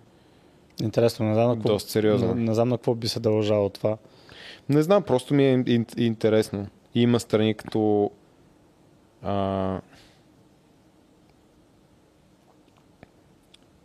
Интересно, 0.82 1.26
не 1.26 1.34
знам 1.34 1.48
на 1.48 1.56
какво, 1.56 1.70
Доста 1.70 1.92
сериозно. 1.92 2.36
Не, 2.36 2.44
не 2.44 2.54
знам 2.54 2.70
на 2.70 2.78
какво 2.78 2.96
би 2.96 3.08
се 3.08 3.20
дължало 3.20 3.70
това. 3.70 3.98
Не 4.70 4.82
знам, 4.82 5.04
просто 5.04 5.34
ми 5.34 5.46
е 5.46 5.58
ин- 5.58 6.00
интересно. 6.00 6.68
Има 6.96 7.20
страни 7.20 7.54
като 7.54 8.12
а, 9.22 9.80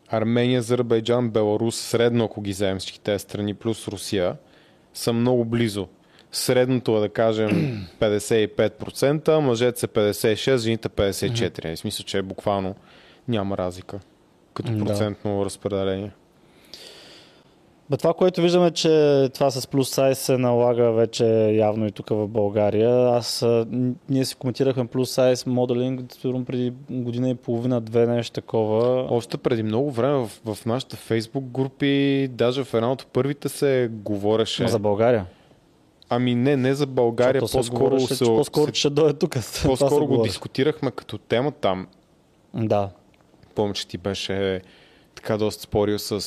Армения, 0.09 0.59
Азербайджан, 0.59 1.31
Беларус, 1.31 1.77
средно 1.77 2.25
ако 2.25 2.41
ги 2.41 2.51
вземем 2.51 2.79
всички 2.79 3.01
тези 3.01 3.19
страни, 3.19 3.55
плюс 3.55 3.89
Русия, 3.89 4.37
са 4.95 5.13
много 5.13 5.45
близо. 5.45 5.89
Средното 6.37 6.97
е 6.97 7.01
да 7.01 7.09
кажем 7.09 7.81
55%, 8.01 9.39
мъжете 9.39 9.81
са 9.81 9.89
56%, 9.89 10.57
жените 10.57 10.89
54%. 10.89 11.75
В 11.75 11.79
смисъл, 11.79 12.05
че 12.05 12.23
буквално 12.23 12.75
няма 13.29 13.59
разлика 13.59 13.99
като 14.55 14.73
Да. 14.73 14.85
процентно 14.85 15.45
разпределение. 15.45 16.11
Бе, 17.91 17.97
това, 17.97 18.15
което 18.15 18.43
виждаме, 18.43 18.71
че 18.71 18.89
това 19.35 19.51
с 19.51 19.67
плюс 19.67 19.91
сайз 19.91 20.19
се 20.19 20.39
налага 20.39 20.93
вече 20.93 21.25
явно 21.53 21.87
и 21.87 21.93
тук 21.93 22.09
в 22.11 22.29
България. 22.29 23.09
Аз, 23.09 23.47
ние 24.09 24.25
си 24.25 24.35
коментирахме 24.35 24.87
плюс 24.87 25.11
сайз 25.11 25.47
моделинг 25.47 26.01
преди 26.47 26.73
година 26.91 27.31
и 27.31 27.35
половина, 27.35 27.81
две 27.81 28.07
нещо 28.07 28.35
такова. 28.35 29.07
Още 29.11 29.39
преди 29.39 29.63
много 29.63 29.91
време 29.91 30.27
в, 30.45 30.55
в 30.55 30.67
нашите 30.67 30.97
фейсбук 30.97 31.45
групи, 31.45 32.29
даже 32.29 32.65
в 32.65 32.75
една 32.75 32.93
от 32.93 33.07
първите 33.07 33.49
се 33.49 33.89
говореше. 33.93 34.69
За 34.69 34.79
България. 34.79 35.27
Ами 36.09 36.35
не, 36.35 36.57
не 36.57 36.75
за 36.75 36.87
България, 36.87 37.41
Защото 37.41 37.65
се 37.65 37.71
по-скоро, 37.71 38.01
се, 38.01 38.19
че 38.19 38.25
по-скоро 38.25 38.75
се, 38.75 38.75
ще 38.75 38.91
дойде 38.91 39.19
тук. 39.19 39.37
Се 39.37 39.69
по-скоро 39.69 40.07
го 40.07 40.23
дискутирахме 40.23 40.91
като 40.91 41.19
тема 41.19 41.53
там. 41.53 41.87
Да. 42.55 42.91
Помня, 43.55 43.75
че 43.75 43.87
ти 43.87 43.99
беше 43.99 44.61
така 45.15 45.37
доста 45.37 45.63
спорил 45.63 45.99
с, 45.99 46.21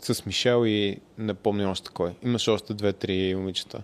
с 0.00 0.26
Мишел 0.26 0.66
и 0.66 0.98
не 1.18 1.34
помня 1.34 1.70
още 1.70 1.90
кой. 1.94 2.14
Имаше 2.22 2.50
още 2.50 2.74
две-три 2.74 3.34
момичета. 3.34 3.82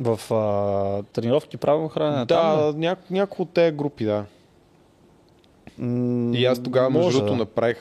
В 0.00 0.34
а, 0.34 1.02
тренировки 1.12 1.56
правилно 1.56 1.88
хранене. 1.88 2.24
да, 2.24 2.26
там, 2.26 2.80
ня, 2.80 2.96
някои 3.10 3.42
от 3.42 3.50
тези 3.50 3.76
групи, 3.76 4.04
да. 4.04 4.24
М, 5.78 6.34
И 6.34 6.44
аз 6.44 6.62
тогава, 6.62 6.90
между 6.90 7.04
може, 7.04 7.16
другото, 7.16 7.32
да. 7.32 7.38
направих, 7.38 7.76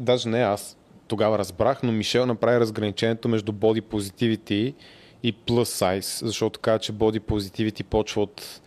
даже 0.00 0.28
не 0.28 0.40
аз, 0.40 0.76
тогава 1.08 1.38
разбрах, 1.38 1.82
но 1.82 1.92
Мишел 1.92 2.26
направи 2.26 2.60
разграничението 2.60 3.28
между 3.28 3.52
body 3.52 3.80
positivity 3.82 4.52
и 4.52 4.74
plus 5.24 5.64
size, 5.64 6.26
защото 6.26 6.60
каза, 6.60 6.78
че 6.78 6.92
body 6.92 7.20
positivity 7.20 7.82
почва 7.82 8.22
от 8.22 8.60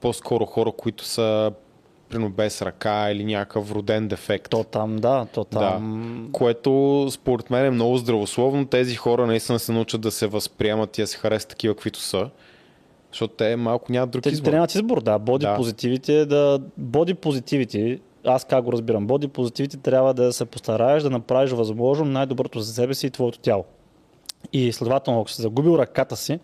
по-скоро 0.00 0.46
хора, 0.46 0.72
които 0.72 1.04
са 1.04 1.52
примерно 2.08 2.30
без 2.30 2.62
ръка 2.62 3.10
или 3.10 3.24
някакъв 3.24 3.72
роден 3.72 4.08
дефект. 4.08 4.50
То 4.50 4.64
там, 4.64 4.96
да, 4.96 5.26
то 5.34 5.44
там. 5.44 6.28
Което 6.32 7.06
според 7.10 7.50
мен 7.50 7.64
е 7.66 7.70
много 7.70 7.96
здравословно. 7.96 8.66
Тези 8.66 8.96
хора 8.96 9.26
наистина 9.26 9.58
се 9.58 9.72
научат 9.72 10.00
да 10.00 10.10
се 10.10 10.26
възприемат 10.26 10.98
и 10.98 11.00
да 11.00 11.06
се 11.06 11.18
харесат 11.18 11.48
такива, 11.48 11.74
каквито 11.74 11.98
са. 11.98 12.30
Защото 13.12 13.34
те 13.34 13.56
малко 13.56 13.92
нямат 13.92 14.10
друг 14.10 14.22
Те, 14.22 14.30
избор. 14.30 14.44
те 14.44 14.50
нямат 14.54 14.74
избор, 14.74 15.02
да. 15.02 15.18
Боди 15.18 15.46
Да. 15.46 15.56
позитивите 15.56 16.20
е 16.20 16.26
да... 16.26 16.60
Боди 16.76 17.14
позитивите, 17.14 17.98
аз 18.24 18.44
как 18.44 18.64
го 18.64 18.72
разбирам, 18.72 19.06
боди 19.06 19.28
позитивите 19.28 19.76
трябва 19.76 20.14
да 20.14 20.32
се 20.32 20.44
постараеш 20.44 21.02
да 21.02 21.10
направиш 21.10 21.50
възможно 21.50 22.04
най-доброто 22.04 22.60
за 22.60 22.72
себе 22.72 22.94
си 22.94 23.06
и 23.06 23.10
твоето 23.10 23.38
тяло. 23.38 23.64
И 24.52 24.72
следователно, 24.72 25.20
ако 25.20 25.30
си 25.30 25.42
загубил 25.42 25.78
ръката 25.78 26.16
си, 26.16 26.38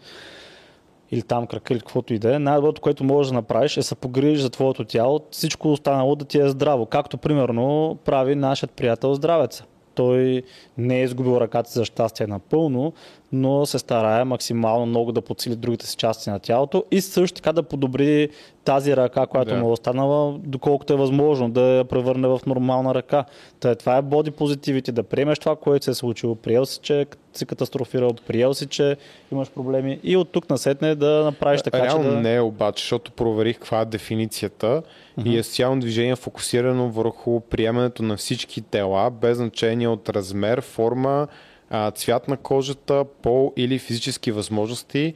или 1.11 1.23
там 1.23 1.47
крака, 1.47 1.73
или 1.73 1.81
каквото 1.81 2.15
и 2.15 2.19
да 2.19 2.35
е, 2.35 2.39
най-доброто, 2.39 2.81
което 2.81 3.05
можеш 3.05 3.31
да 3.31 3.35
направиш 3.35 3.77
е 3.77 3.83
се 3.83 3.95
погрижиш 3.95 4.41
за 4.41 4.51
твоето 4.51 4.85
тяло, 4.85 5.21
всичко 5.31 5.73
останало 5.73 6.17
да 6.17 6.25
ти 6.25 6.41
е 6.41 6.49
здраво. 6.49 6.87
Както 6.87 7.19
примерно 7.19 7.99
прави 8.05 8.35
нашият 8.35 8.71
приятел 8.71 9.15
Здравеца. 9.15 9.65
Той 9.95 10.43
не 10.79 11.01
е 11.01 11.03
изгубил 11.03 11.37
ръката 11.37 11.71
за 11.71 11.85
щастие 11.85 12.27
напълно, 12.27 12.93
но 13.37 13.67
се 13.67 13.79
старае 13.79 14.25
максимално 14.25 14.87
много 14.87 15.13
да 15.13 15.21
подсили 15.21 15.57
другите 15.57 15.87
си 15.87 15.97
части 15.97 16.31
на 16.31 16.39
тялото 16.39 16.85
и 16.91 17.01
също 17.01 17.37
така 17.37 17.53
да 17.53 17.63
подобри 17.63 18.29
тази 18.65 18.97
ръка, 18.97 19.27
която 19.27 19.51
Да. 19.51 19.61
му 19.61 19.69
е 19.69 19.73
останала, 19.73 20.39
доколкото 20.39 20.93
е 20.93 20.97
възможно 20.97 21.51
да 21.51 21.61
я 21.61 21.85
превърне 21.85 22.29
в 22.29 22.41
нормална 22.47 22.95
ръка. 22.95 23.25
Та, 23.61 23.75
това 23.75 23.97
е 23.97 24.03
боди 24.03 24.31
позитивите, 24.31 24.93
да 24.93 25.03
приемеш 25.03 25.39
това, 25.39 25.57
което 25.57 25.85
се 25.85 25.91
е 25.91 25.95
случило. 25.95 26.35
Приел 26.35 26.67
си, 26.67 26.81
че 26.83 27.07
си 27.35 27.47
катастрофирал, 27.47 28.11
приел 28.27 28.55
си, 28.55 28.67
че 28.67 28.97
имаш 29.33 29.51
проблеми 29.51 30.01
и 30.03 30.17
от 30.17 30.33
тук 30.33 30.51
насетне 30.51 30.95
да 30.95 31.25
направиш 31.25 31.63
така, 31.63 31.85
Реално 31.85 32.05
че 32.05 32.11
да... 32.11 32.21
не 32.21 32.35
е 32.35 32.41
обаче, 32.41 32.83
защото 32.83 33.13
проверих 33.13 33.57
каква 33.57 33.81
е 33.81 33.85
дефиницията 33.85 34.83
и 35.25 35.39
е 35.39 35.43
социално 35.43 35.81
движение 35.81 36.17
фокусирано 36.17 36.89
върху 36.89 37.41
приемането 37.41 38.03
на 38.03 38.17
всички 38.17 38.61
тела, 38.61 39.11
без 39.11 39.37
значение 39.37 39.89
от 39.89 40.09
размер, 40.09 40.61
форма, 40.61 41.29
а, 41.71 41.91
цвят 41.91 42.29
на 42.29 42.37
кожата, 42.37 43.05
пол 43.23 43.53
или 43.57 43.79
физически 43.79 44.33
възможности 44.33 45.15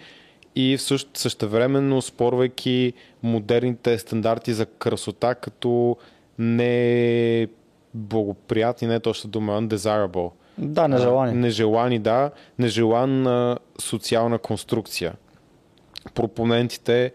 и 0.56 0.76
в 0.76 0.82
същ, 0.82 1.08
същевременно 1.14 2.02
спорвайки 2.02 2.92
модерните 3.22 3.98
стандарти 3.98 4.52
за 4.52 4.66
красота 4.66 5.34
като 5.34 5.96
не 6.38 7.48
благоприятни, 7.94 8.88
не 8.88 8.94
е 8.94 9.00
точно 9.00 9.30
дума, 9.30 9.52
undesirable. 9.62 10.30
Да, 10.58 10.88
нежелани. 10.88 11.34
Нежелани, 11.34 11.98
да. 11.98 12.30
Нежелана 12.58 13.58
социална 13.78 14.38
конструкция. 14.38 15.12
Пропонентите 16.14 17.12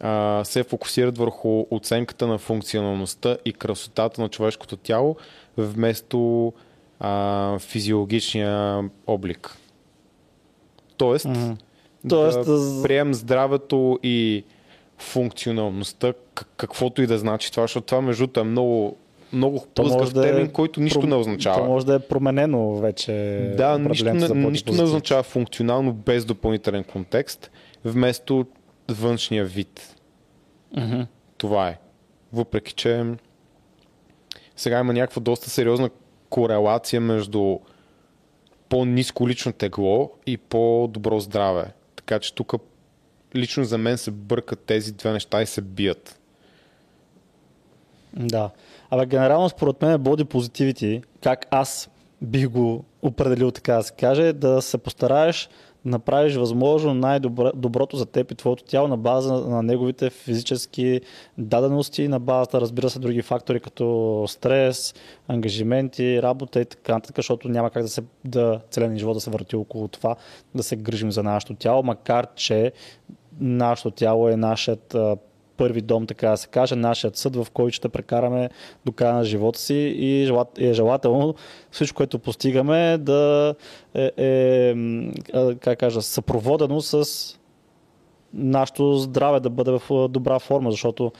а, 0.00 0.44
се 0.44 0.62
фокусират 0.62 1.18
върху 1.18 1.64
оценката 1.70 2.26
на 2.26 2.38
функционалността 2.38 3.36
и 3.44 3.52
красотата 3.52 4.22
на 4.22 4.28
човешкото 4.28 4.76
тяло, 4.76 5.16
вместо 5.56 6.52
а, 7.00 7.58
физиологичния 7.58 8.82
облик. 9.06 9.56
Тоест, 10.96 11.26
mm-hmm. 11.26 11.56
Тоест 12.08 12.44
да 12.44 12.82
прием 12.82 13.14
здравето 13.14 13.98
и 14.02 14.44
функционалността, 14.98 16.12
каквото 16.56 17.02
и 17.02 17.06
да 17.06 17.18
значи 17.18 17.50
това, 17.50 17.64
защото 17.64 17.86
това 17.86 18.00
между 18.00 18.28
е 18.36 18.42
много 18.42 18.96
много 19.32 19.66
плъзгав 19.74 20.12
да 20.12 20.22
термин, 20.22 20.46
е, 20.46 20.52
който 20.52 20.80
нищо 20.80 21.00
пром... 21.00 21.10
не 21.10 21.16
означава. 21.16 21.56
То 21.56 21.64
може 21.64 21.86
да 21.86 21.94
е 21.94 21.98
променено 21.98 22.76
вече. 22.76 23.12
Да, 23.56 23.78
нищо, 23.78 24.14
не, 24.14 24.28
нищо 24.28 24.72
не 24.72 24.82
означава 24.82 25.22
функционално 25.22 25.92
без 25.92 26.24
допълнителен 26.24 26.84
контекст, 26.84 27.50
вместо 27.84 28.46
външния 28.88 29.44
вид. 29.44 29.96
Mm-hmm. 30.76 31.06
Това 31.36 31.68
е. 31.68 31.78
Въпреки, 32.32 32.72
че 32.72 33.04
сега 34.56 34.80
има 34.80 34.92
някаква 34.92 35.20
доста 35.20 35.50
сериозна 35.50 35.90
корелация 36.34 37.00
между 37.00 37.58
по-низко 38.68 39.28
лично 39.28 39.52
тегло 39.52 40.10
и 40.26 40.36
по-добро 40.36 41.20
здраве. 41.20 41.72
Така 41.96 42.18
че 42.18 42.34
тук 42.34 42.54
лично 43.34 43.64
за 43.64 43.78
мен 43.78 43.98
се 43.98 44.10
бъркат 44.10 44.60
тези 44.60 44.92
две 44.92 45.12
неща 45.12 45.42
и 45.42 45.46
се 45.46 45.60
бият. 45.60 46.20
Да. 48.16 48.50
Абе, 48.90 49.06
генерално 49.06 49.48
според 49.48 49.82
мен 49.82 50.02
боди 50.02 50.24
позитивити, 50.24 51.02
как 51.22 51.46
аз 51.50 51.90
бих 52.22 52.48
го 52.48 52.84
определил 53.02 53.50
така 53.50 53.74
да 53.74 53.82
се 53.82 53.92
каже, 53.92 54.32
да 54.32 54.62
се 54.62 54.78
постараеш 54.78 55.48
направиш 55.84 56.34
възможно 56.34 56.94
най-доброто 56.94 57.96
за 57.96 58.06
теб 58.06 58.30
и 58.30 58.34
твоето 58.34 58.64
тяло 58.64 58.88
на 58.88 58.96
база 58.96 59.32
на 59.34 59.62
неговите 59.62 60.10
физически 60.10 61.00
дадености, 61.38 62.08
на 62.08 62.20
базата, 62.20 62.60
разбира 62.60 62.90
се, 62.90 62.98
други 62.98 63.22
фактори 63.22 63.60
като 63.60 64.24
стрес, 64.28 64.94
ангажименти, 65.28 66.22
работа 66.22 66.60
и 66.60 66.64
така 66.64 66.92
нататък, 66.94 67.16
защото 67.16 67.48
няма 67.48 67.70
как 67.70 67.82
да 67.82 67.88
се 67.88 68.02
да 68.24 68.60
целен 68.70 68.98
живот 68.98 69.14
да 69.14 69.20
се 69.20 69.30
върти 69.30 69.56
около 69.56 69.88
това, 69.88 70.16
да 70.54 70.62
се 70.62 70.76
грижим 70.76 71.12
за 71.12 71.22
нашето 71.22 71.54
тяло, 71.54 71.82
макар 71.82 72.26
че 72.34 72.72
нашето 73.40 73.90
тяло 73.90 74.28
е 74.28 74.36
нашият 74.36 74.96
първи 75.56 75.80
дом, 75.80 76.06
така 76.06 76.30
да 76.30 76.36
се 76.36 76.48
каже, 76.48 76.76
нашият 76.76 77.16
съд, 77.16 77.36
в 77.36 77.46
който 77.52 77.74
ще 77.74 77.88
прекараме 77.88 78.50
до 78.84 78.92
края 78.92 79.14
на 79.14 79.24
живота 79.24 79.58
си 79.58 79.74
и 79.74 80.22
е 80.58 80.72
желателно 80.72 81.34
всичко, 81.70 81.96
което 81.96 82.18
постигаме 82.18 82.98
да 82.98 83.54
е, 83.94 84.10
е 84.16 84.74
как 85.60 85.78
кажа, 85.78 86.02
съпроводено 86.02 86.80
с 86.80 87.08
нашето 88.34 88.94
здраве 88.94 89.40
да 89.40 89.50
бъде 89.50 89.70
в 89.70 90.08
добра 90.08 90.38
форма, 90.38 90.70
защото 90.70 91.12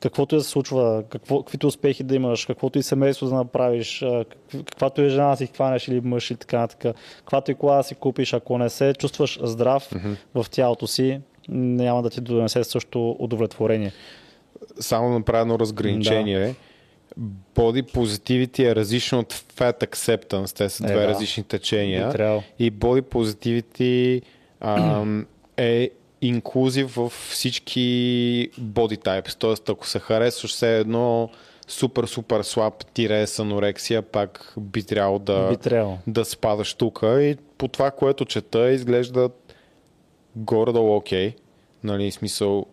каквото 0.00 0.34
и 0.34 0.38
да 0.38 0.44
се 0.44 0.50
случва, 0.50 1.04
какво, 1.08 1.42
каквито 1.42 1.66
успехи 1.66 2.02
да 2.02 2.14
имаш, 2.14 2.46
каквото 2.46 2.78
и 2.78 2.82
семейство 2.82 3.26
да 3.26 3.34
направиш, 3.34 4.04
каквато 4.50 5.02
и 5.02 5.08
жена 5.08 5.36
си 5.36 5.46
хванеш 5.46 5.88
или 5.88 6.00
мъж 6.00 6.30
и 6.30 6.36
така 6.36 6.58
нататък, 6.58 6.96
каквато 7.18 7.50
и 7.50 7.54
кола 7.54 7.76
да 7.76 7.82
си 7.82 7.94
купиш, 7.94 8.32
ако 8.32 8.58
не 8.58 8.70
се 8.70 8.94
чувстваш 8.98 9.38
здрав 9.42 9.90
mm-hmm. 9.90 10.42
в 10.42 10.50
тялото 10.50 10.86
си, 10.86 11.20
няма 11.48 12.02
да 12.02 12.10
ти 12.10 12.20
донесе 12.20 12.64
също 12.64 13.16
удовлетворение. 13.18 13.92
Само 14.80 15.22
едно 15.34 15.58
разграничение. 15.58 16.38
Да. 16.38 16.54
Body 17.54 17.82
positivity 17.82 18.70
е 18.70 18.76
различно 18.76 19.18
от 19.18 19.34
fat 19.34 19.86
acceptance. 19.86 20.56
Те 20.56 20.68
са 20.68 20.84
е, 20.84 20.86
две 20.86 21.00
да. 21.00 21.08
различни 21.08 21.42
течения. 21.42 22.08
И 22.58 22.72
body 22.72 23.02
positivity 23.02 24.22
ам, 24.60 25.26
е 25.56 25.90
инклюзив 26.22 26.96
в 26.96 27.12
всички 27.30 27.80
body 28.60 28.98
types. 28.98 29.38
Тоест, 29.38 29.68
ако 29.68 29.86
се 29.86 29.98
харесваш 29.98 30.50
все 30.50 30.78
едно 30.78 31.30
супер, 31.68 32.04
супер 32.04 32.42
слаб 32.42 32.84
тире 32.94 33.26
с 33.26 33.38
анорексия, 33.38 34.02
пак 34.02 34.54
би 34.58 34.82
трябвало 34.82 35.18
да, 35.18 35.48
би 35.48 35.56
трябвало. 35.56 35.98
да 36.06 36.24
спадаш 36.24 36.74
тук. 36.74 37.00
И 37.02 37.36
по 37.58 37.68
това, 37.68 37.90
което 37.90 38.24
чета, 38.24 38.70
изглежда 38.70 39.28
горе-долу 40.36 40.96
окей. 40.96 41.30
Okay. 41.30 41.34
Нали, 41.84 42.10
смисъл, 42.10 42.66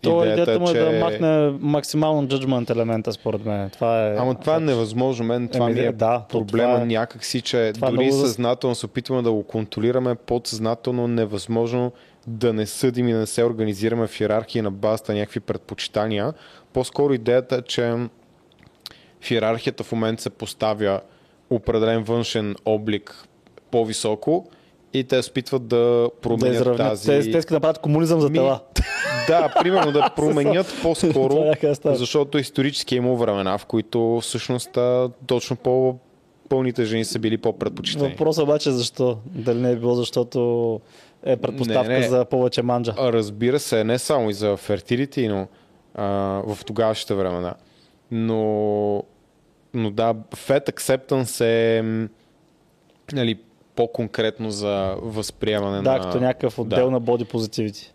то 0.00 0.24
идеята, 0.24 0.42
идеята 0.42 0.60
му 0.60 0.70
е 0.70 0.72
че... 0.72 0.78
да 0.78 1.04
махне 1.04 1.50
максимално 1.60 2.28
judgment 2.28 2.70
елемента, 2.70 3.12
според 3.12 3.44
мен. 3.44 3.70
Това 3.70 4.06
е... 4.06 4.16
Ама 4.16 4.34
това 4.34 4.56
е 4.56 4.60
невъзможно. 4.60 5.26
Мен 5.26 5.48
това 5.48 5.70
Еми, 5.70 5.80
ми 5.80 5.86
е 5.86 5.92
да, 5.92 6.24
проблема 6.28 6.72
това 6.72 6.82
е... 6.82 6.86
някакси, 6.86 7.40
че 7.40 7.72
това 7.74 7.88
е 7.88 7.90
дори 7.90 8.06
много... 8.06 8.20
съзнателно 8.20 8.74
се 8.74 8.86
опитваме 8.86 9.22
да 9.22 9.32
го 9.32 9.42
контролираме, 9.42 10.14
подсъзнателно 10.14 11.08
невъзможно 11.08 11.92
да 12.26 12.52
не 12.52 12.66
съдим 12.66 13.08
и 13.08 13.12
да 13.12 13.18
не 13.18 13.26
се 13.26 13.44
организираме 13.44 14.06
в 14.06 14.20
иерархия 14.20 14.62
на 14.62 14.70
базата 14.70 15.12
на 15.12 15.18
някакви 15.18 15.40
предпочитания. 15.40 16.34
По-скоро 16.72 17.14
идеята 17.14 17.56
е, 17.56 17.62
че 17.62 17.94
в 19.20 19.30
иерархията 19.30 19.84
в 19.84 19.92
момента 19.92 20.22
се 20.22 20.30
поставя 20.30 21.00
определен 21.50 22.02
външен 22.02 22.56
облик 22.64 23.24
по-високо 23.70 24.48
и 24.92 25.04
те 25.04 25.20
опитват 25.30 25.66
да 25.66 26.10
променят 26.22 26.64
да 26.64 26.76
тази... 26.76 27.06
Те, 27.06 27.30
те 27.30 27.38
искат 27.38 27.56
да 27.56 27.60
правят 27.60 27.78
комунизъм 27.78 28.20
за 28.20 28.32
тела. 28.32 28.60
Да, 29.28 29.52
примерно 29.62 29.92
да 29.92 30.10
променят 30.16 30.66
по-скоро, 30.82 31.52
защото 31.84 32.38
исторически 32.38 32.94
е 32.94 32.98
имало 32.98 33.16
времена, 33.16 33.58
в 33.58 33.66
които 33.66 34.18
всъщност 34.22 34.78
точно 35.26 35.56
по 35.56 35.98
пълните 36.48 36.84
жени 36.84 37.04
са 37.04 37.18
били 37.18 37.38
по-предпочитани. 37.38 38.10
Въпросът 38.10 38.44
обаче 38.44 38.68
е 38.68 38.72
защо? 38.72 39.18
Дали 39.26 39.58
не 39.58 39.70
е 39.70 39.76
било 39.76 39.94
защото 39.94 40.80
е 41.24 41.36
предпоставка 41.36 41.92
не, 41.92 41.98
не. 41.98 42.08
за 42.08 42.24
повече 42.24 42.62
манджа? 42.62 42.94
Разбира 42.98 43.58
се, 43.58 43.84
не 43.84 43.98
само 43.98 44.30
и 44.30 44.32
за 44.32 44.56
фертилити, 44.56 45.28
но 45.28 45.46
а, 45.94 46.04
в 46.46 46.58
тогавашните 46.64 47.14
времена. 47.14 47.54
Но, 48.10 49.02
но 49.74 49.90
да, 49.90 50.14
fat 50.14 50.70
acceptance 50.70 51.44
е 51.44 51.82
нали, 53.12 53.38
по-конкретно 53.76 54.50
за 54.50 54.96
възприемане 55.02 55.82
да, 55.82 55.92
на... 55.92 55.98
Да, 55.98 56.04
като 56.04 56.20
някакъв 56.20 56.58
отдел 56.58 56.84
да. 56.84 56.90
на 56.90 57.00
body 57.00 57.24
positivity. 57.24 57.90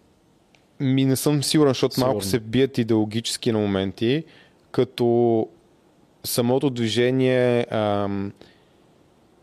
Ми 0.79 1.05
не 1.05 1.15
съм 1.15 1.43
сигурен, 1.43 1.69
защото 1.69 1.95
Сигурно. 1.95 2.11
малко 2.13 2.25
се 2.25 2.39
бият 2.39 2.77
идеологически 2.77 3.51
на 3.51 3.59
моменти, 3.59 4.23
като 4.71 5.47
самото 6.23 6.69
движение 6.69 7.65
ам, 7.71 8.31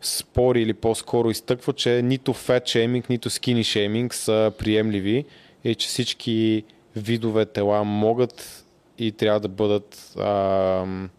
спори 0.01 0.61
или 0.61 0.73
по-скоро 0.73 1.29
изтъква, 1.29 1.73
че 1.73 2.01
нито 2.01 2.33
fat 2.33 2.63
shaming, 2.63 3.09
нито 3.09 3.29
skinny 3.29 3.61
shaming 3.61 4.13
са 4.13 4.51
приемливи 4.57 5.25
и 5.63 5.75
че 5.75 5.87
всички 5.87 6.63
видове 6.95 7.45
тела 7.45 7.83
могат 7.83 8.65
и 8.97 9.11
трябва 9.11 9.39
да 9.39 9.47
бъдат 9.47 10.13
ам, 10.19 11.09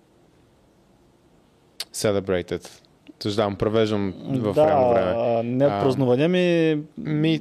celebrated. 1.94 2.68
Съждавам, 3.22 3.56
превеждам 3.56 4.14
в 4.28 4.54
да, 4.54 4.66
реално 4.66 4.90
време. 4.90 5.42
Не 5.42 5.68
празнуване 5.68 6.28
ми... 6.28 6.78
ми... 6.98 7.40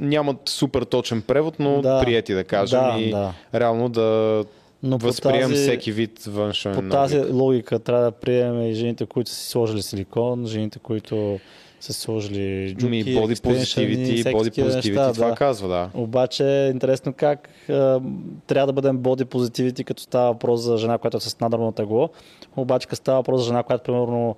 Нямат 0.00 0.36
супер 0.48 0.82
точен 0.82 1.22
превод, 1.22 1.54
но 1.58 1.82
да, 1.82 2.00
прияти 2.00 2.34
да 2.34 2.44
кажем 2.44 2.80
да, 2.80 3.00
и 3.00 3.10
да. 3.10 3.32
реално 3.54 3.88
да 3.88 4.44
но 4.82 4.98
възприемам 4.98 5.50
тази, 5.50 5.62
всеки 5.62 5.92
вид 5.92 6.24
външен 6.24 6.74
По 6.74 6.82
тази 6.82 7.18
облик. 7.18 7.32
логика 7.34 7.78
трябва 7.78 8.04
да 8.04 8.10
приемем 8.10 8.62
и 8.62 8.74
жените, 8.74 9.06
които 9.06 9.30
са 9.30 9.36
си 9.36 9.48
сложили 9.48 9.82
силикон, 9.82 10.46
жените, 10.46 10.78
които 10.78 11.38
са 11.80 11.92
сложили 11.92 12.74
джуки, 12.78 12.90
Ми, 12.90 13.14
боди 13.14 13.34
позитивити, 13.42 14.32
боди 14.32 14.50
позитивити, 14.50 15.12
това 15.14 15.28
да. 15.28 15.34
казва, 15.34 15.68
да. 15.68 15.90
Обаче 15.94 16.66
е 16.66 16.68
интересно 16.68 17.12
как 17.16 17.48
а, 17.68 18.00
трябва 18.46 18.66
да 18.66 18.72
бъдем 18.72 18.98
боди 18.98 19.24
позитивити, 19.24 19.84
като 19.84 20.02
става 20.02 20.32
въпрос 20.32 20.60
за 20.60 20.76
жена, 20.76 20.98
която 20.98 21.16
е 21.16 21.20
с 21.20 21.40
надърно 21.40 21.72
тегло, 21.72 22.10
обаче 22.56 22.86
като 22.86 22.96
става 22.96 23.18
въпрос 23.18 23.40
за 23.40 23.46
жена, 23.46 23.62
която 23.62 23.82
примерно 23.84 24.36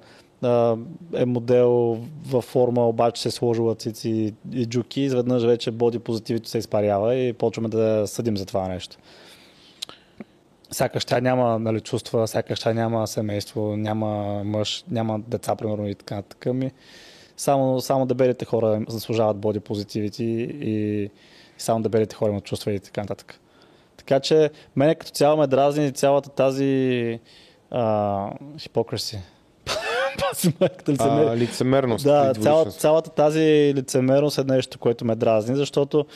е 1.15 1.25
модел 1.27 1.99
във 2.27 2.45
форма, 2.45 2.89
обаче 2.89 3.23
се 3.23 3.31
сложила 3.31 3.75
цици 3.75 4.35
и 4.53 4.67
джуки, 4.67 5.01
изведнъж 5.01 5.45
вече 5.45 5.71
боди 5.71 5.99
позитивито 5.99 6.49
се 6.49 6.59
изпарява 6.59 7.15
и 7.15 7.33
почваме 7.33 7.69
да 7.69 8.07
съдим 8.07 8.37
за 8.37 8.47
това 8.47 8.69
нещо. 8.69 8.97
Сякаш 10.71 11.05
тя 11.05 11.21
няма 11.21 11.59
нали, 11.59 11.81
чувства, 11.81 12.29
сякаш 12.29 12.61
тя 12.61 12.73
няма 12.73 13.07
семейство, 13.07 13.77
няма 13.77 14.45
мъж, 14.45 14.85
няма 14.91 15.21
деца, 15.21 15.57
примерно 15.57 15.89
и 15.89 15.95
така. 15.95 16.23
така 16.23 16.53
ми. 16.53 16.71
Само, 17.37 17.81
само 17.81 18.07
дебелите 18.07 18.45
хора 18.45 18.85
заслужават 18.89 19.37
боди 19.37 19.61
позитивити 19.61 20.25
и 20.61 21.11
само 21.59 21.83
дебелите 21.83 22.17
хора 22.17 22.31
имат 22.31 22.45
чувства 22.45 22.73
и 22.73 22.81
така 22.81 23.01
нататък. 23.01 23.41
Така 23.97 24.21
че 24.21 24.51
мене 24.77 24.95
като 24.95 25.13
цяло 25.13 25.37
ме 25.37 25.47
дразни 25.47 25.93
цялата 25.93 26.31
тази 26.31 27.21
а, 27.71 28.31
хипокраси 28.59 29.19
а, 30.99 31.37
лицемерност. 31.37 32.05
Да, 32.05 32.35
цялата, 32.35 32.71
цялата 32.71 33.11
тази 33.11 33.73
лицемерност 33.77 34.39
е 34.39 34.45
нещо, 34.45 34.79
което 34.79 35.05
ме 35.05 35.15
дразни, 35.15 35.57
защото 35.57 36.07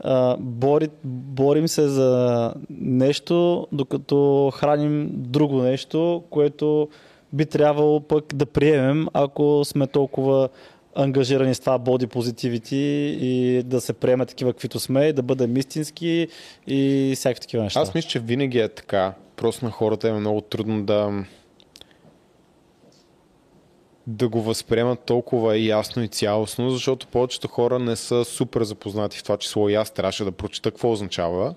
а, 0.00 0.36
бори, 0.40 0.88
борим 1.04 1.68
се 1.68 1.88
за 1.88 2.52
нещо, 2.80 3.66
докато 3.72 4.52
храним 4.54 5.10
друго 5.12 5.62
нещо, 5.62 6.22
което 6.30 6.88
би 7.32 7.46
трябвало 7.46 8.00
пък 8.00 8.24
да 8.34 8.46
приемем, 8.46 9.06
ако 9.12 9.62
сме 9.64 9.86
толкова 9.86 10.48
ангажирани 10.94 11.54
с 11.54 11.60
това 11.60 11.78
body 11.78 12.06
positivity 12.06 12.74
и 12.74 13.62
да 13.62 13.80
се 13.80 13.92
приеме 13.92 14.26
такива, 14.26 14.52
каквито 14.52 14.80
сме, 14.80 15.12
да 15.12 15.22
бъдем 15.22 15.56
истински 15.56 16.28
и 16.66 17.12
всякакви 17.16 17.40
такива 17.40 17.62
неща. 17.62 17.80
Аз 17.80 17.94
мисля, 17.94 18.08
че 18.08 18.18
винаги 18.18 18.58
е 18.58 18.68
така. 18.68 19.12
Просто 19.36 19.64
на 19.64 19.70
хората 19.70 20.08
е 20.08 20.12
много 20.12 20.40
трудно 20.40 20.82
да 20.84 21.24
да 24.06 24.28
го 24.28 24.42
възприемат 24.42 25.00
толкова 25.00 25.58
ясно 25.58 26.02
и 26.02 26.08
цялостно, 26.08 26.70
защото 26.70 27.06
повечето 27.06 27.48
хора 27.48 27.78
не 27.78 27.96
са 27.96 28.24
супер 28.24 28.62
запознати 28.62 29.18
в 29.18 29.22
това 29.22 29.36
число 29.36 29.68
и 29.68 29.74
аз 29.74 29.90
трябваше 29.90 30.24
да 30.24 30.32
прочета 30.32 30.70
какво 30.70 30.92
означава 30.92 31.54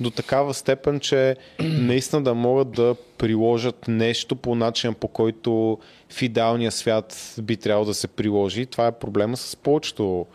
до 0.00 0.10
такава 0.10 0.54
степен, 0.54 1.00
че 1.00 1.36
наистина 1.60 2.22
да 2.22 2.34
могат 2.34 2.70
да 2.70 2.96
приложат 3.18 3.88
нещо 3.88 4.36
по 4.36 4.54
начин, 4.54 4.94
по 4.94 5.08
който 5.08 5.78
в 6.08 6.22
идеалния 6.22 6.72
свят 6.72 7.34
би 7.42 7.56
трябвало 7.56 7.86
да 7.86 7.94
се 7.94 8.08
приложи. 8.08 8.66
Това 8.66 8.86
е 8.86 8.92
проблема 8.92 9.36
с 9.36 9.56
повечето 9.56 10.26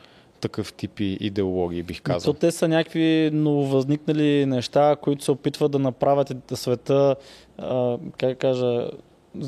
такъв 0.42 0.74
тип 0.74 1.00
идеологии, 1.00 1.84
бих 1.84 2.02
казал. 2.02 2.34
То 2.34 2.40
те 2.40 2.52
са 2.52 2.68
някакви 2.68 3.30
нововъзникнали 3.34 4.46
неща, 4.46 4.96
които 5.02 5.24
се 5.24 5.32
опитват 5.32 5.72
да 5.72 5.80
направят 5.80 6.34
света, 6.54 7.16
а, 7.58 7.98
как 8.18 8.38
кажа, 8.38 8.90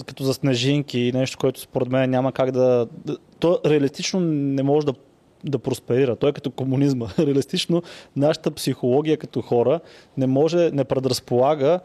като 0.05 0.23
за 0.23 0.33
снежинки 0.33 0.99
и 0.99 1.11
нещо, 1.11 1.37
което 1.37 1.59
според 1.59 1.89
мен 1.89 2.09
няма 2.09 2.31
как 2.31 2.51
да... 2.51 2.87
То 3.39 3.59
реалистично 3.65 4.19
не 4.19 4.63
може 4.63 4.85
да 4.85 4.93
да 5.43 5.59
просперира. 5.59 6.15
Той 6.15 6.29
е 6.29 6.33
като 6.33 6.51
комунизма. 6.51 7.07
Реалистично 7.19 7.83
нашата 8.15 8.51
психология 8.51 9.17
като 9.17 9.41
хора 9.41 9.79
не 10.17 10.27
може, 10.27 10.71
не 10.73 10.83
предразполага 10.83 11.79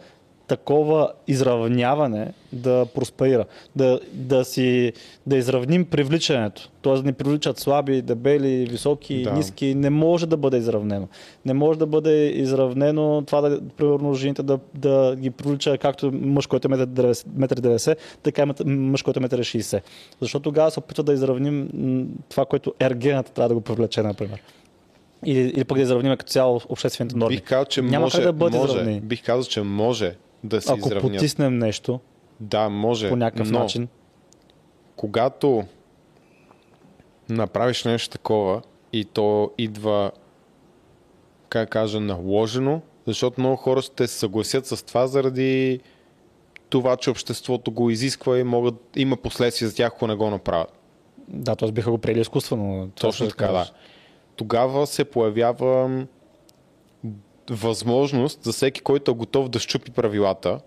такова 0.49 1.12
изравняване 1.26 2.32
да 2.53 2.86
просперира. 2.94 3.44
Да, 3.76 4.01
да, 4.12 4.44
си, 4.44 4.92
да 5.26 5.36
изравним 5.36 5.84
привличането. 5.84 6.68
Т.е. 6.82 6.92
да 6.92 7.03
ни 7.03 7.12
привличат 7.12 7.59
слаби, 7.59 8.03
дебели, 8.03 8.66
високи, 8.70 9.22
да. 9.22 9.32
ниски. 9.32 9.74
Не 9.74 9.90
може 9.90 10.26
да 10.26 10.36
бъде 10.36 10.57
изравнено. 10.57 11.09
Не 11.44 11.55
може 11.55 11.78
да 11.78 11.86
бъде 11.86 12.26
изравнено 12.26 13.22
това 13.26 13.40
да, 13.40 13.61
примерно, 13.76 14.14
жените 14.14 14.42
да, 14.42 14.59
да 14.74 15.16
ги 15.16 15.30
привлича 15.30 15.78
както 15.78 16.12
мъж, 16.12 16.46
който 16.46 16.68
е 16.68 16.70
1,90 16.70 17.88
м, 17.88 17.96
така 18.22 18.42
и 18.42 18.64
мъж, 18.64 19.03
който 19.03 19.20
е 19.20 19.22
1,60 19.22 19.74
м. 19.74 19.80
Защото 20.20 20.42
тогава 20.42 20.70
се 20.70 20.78
опитва 20.78 21.05
да 21.05 21.12
изравним 21.12 21.68
това, 22.28 22.44
което 22.44 22.74
ергената 22.80 23.32
трябва 23.32 23.49
да 23.49 23.55
го 23.55 23.61
привлече, 23.61 24.03
например. 24.03 24.42
Или, 25.24 25.40
или 25.40 25.64
пък 25.64 25.76
да 25.76 25.82
изравним 25.82 26.16
като 26.16 26.30
цяло 26.30 26.61
обществените 26.68 27.16
норми. 27.16 27.36
Бих 27.36 27.44
казал, 27.44 27.64
че 27.64 27.82
Няма 27.82 28.05
може, 28.05 28.22
да 28.22 28.32
бъде 28.32 28.59
може, 28.59 29.01
бих 29.01 29.24
казал, 29.24 29.44
че 29.44 29.62
може 29.62 30.14
да 30.45 30.61
се 30.61 30.72
Ако 30.72 30.78
изравнят. 30.78 31.12
потиснем 31.12 31.59
нещо, 31.59 32.01
да, 32.41 32.68
може, 32.68 33.09
по 33.09 33.16
някакъв 33.16 33.51
но, 33.51 33.59
начин. 33.59 33.89
Когато 34.97 35.64
направиш 37.28 37.84
нещо 37.84 38.11
такова 38.11 38.62
и 38.93 39.05
то 39.05 39.51
идва, 39.59 40.11
как 41.49 41.70
кажа, 41.70 42.01
наложено, 42.01 42.80
защото 43.07 43.41
много 43.41 43.57
хора 43.57 43.82
ще 43.82 44.07
се 44.07 44.18
съгласят 44.18 44.66
с 44.66 44.82
това 44.82 45.07
заради 45.07 45.80
това, 46.68 46.97
че 46.97 47.11
обществото 47.11 47.70
го 47.70 47.91
изисква 47.91 48.39
и 48.39 48.45
могат, 48.45 48.74
има 48.97 49.16
последствия 49.16 49.68
за 49.68 49.74
тях, 49.74 49.93
ако 49.95 50.07
не 50.07 50.14
го 50.14 50.30
направят. 50.30 50.72
Да, 51.28 51.57
т.е. 51.57 51.72
биха 51.72 51.91
го 51.91 51.99
приели 51.99 52.20
изкуствено. 52.20 52.89
Точно 53.01 53.28
така, 53.28 53.47
да. 53.47 53.70
Тогава 54.36 54.86
се 54.86 55.05
появява 55.05 56.07
възможност 57.51 58.42
за 58.42 58.53
всеки, 58.53 58.80
който 58.80 59.11
е 59.11 59.14
готов 59.14 59.49
да 59.49 59.59
щупи 59.59 59.90
правилата 59.90 60.61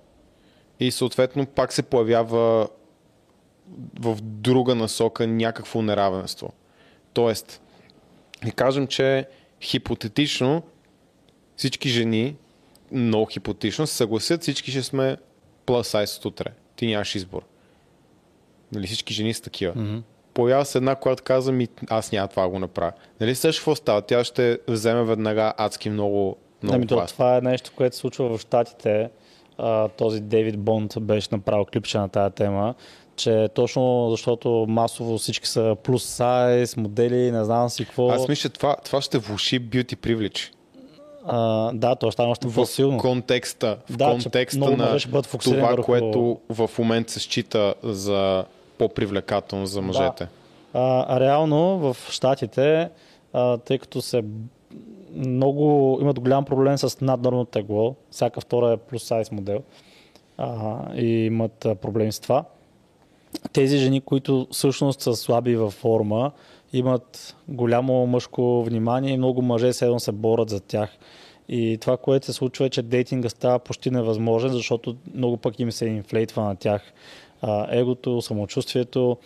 и 0.79 0.91
съответно 0.91 1.45
пак 1.45 1.73
се 1.73 1.83
появява 1.83 2.67
в 3.99 4.17
друга 4.21 4.75
насока 4.75 5.27
някакво 5.27 5.81
неравенство. 5.81 6.53
Тоест, 7.13 7.61
и 8.47 8.51
кажем, 8.51 8.87
че 8.87 9.27
хипотетично 9.61 10.63
всички 11.55 11.89
жени, 11.89 12.35
много 12.91 13.25
хипотетично, 13.25 13.87
се 13.87 13.95
съгласят, 13.95 14.41
всички 14.41 14.71
ще 14.71 14.83
сме 14.83 15.17
plus 15.65 15.81
size 15.81 16.17
от 16.17 16.25
утре. 16.25 16.45
Ти 16.75 16.87
нямаш 16.87 17.15
избор. 17.15 17.41
Нали, 18.71 18.87
всички 18.87 19.13
жени 19.13 19.33
са 19.33 19.41
такива. 19.41 19.73
Mm-hmm. 19.73 20.01
Поява 20.33 20.65
се 20.65 20.77
една, 20.77 20.95
която 20.95 21.23
каза 21.23 21.51
ми, 21.51 21.67
аз 21.89 22.11
няма 22.11 22.27
това 22.27 22.43
да 22.43 22.49
го 22.49 22.59
направя. 22.59 22.91
Нали 23.21 23.35
също 23.35 23.59
какво 23.59 23.75
става? 23.75 24.01
Тя 24.01 24.23
ще 24.23 24.59
вземе 24.67 25.03
веднага 25.03 25.53
адски 25.57 25.89
много 25.89 26.37
много 26.63 26.75
ами, 26.75 26.87
то, 26.87 27.05
това 27.07 27.37
е 27.37 27.41
нещо, 27.41 27.71
което 27.75 27.95
се 27.95 27.99
случва 27.99 28.37
в 28.37 28.41
Штатите. 28.41 29.09
А, 29.57 29.87
този 29.87 30.19
Дейвид 30.19 30.59
Бонд 30.59 30.93
беше 31.01 31.27
направил 31.31 31.65
клипче 31.65 31.97
на 31.97 32.09
тази 32.09 32.35
тема, 32.35 32.73
че 33.15 33.49
точно 33.55 34.07
защото 34.11 34.65
масово 34.69 35.17
всички 35.17 35.47
са 35.47 35.75
плюс 35.83 36.03
сайз, 36.03 36.77
модели, 36.77 37.31
не 37.31 37.43
знам 37.43 37.69
си 37.69 37.85
какво. 37.85 38.09
Аз 38.09 38.27
мисля, 38.27 38.49
това, 38.49 38.75
това 38.75 39.01
ще 39.01 39.17
влуши 39.17 39.59
бюти 39.59 39.95
привлич. 39.95 40.51
Uh, 41.25 41.73
да, 41.73 41.95
то 41.95 42.11
става 42.11 42.29
още 42.29 42.47
по-силно. 42.47 42.97
В 42.97 43.01
контекста, 43.01 43.77
в 43.89 43.97
да, 43.97 44.05
контекста 44.05 44.71
на 44.71 44.97
това, 45.39 45.69
върху... 45.69 45.83
което 45.83 46.39
в 46.49 46.69
момента 46.79 47.13
се 47.13 47.19
счита 47.19 47.73
за 47.83 48.45
по-привлекателно 48.77 49.65
за 49.65 49.81
мъжете. 49.81 50.23
Да. 50.23 51.05
А 51.07 51.19
реално 51.19 51.77
в 51.77 51.97
Штатите, 52.09 52.89
тъй 53.65 53.77
като 53.77 54.01
се 54.01 54.23
много 55.15 55.97
имат 56.01 56.19
голям 56.19 56.45
проблем 56.45 56.77
с 56.77 57.01
наднормно 57.01 57.45
тегло. 57.45 57.95
Всяка 58.11 58.41
втора 58.41 58.71
е 58.71 58.77
плюс 58.77 59.03
сайз 59.03 59.31
модел 59.31 59.59
а, 60.37 60.77
и 60.95 61.05
имат 61.05 61.67
проблеми 61.81 62.11
с 62.11 62.19
това. 62.19 62.43
Тези 63.53 63.77
жени, 63.77 64.01
които 64.01 64.47
всъщност 64.51 65.01
са 65.01 65.15
слаби 65.15 65.55
във 65.55 65.73
форма, 65.73 66.31
имат 66.73 67.35
голямо 67.47 68.07
мъжко 68.07 68.63
внимание 68.63 69.13
и 69.13 69.17
много 69.17 69.41
мъже 69.41 69.73
седно 69.73 69.99
се 69.99 70.11
борят 70.11 70.49
за 70.49 70.59
тях. 70.59 70.97
И 71.49 71.77
това, 71.81 71.97
което 71.97 72.25
се 72.25 72.33
случва 72.33 72.65
е, 72.65 72.69
че 72.69 72.81
дейтинга 72.81 73.29
става 73.29 73.59
почти 73.59 73.91
невъзможен, 73.91 74.49
защото 74.49 74.95
много 75.15 75.37
пък 75.37 75.59
им 75.59 75.71
се 75.71 75.85
инфлейтва 75.85 76.43
на 76.43 76.55
тях 76.55 76.93
егото, 77.71 78.21
самочувствието 78.21 79.17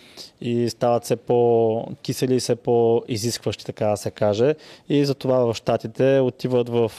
и 0.41 0.70
стават 0.70 1.03
все 1.03 1.16
по-кисели, 1.16 2.39
все 2.39 2.55
по-изискващи, 2.55 3.66
така 3.66 3.88
да 3.88 3.97
се 3.97 4.11
каже. 4.11 4.55
И 4.89 5.05
затова 5.05 5.38
в 5.38 5.53
Штатите 5.53 6.20
отиват 6.20 6.70
в 6.70 6.91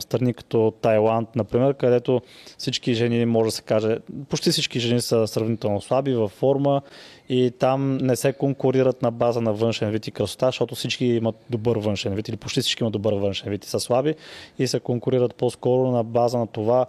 страни 0.00 0.34
като 0.34 0.72
Тайланд, 0.80 1.36
например, 1.36 1.74
където 1.74 2.22
всички 2.58 2.94
жени, 2.94 3.24
може 3.24 3.48
да 3.48 3.52
се 3.52 3.62
каже, 3.62 3.98
почти 4.28 4.50
всички 4.50 4.80
жени 4.80 5.00
са 5.00 5.26
сравнително 5.26 5.80
слаби 5.80 6.14
във 6.14 6.30
форма 6.30 6.82
и 7.28 7.52
там 7.58 7.96
не 7.96 8.16
се 8.16 8.32
конкурират 8.32 9.02
на 9.02 9.10
база 9.10 9.40
на 9.40 9.52
външен 9.52 9.90
вид 9.90 10.06
и 10.06 10.10
красота, 10.10 10.46
защото 10.46 10.74
всички 10.74 11.04
имат 11.04 11.36
добър 11.50 11.76
външен 11.76 12.14
вид 12.14 12.28
или 12.28 12.36
почти 12.36 12.60
всички 12.60 12.82
имат 12.82 12.92
добър 12.92 13.12
външен 13.12 13.50
вид 13.50 13.64
и 13.64 13.68
са 13.68 13.80
слаби 13.80 14.14
и 14.58 14.66
се 14.66 14.80
конкурират 14.80 15.34
по-скоро 15.34 15.90
на 15.90 16.04
база 16.04 16.38
на 16.38 16.46
това 16.46 16.86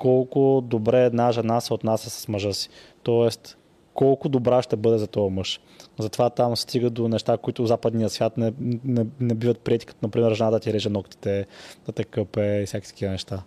колко 0.00 0.60
добре 0.64 1.04
една 1.04 1.32
жена 1.32 1.60
се 1.60 1.74
отнася 1.74 2.10
с 2.10 2.28
мъжа 2.28 2.54
си. 2.54 2.68
Тоест, 3.02 3.56
колко 3.94 4.28
добра 4.28 4.62
ще 4.62 4.76
бъде 4.76 4.98
за 4.98 5.06
този 5.06 5.34
мъж. 5.34 5.60
Затова 5.98 6.30
там 6.30 6.56
стига 6.56 6.90
до 6.90 7.08
неща, 7.08 7.36
които 7.36 7.66
западния 7.66 8.08
свят 8.08 8.36
не, 8.36 8.52
не, 8.84 9.06
не 9.20 9.34
биват 9.34 9.60
прияти, 9.60 9.86
като 9.86 9.98
например 10.02 10.34
жена 10.34 10.50
да 10.50 10.60
ти 10.60 10.72
реже 10.72 10.88
ногтите, 10.88 11.46
да 11.86 11.92
те 11.92 12.04
къпе 12.04 12.60
и 12.62 12.66
всякакви 12.66 12.88
такива 12.88 13.12
неща. 13.12 13.42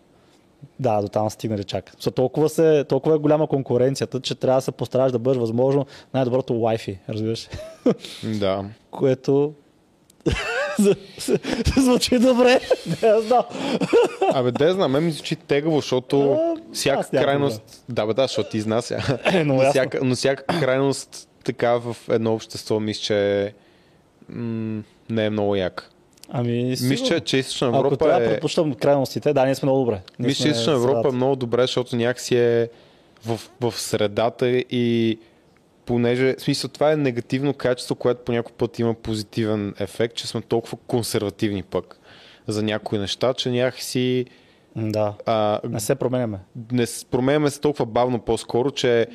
Да, 0.80 1.01
до 1.01 1.08
там 1.08 1.30
стигнали 1.30 1.64
чак. 1.64 1.91
So, 1.95 2.16
толкова, 2.16 2.49
се, 2.49 2.84
толкова 2.84 3.16
е 3.16 3.20
голяма 3.20 3.47
конкуренцията, 3.47 4.20
че 4.20 4.36
трябва 4.36 4.58
да 4.58 4.62
се 4.62 4.72
постараш 4.72 5.12
да 5.12 5.20
бъдеш 5.20 5.39
възможно 5.39 5.86
най-доброто 6.14 6.54
Wi-Fi, 6.54 6.97
разбираш? 7.10 7.49
Да. 8.24 8.66
Което 8.91 9.54
звучи 11.77 12.19
добре. 12.19 12.59
Не 13.03 13.21
знам. 13.21 13.43
Абе, 14.34 14.51
да 14.51 14.73
знам, 14.73 14.91
мен 14.91 15.05
ми 15.05 15.11
звучи 15.11 15.36
тегаво, 15.36 15.75
защото 15.75 16.38
всяка 16.73 17.09
крайност... 17.09 17.84
Да, 17.89 18.05
бе, 18.05 18.13
да, 18.13 18.21
защото 18.21 18.57
изнася. 18.57 19.19
Е, 19.34 19.43
но, 19.43 19.69
всяка, 19.69 19.99
но 20.03 20.15
всяка 20.15 20.59
крайност 20.59 21.29
така 21.43 21.77
в 21.77 21.97
едно 22.09 22.34
общество 22.34 22.79
мисля, 22.79 23.01
че 23.01 23.53
м- 24.29 24.84
не 25.09 25.25
е 25.25 25.29
много 25.29 25.55
як. 25.55 25.89
Ами, 26.29 26.75
мисля, 26.81 27.19
че 27.19 27.38
Източна 27.38 27.67
Европа 27.67 27.88
Ако 27.88 27.97
трябва 27.97 28.23
е... 28.23 28.27
предпочитам 28.27 28.73
крайностите, 28.73 29.34
да, 29.34 29.45
ние 29.45 29.55
сме 29.55 29.65
много 29.65 29.79
добре. 29.79 30.01
Мисля, 30.19 30.43
че 30.43 30.49
Източна 30.49 30.73
Европа 30.73 31.09
е 31.09 31.11
много 31.11 31.36
добре, 31.36 31.61
защото 31.61 31.95
някакси 31.95 32.36
е 32.36 32.69
в, 33.25 33.39
в 33.61 33.73
средата 33.79 34.47
и 34.49 35.19
понеже, 35.86 36.36
в 36.38 36.41
смисъл, 36.41 36.69
това 36.69 36.91
е 36.91 36.95
негативно 36.95 37.53
качество, 37.53 37.95
което 37.95 38.23
по 38.23 38.31
някой 38.31 38.53
път 38.57 38.79
има 38.79 38.93
позитивен 38.93 39.73
ефект, 39.79 40.15
че 40.15 40.27
сме 40.27 40.41
толкова 40.41 40.77
консервативни 40.88 41.63
пък 41.63 41.99
за 42.47 42.63
някои 42.63 42.99
неща, 42.99 43.34
че 43.34 43.51
някакси... 43.51 44.25
Да, 44.75 45.13
а, 45.25 45.59
не 45.69 45.79
се 45.79 45.95
променяме. 45.95 46.39
Не 46.71 46.86
променяме 47.11 47.49
се 47.49 47.61
толкова 47.61 47.86
бавно 47.86 48.19
по-скоро, 48.19 48.71
че 48.71 49.07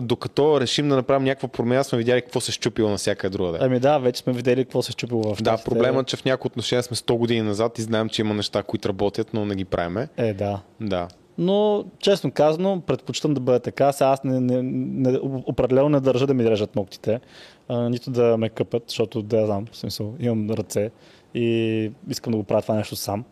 докато 0.00 0.60
решим 0.60 0.88
да 0.88 0.96
направим 0.96 1.24
някаква 1.24 1.48
промяна, 1.48 1.84
сме 1.84 1.98
видяли 1.98 2.22
какво 2.22 2.40
се 2.40 2.52
щупило 2.52 2.90
на 2.90 2.96
всяка 2.96 3.30
друга. 3.30 3.58
Ами 3.60 3.80
да, 3.80 3.98
вече 3.98 4.22
сме 4.22 4.32
видели 4.32 4.64
какво 4.64 4.82
се 4.82 4.92
щупило 4.92 5.34
в 5.34 5.42
Да, 5.42 5.58
проблемът 5.64 6.06
е, 6.06 6.10
че 6.10 6.16
в 6.16 6.24
някои 6.24 6.48
отношения 6.48 6.82
сме 6.82 6.96
100 6.96 7.16
години 7.16 7.42
назад 7.42 7.78
и 7.78 7.82
знаем, 7.82 8.08
че 8.08 8.22
има 8.22 8.34
неща, 8.34 8.62
които 8.62 8.88
работят, 8.88 9.34
но 9.34 9.44
не 9.44 9.54
ги 9.54 9.64
правиме. 9.64 10.08
Е, 10.16 10.34
да. 10.34 10.60
Да. 10.80 11.08
Но, 11.38 11.84
честно 11.98 12.30
казано, 12.30 12.80
предпочитам 12.80 13.34
да 13.34 13.40
бъде 13.40 13.60
така. 13.60 13.92
Сега 13.92 14.10
аз 14.10 14.24
не, 14.24 14.40
не, 14.40 14.62
не, 14.62 15.18
определено 15.22 15.88
не 15.88 16.00
държа 16.00 16.26
да 16.26 16.34
ми 16.34 16.50
режат 16.50 16.76
ногтите, 16.76 17.20
а, 17.68 17.88
нито 17.88 18.10
да 18.10 18.36
ме 18.36 18.48
къпят, 18.48 18.84
защото 18.88 19.22
да 19.22 19.46
знам, 19.46 19.66
в 19.72 19.76
смисъл, 19.76 20.14
имам 20.20 20.50
ръце 20.50 20.90
и 21.34 21.90
искам 22.10 22.30
да 22.30 22.36
го 22.36 22.44
правя 22.44 22.62
това 22.62 22.74
нещо 22.74 22.96
сам. 22.96 23.24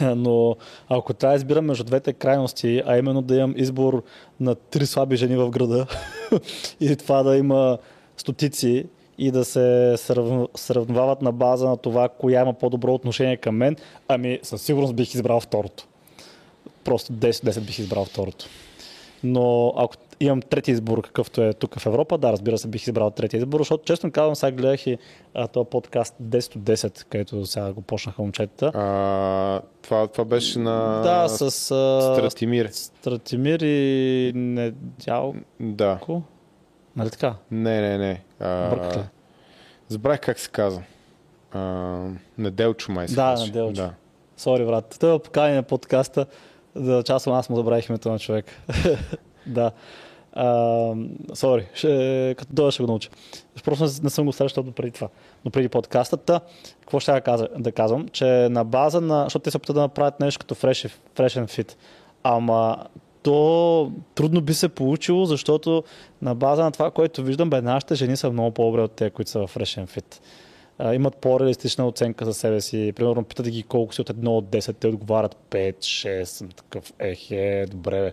Но 0.16 0.56
ако 0.88 1.14
трябва 1.14 1.32
да 1.32 1.36
избирам 1.36 1.64
между 1.64 1.84
двете 1.84 2.12
крайности, 2.12 2.82
а 2.86 2.98
именно 2.98 3.22
да 3.22 3.36
имам 3.36 3.54
избор 3.56 4.02
на 4.40 4.54
три 4.54 4.86
слаби 4.86 5.16
жени 5.16 5.36
в 5.36 5.50
града 5.50 5.86
и 6.80 6.96
това 6.96 7.22
да 7.22 7.36
има 7.36 7.78
стотици 8.16 8.86
и 9.18 9.30
да 9.30 9.44
се 9.44 9.94
срав- 9.96 10.48
сравняват 10.54 11.22
на 11.22 11.32
база 11.32 11.68
на 11.68 11.76
това, 11.76 12.08
коя 12.08 12.40
има 12.40 12.52
по-добро 12.52 12.94
отношение 12.94 13.36
към 13.36 13.56
мен, 13.56 13.76
ами 14.08 14.38
със 14.42 14.62
сигурност 14.62 14.94
бих 14.94 15.14
избрал 15.14 15.40
второто. 15.40 15.86
Просто 16.84 17.12
10-10 17.12 17.60
бих 17.60 17.78
избрал 17.78 18.04
второто. 18.04 18.46
Но 19.24 19.74
ако 19.76 19.94
имам 20.20 20.42
трети 20.42 20.70
избор, 20.70 21.02
какъвто 21.02 21.42
е 21.42 21.52
тук 21.52 21.80
в 21.80 21.86
Европа, 21.86 22.18
да, 22.18 22.32
разбира 22.32 22.58
се, 22.58 22.68
бих 22.68 22.86
избрал 22.86 23.10
трети 23.10 23.36
избор, 23.36 23.60
защото 23.60 23.84
честно 23.84 24.12
казвам, 24.12 24.36
сега 24.36 24.56
гледах 24.56 24.86
и 24.86 24.98
а, 25.34 25.48
този 25.48 25.68
подкаст 25.68 26.14
10 26.22 26.56
от 26.56 26.62
10, 26.62 27.04
където 27.04 27.46
сега 27.46 27.72
го 27.72 27.82
почнаха 27.82 28.22
момчетата. 28.22 28.66
А, 28.74 29.60
това, 29.82 30.06
това 30.06 30.24
беше 30.24 30.58
на 30.58 31.00
да, 31.02 31.28
с 31.28 31.42
а, 31.42 31.48
Стратимир. 32.14 32.68
Стратимир 32.72 33.60
и 33.60 34.32
Недялко. 34.34 35.36
Да. 35.60 35.98
Нали 36.96 37.10
така? 37.10 37.34
Не, 37.50 37.80
не, 37.80 37.98
не. 37.98 38.22
А, 38.40 38.70
Бъркат 38.70 38.96
ли? 38.96 39.02
Забравих 39.88 40.20
как 40.20 40.38
се 40.38 40.50
казва. 40.50 40.82
А, 41.52 41.98
Неделчо 42.38 42.92
май 42.92 43.08
се 43.08 43.14
Да. 43.14 43.34
Неделчо. 43.46 43.72
Да. 43.72 43.92
Сори, 44.36 44.64
брат. 44.64 44.96
Той 45.00 45.12
ме 45.12 45.18
покани 45.18 45.54
на 45.54 45.62
подкаста 45.62 46.26
да 46.80 46.98
участвам, 46.98 47.34
аз 47.34 47.48
му 47.48 47.56
забравих 47.56 47.88
името 47.88 48.10
на 48.10 48.18
човек. 48.18 48.46
да. 49.46 49.70
Сори, 51.34 51.66
ще, 51.74 52.34
като 52.38 52.52
дойда 52.52 52.70
ще 52.72 52.82
го 52.82 52.86
науча. 52.86 53.10
Просто 53.64 53.84
не, 54.02 54.10
съм 54.10 54.26
го 54.26 54.32
срещал 54.32 54.64
преди 54.64 54.90
това. 54.90 55.08
Но 55.44 55.50
преди 55.50 55.68
подкастата, 55.68 56.40
какво 56.80 57.00
ще 57.00 57.12
да, 57.12 57.20
каза, 57.20 57.48
да 57.58 57.72
казвам, 57.72 58.08
че 58.08 58.24
на 58.50 58.64
база 58.64 59.00
на... 59.00 59.24
Защото 59.24 59.42
те 59.42 59.50
се 59.50 59.56
опитат 59.56 59.76
да 59.76 59.82
направят 59.82 60.20
нещо 60.20 60.38
като 60.38 60.54
fresh, 60.54 60.92
fresh 61.16 61.44
and 61.44 61.44
fit. 61.44 61.74
Ама 62.22 62.86
то 63.22 63.92
трудно 64.14 64.40
би 64.40 64.54
се 64.54 64.68
получило, 64.68 65.24
защото 65.24 65.84
на 66.22 66.34
база 66.34 66.64
на 66.64 66.70
това, 66.70 66.90
което 66.90 67.22
виждам, 67.22 67.50
бе, 67.50 67.62
нашите 67.62 67.94
жени 67.94 68.16
са 68.16 68.30
много 68.30 68.50
по-добре 68.50 68.80
от 68.80 68.92
те, 68.92 69.10
които 69.10 69.30
са 69.30 69.46
в 69.46 69.54
Fresh 69.54 69.84
and 69.84 69.98
Fit. 69.98 70.20
Имат 70.80 71.16
по-реалистична 71.16 71.86
оценка 71.86 72.24
за 72.24 72.34
себе 72.34 72.60
си. 72.60 72.92
Примерно, 72.96 73.24
питате 73.24 73.50
ги 73.50 73.62
колко 73.62 73.94
си 73.94 74.00
от 74.00 74.10
1 74.10 74.28
от 74.28 74.44
10, 74.44 74.76
те 74.76 74.86
отговарят 74.86 75.36
5, 75.50 75.76
6, 75.78 76.24
съм 76.24 76.48
такъв, 76.48 76.92
ех, 76.98 77.30
е, 77.30 77.66
добре, 77.70 78.00
бе. 78.00 78.12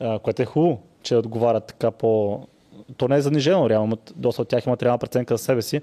А, 0.00 0.18
което 0.18 0.42
е 0.42 0.44
хубаво, 0.44 0.80
че 1.02 1.16
отговарят 1.16 1.64
така 1.64 1.90
по... 1.90 2.40
То 2.96 3.08
не 3.08 3.16
е 3.16 3.20
занижено, 3.20 3.70
реално, 3.70 3.98
доста 4.16 4.42
от 4.42 4.48
тях 4.48 4.66
имат 4.66 4.82
реална 4.82 4.98
преценка 4.98 5.36
за 5.36 5.44
себе 5.44 5.62
си. 5.62 5.80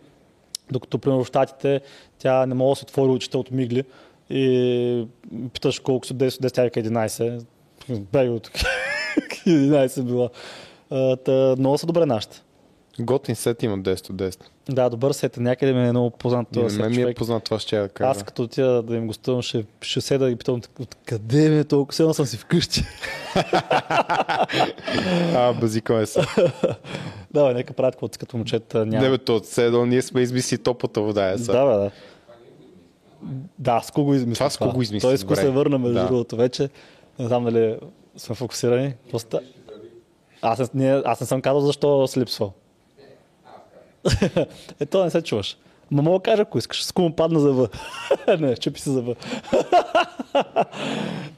Докато, 0.71 0.99
примерно, 0.99 1.23
в 1.23 1.27
Штатите, 1.27 1.81
тя 2.19 2.45
не 2.45 2.55
може 2.55 2.69
да 2.69 2.75
се 2.79 2.85
отвори 2.85 3.11
очите 3.11 3.37
от 3.37 3.51
мигли 3.51 3.83
и 4.29 5.07
питаш 5.53 5.79
колко 5.79 6.05
си 6.05 6.13
от 6.13 6.19
10, 6.19 6.27
от 6.27 6.45
10 6.45 6.53
тя 6.53 6.63
вика 6.63 6.79
11. 6.79 7.45
Бега 7.89 8.31
от 8.31 8.43
тук. 8.43 8.53
11 9.47 10.03
била. 10.03 10.29
Та, 11.17 11.55
много 11.59 11.77
са 11.77 11.85
добре 11.85 12.05
нашите. 12.05 12.41
Готин 12.99 13.35
сет 13.35 13.63
има 13.63 13.77
10 13.77 14.09
от 14.09 14.15
10. 14.15 14.39
Да, 14.69 14.89
добър 14.89 15.11
сет. 15.11 15.37
Някъде 15.37 15.73
ми 15.73 15.87
е 15.87 15.91
много 15.91 16.09
познат 16.09 16.55
на 16.55 16.69
сет 16.69 16.79
мен 16.79 16.91
ми 16.91 17.01
е 17.01 17.13
познат 17.13 17.43
това, 17.43 17.59
ще 17.59 17.75
я 17.75 17.81
да 17.81 17.89
кажа. 17.89 18.09
Аз 18.09 18.23
като 18.23 18.43
отида 18.43 18.83
да 18.83 18.95
им 18.95 19.07
гостувам, 19.07 19.41
ще, 19.41 19.65
ще 19.81 20.01
седа 20.01 20.29
и 20.29 20.35
питам 20.35 20.61
откъде 20.79 21.49
ми 21.49 21.59
е 21.59 21.63
толкова, 21.63 21.93
седна 21.93 22.13
съм 22.13 22.25
си 22.25 22.37
вкъщи. 22.37 22.83
А, 25.35 25.53
базикаме 25.53 26.05
се. 26.05 26.21
да, 27.33 27.47
бе, 27.47 27.53
нека 27.53 27.73
правят 27.73 27.95
каквото 27.95 28.19
като 28.19 28.37
момчета. 28.37 28.85
Няма. 28.85 29.03
Не 29.03 29.09
бе, 29.09 29.17
то 29.17 29.35
от 29.35 29.45
седо, 29.45 29.85
ние 29.85 30.01
сме 30.01 30.21
измисли 30.21 30.57
топлата 30.57 31.01
вода. 31.01 31.31
Е, 31.31 31.37
са. 31.37 31.51
Да, 31.51 31.65
бе, 31.65 31.73
да. 31.73 31.91
Да, 33.59 33.81
с 33.81 33.91
кого 33.91 34.13
измисли 34.13 34.35
Това 34.39 34.49
с 34.49 34.57
кого 34.57 34.81
измисли, 34.81 35.07
Той 35.07 35.17
с 35.17 35.23
кого 35.23 35.35
се 35.35 35.49
върна, 35.49 35.77
между 35.77 35.93
Да. 35.93 36.07
другото, 36.07 36.35
вече. 36.35 36.69
Не 37.19 37.27
знам 37.27 37.43
дали 37.43 37.77
сме 38.17 38.35
фокусирани. 38.35 38.93
Просто... 39.11 39.39
Аз, 40.41 40.73
не, 40.73 40.93
не, 40.93 41.01
аз 41.05 41.21
не 41.21 41.27
съм 41.27 41.41
казал 41.41 41.61
защо 41.61 42.07
си 42.07 42.19
липсвал. 44.23 44.45
е, 44.79 44.85
то 44.85 45.03
не 45.03 45.09
се 45.09 45.21
чуваш. 45.21 45.57
Ма 45.91 46.01
мога 46.01 46.19
да 46.19 46.23
кажа, 46.23 46.41
ако 46.41 46.57
искаш. 46.57 46.85
С 46.85 46.97
му 46.97 47.15
падна 47.15 47.39
зъба. 47.39 47.67
не, 48.39 48.57
чупи 48.57 48.81
се 48.81 48.91
зъба. 48.91 49.15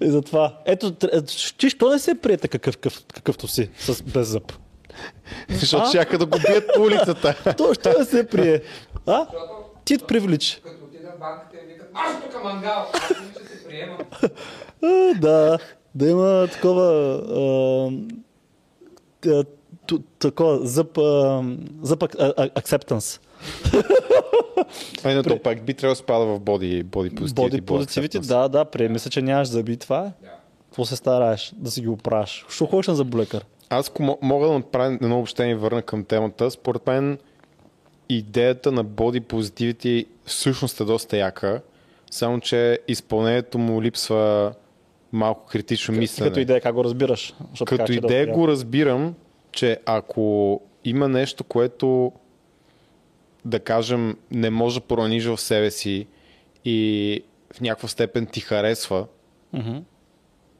И 0.01 0.09
затова. 0.09 0.57
Ето, 0.65 0.91
тр- 0.91 1.57
ти 1.57 1.69
що 1.69 1.89
не 1.89 1.99
се 1.99 2.15
приете 2.15 2.47
какъв, 2.47 2.77
какъв, 2.77 3.03
какъвто 3.13 3.47
си, 3.47 3.69
с, 3.79 4.03
без 4.03 4.27
зъб? 4.27 4.53
Защото 5.49 5.91
чака 5.91 6.17
да 6.17 6.25
го 6.25 6.37
бият 6.47 6.63
по 6.75 6.81
улицата. 6.81 7.55
То, 7.57 7.73
що 7.73 7.93
не 7.99 8.05
се 8.05 8.27
прие? 8.27 8.61
А? 9.05 9.27
Ти 9.85 9.97
те 9.97 10.05
привлича. 10.05 10.61
Като 10.61 10.85
отида 10.85 11.07
в 11.15 11.19
банката 11.19 11.57
и 11.63 11.67
викат, 11.73 11.89
аз 11.93 12.21
тук 12.23 12.43
мангал, 12.43 12.85
аз 12.93 13.09
иначе 13.09 13.49
се 13.49 13.67
приемам. 13.67 13.97
Да, 15.19 15.57
да 15.95 16.09
има 16.09 16.47
такова 16.51 17.11
такова 20.19 20.67
зъб, 20.67 20.97
зъб 21.81 21.99
acceptance. 21.99 23.21
Ай, 25.03 25.15
на 25.15 25.23
то 25.23 25.39
пак 25.39 25.65
би 25.65 25.73
трябвало 25.73 25.91
да 25.91 25.95
спада 25.95 26.25
в 26.25 26.39
боди, 26.39 26.83
боди 26.83 27.11
Body 27.11 27.61
positivity, 27.61 28.27
да, 28.27 28.49
да, 28.49 28.65
приеми 28.65 28.99
се, 28.99 29.09
че 29.09 29.21
нямаш 29.21 29.47
зъби 29.47 29.77
това 29.77 30.05
е. 30.05 30.11
Какво 30.65 30.85
се 30.85 30.95
стараеш 30.95 31.53
да 31.55 31.71
си 31.71 31.81
ги 31.81 31.87
оправиш? 31.87 32.45
Що 32.49 32.65
ходиш 32.65 32.87
на 32.87 32.95
зъболекар? 32.95 33.45
Аз 33.69 33.91
мога 34.21 34.47
да 34.47 34.53
направя 34.53 34.93
едно 34.93 35.17
обобщение 35.17 35.51
и 35.51 35.55
върна 35.55 35.81
към 35.81 36.03
темата, 36.03 36.51
според 36.51 36.87
мен 36.87 37.17
идеята 38.09 38.71
на 38.71 38.83
боди 38.83 39.21
positivity 39.21 40.05
всъщност 40.25 40.79
е 40.79 40.83
доста 40.83 41.17
яка, 41.17 41.61
само 42.11 42.39
че 42.39 42.79
изпълнението 42.87 43.57
му 43.57 43.81
липсва 43.81 44.53
малко 45.11 45.45
критично 45.45 45.93
мислене. 45.93 46.29
Като 46.29 46.39
идея, 46.39 46.61
как 46.61 46.75
го 46.75 46.83
разбираш? 46.83 47.33
Като 47.65 47.91
идея 47.91 48.27
да 48.27 48.33
го 48.33 48.47
разбирам, 48.47 49.15
че 49.51 49.79
ако 49.85 50.61
има 50.85 51.07
нещо, 51.09 51.43
което 51.43 52.11
да 53.45 53.59
кажем 53.59 54.17
не 54.31 54.49
може 54.49 54.79
да 54.79 54.81
прораниш 54.81 55.25
в 55.25 55.37
себе 55.37 55.71
си 55.71 56.07
и 56.65 57.21
в 57.53 57.61
някаква 57.61 57.87
степен 57.87 58.25
ти 58.25 58.39
харесва, 58.39 59.05
Мгм. 59.53 59.77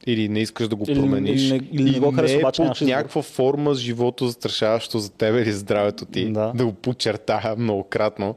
или 0.06 0.28
не 0.28 0.40
искаш 0.40 0.68
да 0.68 0.76
го 0.76 0.84
Или- 0.88 1.00
промениш, 1.00 1.42
или 1.42 1.68
или 1.72 1.84
не 1.84 1.90
и 1.90 2.00
го 2.00 2.12
харесва, 2.12 2.26
не 2.28 2.40
е 2.40 2.44
обаче 2.44 2.62
под 2.62 2.80
някаква 2.80 3.22
форма 3.22 3.74
живото 3.74 4.26
застрашаващо 4.26 4.98
за 4.98 5.10
тебе 5.10 5.42
или 5.42 5.52
здравето 5.52 6.04
ти, 6.06 6.32
Да. 6.32 6.52
да 6.54 6.64
го 6.66 6.72
подчертая 6.72 7.56
многократно, 7.56 8.34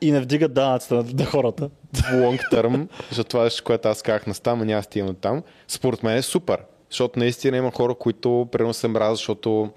И 0.00 0.10
не 0.10 0.20
вдигат 0.20 0.54
данъците 0.54 0.94
на, 0.94 1.04
на 1.14 1.24
хората. 1.24 1.70
в 1.92 1.98
long 1.98 2.40
term, 2.52 2.88
защото 3.08 3.28
това 3.28 3.46
е 3.46 3.50
което 3.64 3.88
аз 3.88 4.02
казах 4.02 4.26
на 4.26 4.34
стама, 4.34 4.64
няма 4.64 4.78
да 4.78 4.84
стигна 4.84 5.14
там, 5.14 5.42
според 5.68 6.02
мен 6.02 6.16
е 6.16 6.22
супер. 6.22 6.58
Защото 6.92 7.18
наистина 7.18 7.56
има 7.56 7.70
хора, 7.70 7.94
които 7.94 8.48
примерно 8.52 8.74
се 8.74 8.88
мразят, 8.88 9.16
защото 9.16 9.70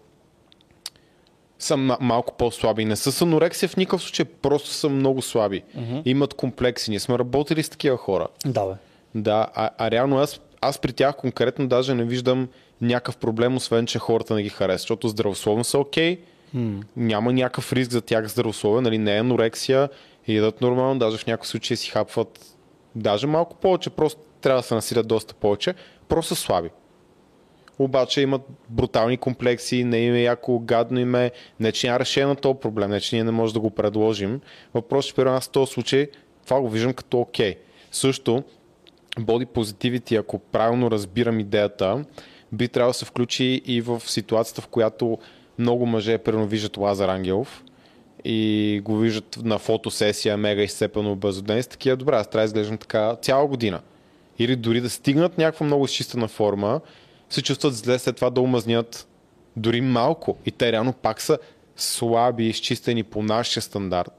са 1.59 1.73
ма- 1.73 1.97
малко 2.01 2.33
по-слаби. 2.37 2.85
Не 2.85 2.95
са 2.95 3.11
с 3.11 3.21
анорексия 3.21 3.69
в 3.69 3.77
никакъв 3.77 4.01
случай, 4.01 4.25
просто 4.25 4.69
са 4.69 4.89
много 4.89 5.21
слаби. 5.21 5.63
Имат 6.05 6.33
комплекси. 6.33 6.89
Ние 6.89 6.99
сме 6.99 7.19
работили 7.19 7.63
с 7.63 7.69
такива 7.69 7.97
хора. 7.97 8.27
Да, 8.45 8.65
бе. 8.65 8.73
Да, 9.15 9.47
а, 9.53 9.69
а 9.77 9.91
реално 9.91 10.17
аз, 10.17 10.41
аз 10.61 10.79
при 10.79 10.93
тях 10.93 11.15
конкретно 11.15 11.67
даже 11.67 11.93
не 11.93 12.03
виждам 12.03 12.47
някакъв 12.81 13.17
проблем, 13.17 13.55
освен 13.55 13.85
че 13.85 13.99
хората 13.99 14.35
не 14.35 14.43
ги 14.43 14.49
харесват, 14.49 14.81
защото 14.81 15.07
здравословно 15.07 15.63
са 15.63 15.79
окей, 15.79 16.19
няма 16.95 17.33
някакъв 17.33 17.73
риск 17.73 17.91
за 17.91 18.01
тях 18.01 18.27
здравословие, 18.27 18.81
нали, 18.81 18.97
не 18.97 19.15
е 19.15 19.19
анорексия, 19.19 19.89
ядат 20.27 20.61
нормално, 20.61 20.99
даже 20.99 21.17
в 21.17 21.27
някакъв 21.27 21.47
случай 21.47 21.77
си 21.77 21.89
хапват 21.89 22.55
даже 22.95 23.27
малко 23.27 23.55
повече, 23.55 23.89
просто 23.89 24.21
трябва 24.41 24.61
да 24.61 24.67
се 24.67 24.75
насилят 24.75 25.07
доста 25.07 25.33
повече, 25.33 25.73
просто 26.07 26.35
са 26.35 26.41
слаби. 26.41 26.69
Обаче 27.79 28.21
имат 28.21 28.41
брутални 28.69 29.17
комплекси, 29.17 29.83
не 29.83 29.97
им 29.97 30.13
е 30.13 30.21
яко, 30.21 30.59
гадно 30.59 30.99
им 30.99 31.15
е, 31.15 31.31
не 31.59 31.71
че 31.71 31.87
няма 31.87 31.99
решение 31.99 32.27
на 32.27 32.35
този 32.35 32.59
проблем, 32.59 32.89
не 32.89 33.01
че 33.01 33.15
ние 33.15 33.23
не 33.23 33.31
можем 33.31 33.53
да 33.53 33.59
го 33.59 33.69
предложим. 33.69 34.41
Въпросът 34.73 35.09
че 35.09 35.15
при 35.15 35.23
нас 35.23 35.45
в 35.45 35.49
този 35.49 35.73
случай 35.73 36.07
това 36.45 36.61
го 36.61 36.69
виждам 36.69 36.93
като 36.93 37.19
окей. 37.19 37.55
Също, 37.91 38.43
Body 39.19 39.45
Positivity, 39.45 40.19
ако 40.19 40.39
правилно 40.39 40.91
разбирам 40.91 41.39
идеята, 41.39 42.05
би 42.51 42.67
трябвало 42.67 42.89
да 42.89 42.97
се 42.97 43.05
включи 43.05 43.61
и 43.65 43.81
в 43.81 44.01
ситуацията, 44.05 44.61
в 44.61 44.67
която 44.67 45.17
много 45.59 45.85
мъже 45.85 46.17
примерно 46.17 46.47
виждат 46.47 46.77
Лазар 46.77 47.09
Ангелов 47.09 47.63
и 48.25 48.81
го 48.83 48.97
виждат 48.97 49.37
на 49.43 49.59
фотосесия 49.59 50.37
мега 50.37 50.61
изцепено 50.61 51.11
обезоден 51.11 51.57
и 51.57 51.63
са 51.63 51.69
такива, 51.69 51.95
добре, 51.95 52.15
аз 52.15 52.29
трябва 52.29 52.43
да 52.43 52.45
изглеждам 52.45 52.77
така 52.77 53.15
цяла 53.21 53.47
година. 53.47 53.81
Или 54.39 54.55
дори 54.55 54.81
да 54.81 54.89
стигнат 54.89 55.37
някаква 55.37 55.65
много 55.65 55.85
изчистена 55.85 56.27
форма, 56.27 56.81
се 57.29 57.41
чувстват 57.41 57.75
зле 57.75 57.99
след 57.99 58.15
това 58.15 58.29
да 58.29 58.41
омазнят 58.41 59.07
дори 59.55 59.81
малко. 59.81 60.37
И 60.45 60.51
те 60.51 60.71
реално 60.71 60.93
пак 60.93 61.21
са 61.21 61.37
слаби, 61.75 62.47
изчистени 62.47 63.03
по 63.03 63.23
нашия 63.23 63.63
стандарт. 63.63 64.11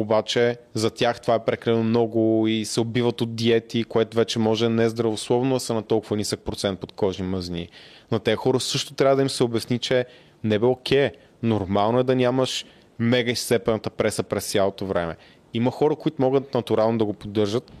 обаче 0.00 0.56
за 0.74 0.90
тях 0.90 1.20
това 1.20 1.34
е 1.34 1.44
прекалено 1.44 1.82
много 1.82 2.46
и 2.46 2.64
се 2.64 2.80
убиват 2.80 3.20
от 3.20 3.34
диети, 3.34 3.84
което 3.84 4.16
вече 4.16 4.38
може 4.38 4.64
да 4.64 4.70
не 4.70 4.84
е 4.84 4.88
здравословно, 4.88 5.56
а 5.56 5.60
са 5.60 5.74
на 5.74 5.82
толкова 5.82 6.16
нисък 6.16 6.40
процент 6.40 6.80
подкожни 6.80 7.26
мъзни. 7.26 7.68
На 8.10 8.18
тези 8.18 8.36
хора 8.36 8.60
също 8.60 8.94
трябва 8.94 9.16
да 9.16 9.22
им 9.22 9.30
се 9.30 9.44
обясни, 9.44 9.78
че 9.78 10.04
не 10.44 10.58
бе 10.58 10.66
окей, 10.66 11.10
нормално 11.42 11.98
е 11.98 12.04
да 12.04 12.16
нямаш 12.16 12.64
мега 12.98 13.32
изцепената 13.32 13.90
преса 13.90 14.22
през 14.22 14.52
цялото 14.52 14.86
време. 14.86 15.16
Има 15.54 15.70
хора, 15.70 15.96
които 15.96 16.22
могат 16.22 16.54
натурално 16.54 16.98
да 16.98 17.04
го 17.04 17.12
поддържат. 17.12 17.72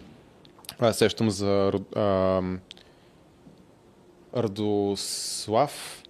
Сещам 0.92 1.30
за 1.30 1.72
ам, 1.96 2.60
Радослав. 4.36 6.02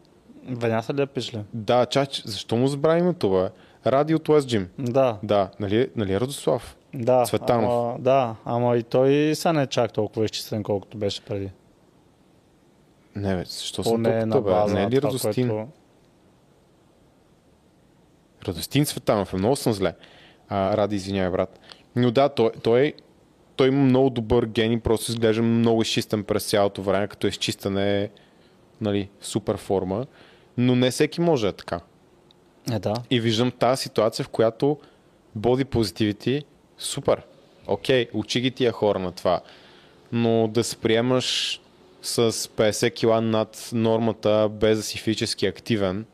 Веняса 0.49 0.95
ли 0.95 1.07
пише? 1.07 1.45
Да, 1.55 1.87
чач, 1.87 2.23
защо 2.25 2.57
му 2.57 2.67
забравя 2.69 2.99
името, 2.99 3.31
бе? 3.31 3.49
Радиото 3.91 4.33
West 4.33 4.41
Gym. 4.59 4.67
Да, 4.79 5.19
Да, 5.23 5.51
нали, 5.61 5.91
нали 5.97 6.13
е 6.13 6.21
Радослав? 6.21 6.77
да. 6.95 7.25
Цветанов. 7.25 7.73
Ама, 7.73 7.99
да, 7.99 8.37
ама 8.45 8.77
и 8.77 8.83
той 8.83 9.35
са 9.35 9.53
не 9.53 9.63
е 9.63 9.67
чак 9.67 9.93
толкова 9.93 10.25
изчислен, 10.25 10.63
колкото 10.63 10.99
беше 10.99 11.25
преди. 11.25 11.51
Не, 13.17 13.37
бе, 13.37 13.45
защо 13.45 13.85
съм 13.85 13.93
Поне 13.93 14.29
толкова, 14.29 14.61
на 14.61 14.67
бе? 14.67 14.73
Не 14.73 14.83
е 14.83 14.91
ли 14.91 15.03
Радостин? 15.03 15.49
което... 15.49 15.69
Радостин 18.49 18.85
Цветанов 18.85 19.33
е 19.33 19.37
много 19.37 19.57
съм 19.57 19.73
зле. 19.73 19.95
А, 20.49 20.77
Ради, 20.77 20.97
извинявай, 20.97 21.31
брат. 21.31 21.61
Но 21.97 22.11
да, 22.11 22.29
той, 22.29 22.51
той, 22.63 22.93
той 23.57 23.69
има 23.69 23.85
много 23.85 24.11
добър 24.11 24.47
ген 24.47 24.73
и 24.73 24.81
просто 24.81 25.13
изглежда 25.13 25.43
много 25.43 25.83
изчистен 25.83 26.25
през 26.25 26.45
цялото 26.45 26.83
време, 26.83 27.09
като 27.09 27.27
изчистане 27.27 28.03
е 28.03 28.09
нали, 28.81 29.09
супер 29.21 29.57
форма. 29.57 30.07
Но 30.59 30.77
не 30.77 30.91
всеки 30.91 31.21
може 31.21 31.49
е 31.49 31.53
така. 31.53 31.81
Е, 32.73 32.79
да. 32.79 32.95
И 33.11 33.21
виждам 33.21 33.51
тази 33.51 33.83
ситуация, 33.83 34.25
в 34.25 34.29
която 34.29 34.79
body 35.39 35.65
positivity, 35.65 36.45
супер. 36.79 37.23
Окей, 37.67 38.07
учи 38.13 38.41
ги 38.41 38.51
тия 38.51 38.73
хора 38.73 38.99
на 38.99 39.13
това. 39.13 39.41
Но 40.13 40.49
да 40.49 40.65
се 40.65 40.77
приемаш 40.77 41.61
с 42.03 42.33
50 42.33 42.95
кила 42.95 43.21
над 43.21 43.71
нормата, 43.73 44.49
без 44.53 44.79
да 44.79 44.83
си 44.83 44.99
физически 44.99 45.47
активен, 45.47 46.07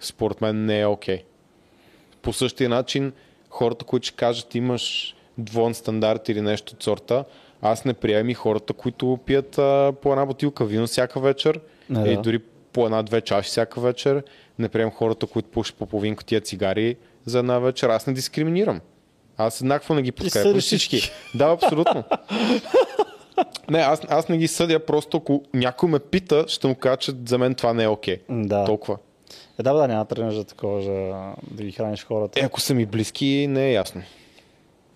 според 0.00 0.40
мен 0.40 0.64
не 0.64 0.80
е 0.80 0.86
окей. 0.86 1.22
По 2.22 2.32
същия 2.32 2.68
начин, 2.68 3.12
хората, 3.50 3.84
които 3.84 4.06
ще 4.06 4.16
кажат 4.16 4.54
имаш 4.54 5.14
двоен 5.38 5.74
стандарт 5.74 6.28
или 6.28 6.40
нещо 6.40 6.72
от 6.74 6.82
сорта, 6.82 7.24
аз 7.62 7.84
не 7.84 7.94
приемам 7.94 8.30
и 8.30 8.34
хората, 8.34 8.72
които 8.72 9.18
пият 9.26 9.58
а, 9.58 9.92
по 10.02 10.12
една 10.12 10.26
бутилка 10.26 10.64
вино 10.64 10.86
всяка 10.86 11.20
вечер 11.20 11.60
Не, 11.90 12.02
да. 12.02 12.10
и 12.10 12.16
дори 12.16 12.38
по 12.72 12.84
една-две 12.84 13.20
чаши 13.20 13.48
всяка 13.48 13.80
вечер. 13.80 14.22
Не 14.58 14.68
приемам 14.68 14.92
хората, 14.92 15.26
които 15.26 15.48
пушат 15.48 15.76
по 15.76 15.86
половин 15.86 16.16
котия 16.16 16.40
цигари 16.40 16.96
за 17.24 17.38
една 17.38 17.58
вечер. 17.58 17.88
Аз 17.88 18.06
не 18.06 18.12
дискриминирам. 18.12 18.80
Аз 19.36 19.60
еднакво 19.60 19.94
не 19.94 20.02
ги 20.02 20.12
подкрепям 20.12 20.60
всички. 20.60 21.10
Да, 21.34 21.44
абсолютно. 21.44 22.04
Не, 23.70 23.78
аз, 23.78 24.00
аз 24.08 24.28
не 24.28 24.38
ги 24.38 24.48
съдя, 24.48 24.86
просто 24.86 25.16
ако 25.16 25.42
някой 25.54 25.88
ме 25.88 25.98
пита, 25.98 26.44
ще 26.48 26.66
му 26.66 26.74
кажа, 26.74 26.96
че 26.96 27.12
за 27.26 27.38
мен 27.38 27.54
това 27.54 27.72
не 27.72 27.84
е 27.84 27.88
окей. 27.88 28.18
Да. 28.28 28.64
Толкова. 28.64 28.98
Е, 29.58 29.62
да, 29.62 29.72
да, 29.72 29.88
няма 29.88 30.04
тръгнеш 30.04 30.34
за 30.34 30.44
такова, 30.44 30.82
за 30.82 30.92
да 31.50 31.62
ги 31.62 31.72
храниш 31.72 32.04
хората. 32.04 32.40
Е, 32.40 32.42
ако 32.42 32.60
са 32.60 32.74
ми 32.74 32.86
близки, 32.86 33.46
не 33.48 33.68
е 33.68 33.72
ясно. 33.72 34.02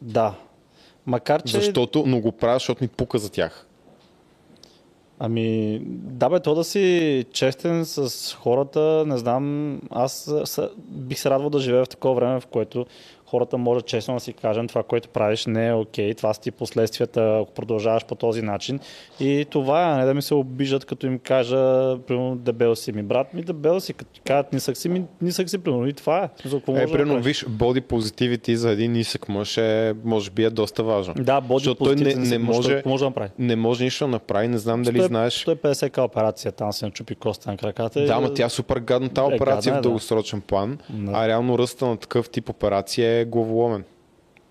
Да. 0.03 0.34
Макар, 1.07 1.42
че... 1.42 1.61
Защото, 1.61 2.05
но 2.07 2.20
го 2.20 2.32
правя, 2.32 2.57
защото 2.57 2.84
ми 2.84 2.88
пука 2.88 3.18
за 3.18 3.30
тях. 3.30 3.66
Ами, 5.18 5.80
да 5.88 6.28
бе, 6.28 6.40
то 6.40 6.55
да 6.55 6.64
си 6.64 7.24
честен 7.32 7.84
с 7.84 8.34
хората, 8.34 9.05
не 9.07 9.18
знам, 9.18 9.76
аз 9.90 10.32
бих 10.78 11.18
се 11.18 11.30
радвал 11.30 11.51
да 11.51 11.59
живея 11.59 11.84
в 11.84 11.88
такова 11.88 12.14
време, 12.14 12.40
в 12.40 12.46
което 12.46 12.86
хората 13.29 13.59
може 13.59 13.83
честно 13.83 14.14
да 14.14 14.20
си 14.20 14.33
кажем 14.33 14.68
това, 14.68 14.83
което 14.83 15.09
правиш 15.09 15.47
не 15.47 15.66
е 15.66 15.72
окей, 15.74 16.14
това 16.14 16.35
са 16.35 16.41
ти 16.41 16.51
последствията, 16.51 17.39
ако 17.43 17.53
продължаваш 17.53 18.05
по 18.05 18.14
този 18.14 18.43
начин. 18.43 18.81
И 19.20 19.47
това 19.51 19.93
е, 19.93 19.97
не 19.97 20.05
да 20.05 20.14
ми 20.14 20.22
се 20.22 20.35
обижат, 20.35 20.85
като 20.85 21.07
им 21.07 21.18
кажа, 21.18 21.57
примерно, 21.99 22.37
дебел 22.37 22.76
си 22.76 22.93
ми 22.93 23.03
брат, 23.03 23.35
ми 23.35 23.43
дебел 23.43 23.81
си, 23.81 23.93
като 23.93 24.20
кажат 24.24 24.53
нисък 24.53 24.76
си, 24.76 24.89
ми 24.89 25.05
нисък 25.22 25.51
си, 25.51 25.59
примерно, 25.59 25.87
и 25.87 25.93
това 25.93 26.18
е. 26.18 26.29
За 26.45 26.57
Е, 26.57 26.61
да 26.61 26.64
примерно, 26.64 27.07
правиш? 27.07 27.24
виж, 27.26 27.45
body 27.47 27.81
positivity 27.83 28.55
за 28.55 28.70
един 28.70 28.93
нисък 28.93 29.29
мъж 29.29 29.57
е, 29.57 29.95
може 30.05 30.31
би 30.31 30.45
е 30.45 30.51
доста 30.51 30.83
важно. 30.83 31.14
Да, 31.14 31.41
боди 31.41 31.59
Защото 31.59 31.85
той 31.85 31.97
не, 31.97 32.14
не, 32.14 32.39
може, 32.39 32.83
може 32.87 33.01
да 33.01 33.07
направи. 33.07 33.31
не 33.39 33.57
може 33.57 33.85
нищо 33.85 34.05
да 34.05 34.09
направи, 34.09 34.49
не 34.49 34.59
знам 34.59 34.83
дали 34.83 34.99
Той- 34.99 35.07
знаеш. 35.07 35.45
150 35.47 35.91
ка 35.91 36.03
операция, 36.03 36.53
там 36.53 36.72
се 36.72 36.85
начупи 36.85 37.14
коста 37.14 37.51
на 37.51 37.57
краката. 37.57 38.01
Да, 38.01 38.12
ама 38.12 38.35
тя 38.35 38.45
е 38.45 38.51
супер 38.51 38.76
гадна 38.79 39.09
тази 39.09 39.33
Е, 39.33 39.35
операция 39.35 39.55
гадна 39.64 39.70
е, 39.70 39.81
в 39.81 39.83
да. 39.83 39.83
дългосрочен 39.83 40.41
план, 40.41 40.79
Да. 40.91 41.12
а 41.14 41.29
реално 41.29 41.59
ръста 41.59 41.87
на 41.87 41.97
такъв 41.97 42.31
тип 42.31 42.49
операция 42.49 43.11
е 43.11 43.17
главоломен. 43.24 43.84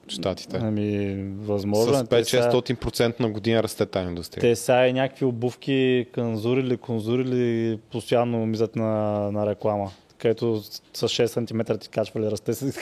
в 0.08 0.12
Штатите. 0.12 0.58
Ами, 0.62 1.16
възможно. 1.38 1.94
С 1.94 2.02
е. 2.02 2.06
Те 2.06 2.24
са- 2.24 2.38
5-600% 2.52 3.20
на 3.20 3.30
година 3.30 3.64
расте 3.64 3.86
тази 3.86 4.08
индустрия. 4.08 4.42
Те 4.42 4.56
сега 4.56 4.88
и 4.88 4.94
някакви 4.94 5.26
обувки, 5.26 6.06
канзурили, 6.12 6.78
конзурили, 6.78 7.80
постоянно 7.92 8.46
мизат 8.46 8.76
на, 8.76 8.92
на 9.32 9.46
реклама. 9.46 9.92
Където 10.18 10.62
с 10.94 11.02
6 11.02 11.26
см 11.28 11.78
ти 11.78 11.90
качвали 11.90 12.26
расте 12.26 12.54
се. 12.54 12.74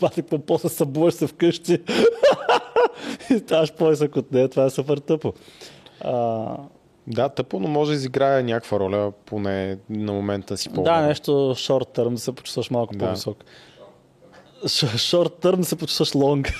Пати 0.00 0.22
какво 0.22 0.38
после 0.38 0.68
събуваш 0.68 1.14
се 1.14 1.26
вкъщи. 1.26 1.78
и 3.30 3.38
ставаш 3.38 3.72
по-висок 3.72 4.16
от 4.16 4.32
нея. 4.32 4.48
Това 4.48 4.64
е 4.64 4.70
супер 4.70 4.98
тъпо. 4.98 5.32
А, 6.00 6.56
Да, 7.06 7.28
тъпо, 7.28 7.60
но 7.60 7.68
може 7.68 7.90
да 7.90 7.94
изиграе 7.94 8.42
някаква 8.42 8.80
роля, 8.80 9.12
поне 9.26 9.78
на 9.90 10.12
момента 10.12 10.56
си 10.56 10.68
по 10.68 10.82
да, 10.82 11.00
нещо 11.00 11.54
шорт 11.56 11.88
търм 11.88 12.14
да 12.14 12.20
се 12.20 12.32
почувстваш 12.32 12.70
малко 12.70 12.94
Да. 12.94 12.98
по-висок. 13.04 13.44
Шорт 14.96 15.32
търм 15.32 15.60
да 15.60 15.66
се 15.66 15.76
почувстваш 15.76 16.14
лонг. 16.14 16.52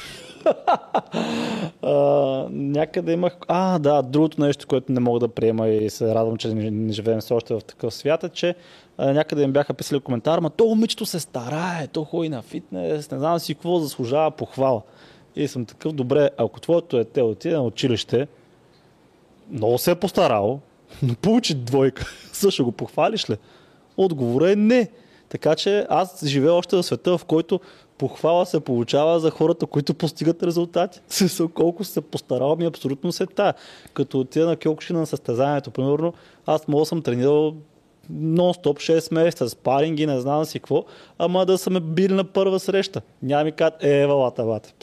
Някъде 2.50 3.12
имах... 3.12 3.36
А, 3.48 3.78
да, 3.78 4.02
другото 4.02 4.40
нещо, 4.40 4.66
което 4.66 4.92
не 4.92 5.00
мога 5.00 5.20
да 5.20 5.28
приема 5.28 5.68
и 5.68 5.90
се 5.90 6.14
радвам, 6.14 6.36
че 6.36 6.54
не, 6.54 6.92
живеем 6.92 7.20
все 7.20 7.34
още 7.34 7.54
в 7.54 7.60
такъв 7.60 7.94
свят 7.94 8.24
е, 8.24 8.28
че 8.28 8.54
а, 8.98 9.12
някъде 9.12 9.42
им 9.42 9.52
бяха 9.52 9.74
писали 9.74 10.00
коментар, 10.00 10.38
ма 10.38 10.50
то 10.50 10.64
момичето 10.64 11.06
се 11.06 11.20
старае, 11.20 11.86
то 11.86 12.04
ходи 12.04 12.28
на 12.28 12.42
фитнес, 12.42 13.10
не 13.10 13.18
знам 13.18 13.38
си 13.38 13.54
какво 13.54 13.78
заслужава 13.78 14.30
похвала. 14.30 14.82
И 15.36 15.48
съм 15.48 15.64
такъв, 15.64 15.92
добре, 15.92 16.30
ако 16.36 16.60
твоето 16.60 16.96
дете 16.96 17.22
отиде 17.22 17.54
на 17.54 17.62
училище, 17.62 18.28
много 19.50 19.78
се 19.78 19.90
е 19.90 19.94
постарал, 19.94 20.60
но 21.02 21.14
получи 21.14 21.54
двойка. 21.54 22.06
Също 22.32 22.64
го 22.64 22.72
похвалиш 22.72 23.30
ли? 23.30 23.36
Отговорът 23.96 24.50
е 24.50 24.56
не. 24.56 24.88
Така 25.28 25.54
че 25.54 25.86
аз 25.88 26.26
живея 26.26 26.54
още 26.54 26.76
в 26.76 26.82
света, 26.82 27.18
в 27.18 27.24
който 27.24 27.60
похвала 28.02 28.46
се 28.46 28.60
получава 28.60 29.20
за 29.20 29.30
хората, 29.30 29.66
които 29.66 29.94
постигат 29.94 30.42
резултати. 30.42 31.00
В 31.08 31.14
Смисъл, 31.14 31.48
колко 31.48 31.84
се 31.84 32.00
постарал 32.00 32.56
ми 32.56 32.64
абсолютно 32.64 33.12
се 33.12 33.26
тая. 33.26 33.54
Като 33.94 34.20
отида 34.20 34.46
на 34.46 34.56
Кьокшина 34.56 35.00
на 35.00 35.06
състезанието, 35.06 35.70
примерно, 35.70 36.12
аз 36.46 36.68
мога 36.68 36.86
съм 36.86 37.02
тренирал 37.02 37.54
нон-стоп 38.12 38.98
6 38.98 39.14
месеца, 39.14 39.48
спаринги, 39.48 40.06
не 40.06 40.20
знам 40.20 40.44
си 40.44 40.58
какво, 40.58 40.84
ама 41.18 41.46
да 41.46 41.58
са 41.58 41.70
ме 41.70 41.80
били 41.80 42.12
на 42.12 42.24
първа 42.24 42.60
среща. 42.60 43.02
Няма 43.22 43.44
ми 43.44 43.52
кажат, 43.52 43.84
е, 43.84 44.06
валата, 44.06 44.44
бате. 44.44 44.74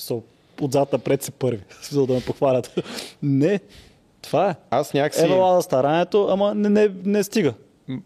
Отзад 0.61 0.93
напред 0.93 1.23
си 1.23 1.31
първи, 1.31 1.63
за 1.91 2.05
да 2.05 2.13
ме 2.13 2.21
похвалят. 2.21 2.79
не, 3.23 3.59
това 4.21 4.49
е. 4.49 4.55
Аз 4.69 4.93
някакси 4.93 5.23
Евала 5.23 5.55
за 5.55 5.61
старанието, 5.61 6.27
ама 6.29 6.55
не, 6.55 6.69
не, 6.69 6.89
не 7.05 7.23
стига. 7.23 7.53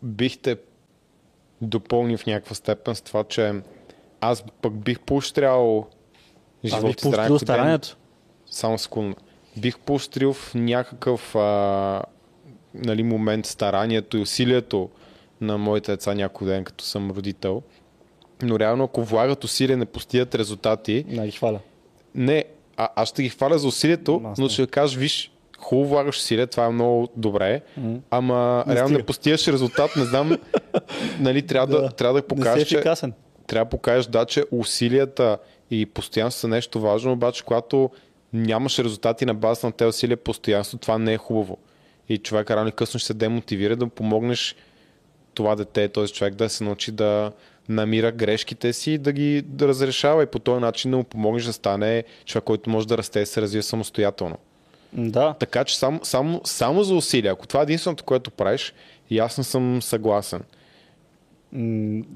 бихте 0.04 0.58
допълни 1.62 2.18
в 2.18 2.26
някаква 2.26 2.56
степен 2.56 2.96
с 2.96 3.02
това, 3.02 3.24
че 3.24 3.54
аз 4.24 4.44
пък 4.62 4.74
бих 4.74 5.00
поощрял 5.00 5.88
Аз 6.66 6.70
живота 6.70 6.88
бих 6.88 6.96
и 6.96 7.00
здраве 7.00 7.28
поощрил 7.28 7.40
старанието. 7.40 7.98
Само 8.46 8.78
секунда. 8.78 9.16
Бих 9.58 9.80
поощрил 9.80 10.34
в 10.34 10.52
някакъв 10.56 11.36
а, 11.36 12.02
нали, 12.74 13.04
момент 13.04 13.46
старанието 13.46 14.18
и 14.18 14.22
усилието 14.22 14.90
на 15.42 15.58
моите 15.58 15.92
деца 15.92 16.14
някой 16.14 16.48
ден, 16.48 16.64
като 16.64 16.84
съм 16.84 17.12
родител. 17.12 17.62
Но 18.42 18.60
реално, 18.60 18.84
ако 18.84 19.04
влагат 19.04 19.44
усилия, 19.44 19.78
не 19.78 19.86
постигат 19.86 20.36
резултати, 20.36 21.06
Не 21.08 21.26
ги 21.26 21.32
хваля. 21.32 21.60
не, 22.16 22.46
а, 22.78 22.90
аз 22.96 23.10
ще 23.10 23.24
ги 23.24 23.30
хваля 23.30 23.60
за 23.60 23.68
усилието, 23.68 24.22
Аз 24.26 24.38
но 24.38 24.50
ще 24.50 24.68
кажеш, 24.68 24.98
виж, 24.98 25.32
хубаво 25.58 25.90
влагаш 25.90 26.18
усилия, 26.18 26.48
това 26.48 26.66
е 26.66 26.70
много 26.70 27.08
добре, 27.16 27.62
ама 28.10 28.64
Не 28.68 28.76
реално 28.76 28.88
стига. 28.88 29.00
не 29.00 29.06
постигаш 29.06 29.48
резултат, 29.48 29.96
не 29.96 30.06
знам, 30.06 30.38
нали, 31.20 31.42
трябва 31.42 31.68
да, 31.68 31.82
Да. 31.82 31.90
трябва 31.90 32.22
да 32.22 32.28
покажеш, 32.28 32.68
че. 32.68 32.84
Трябва 33.48 33.66
да 33.66 33.70
покажеш, 33.70 34.06
да, 34.06 34.26
че 34.26 34.46
усилията 34.52 35.38
и 35.72 35.86
постоянство 35.86 36.40
са 36.40 36.48
нещо 36.48 36.80
важно, 36.80 37.12
обаче 37.12 37.44
когато 37.44 37.90
нямаш 38.34 38.80
резултати 38.80 39.26
на 39.26 39.34
база 39.34 39.68
на 39.68 39.74
тези 39.74 39.90
усилия, 39.90 40.18
постоянство, 40.18 40.78
това 40.78 40.98
не 40.98 41.14
е 41.14 41.18
хубаво. 41.18 41.58
И 42.10 42.18
човек 42.18 42.52
рано 42.52 42.64
или 42.64 42.72
късно 42.72 43.00
ще 43.00 43.08
се 43.08 43.14
демотивира 43.14 43.76
да 43.76 43.88
помогнеш 43.88 44.56
това 45.34 45.56
дете, 45.56 45.88
този 45.88 46.14
човек 46.14 46.36
да 46.36 46.50
се 46.50 46.64
научи 46.64 46.92
да 46.92 47.32
намира 47.70 48.12
грешките 48.12 48.74
си 48.74 48.92
и 48.92 48.98
да 48.98 49.12
ги 49.12 49.42
да 49.42 49.68
разрешава 49.68 50.24
и 50.24 50.26
по 50.26 50.40
този 50.40 50.62
начин 50.62 50.92
да 50.92 50.98
му 50.98 51.04
помогнеш 51.04 51.44
да 51.44 51.54
стане 51.54 52.04
човек, 52.26 52.44
който 52.44 52.70
може 52.70 52.88
да 52.88 52.98
расте 52.98 53.20
и 53.20 53.26
се 53.26 53.42
развие 53.42 53.62
самостоятелно. 53.62 54.38
Да. 54.94 55.36
Така 55.40 55.64
че 55.64 55.78
само, 55.78 56.00
само, 56.04 56.42
само 56.44 56.84
за 56.84 56.96
усилия, 56.96 57.32
ако 57.34 57.48
това 57.48 57.60
е 57.60 57.64
единственото, 57.64 58.04
което 58.04 58.32
правиш, 58.32 58.74
и 59.10 59.20
аз 59.20 59.38
не 59.38 59.44
съм 59.44 59.82
съгласен. 59.82 60.42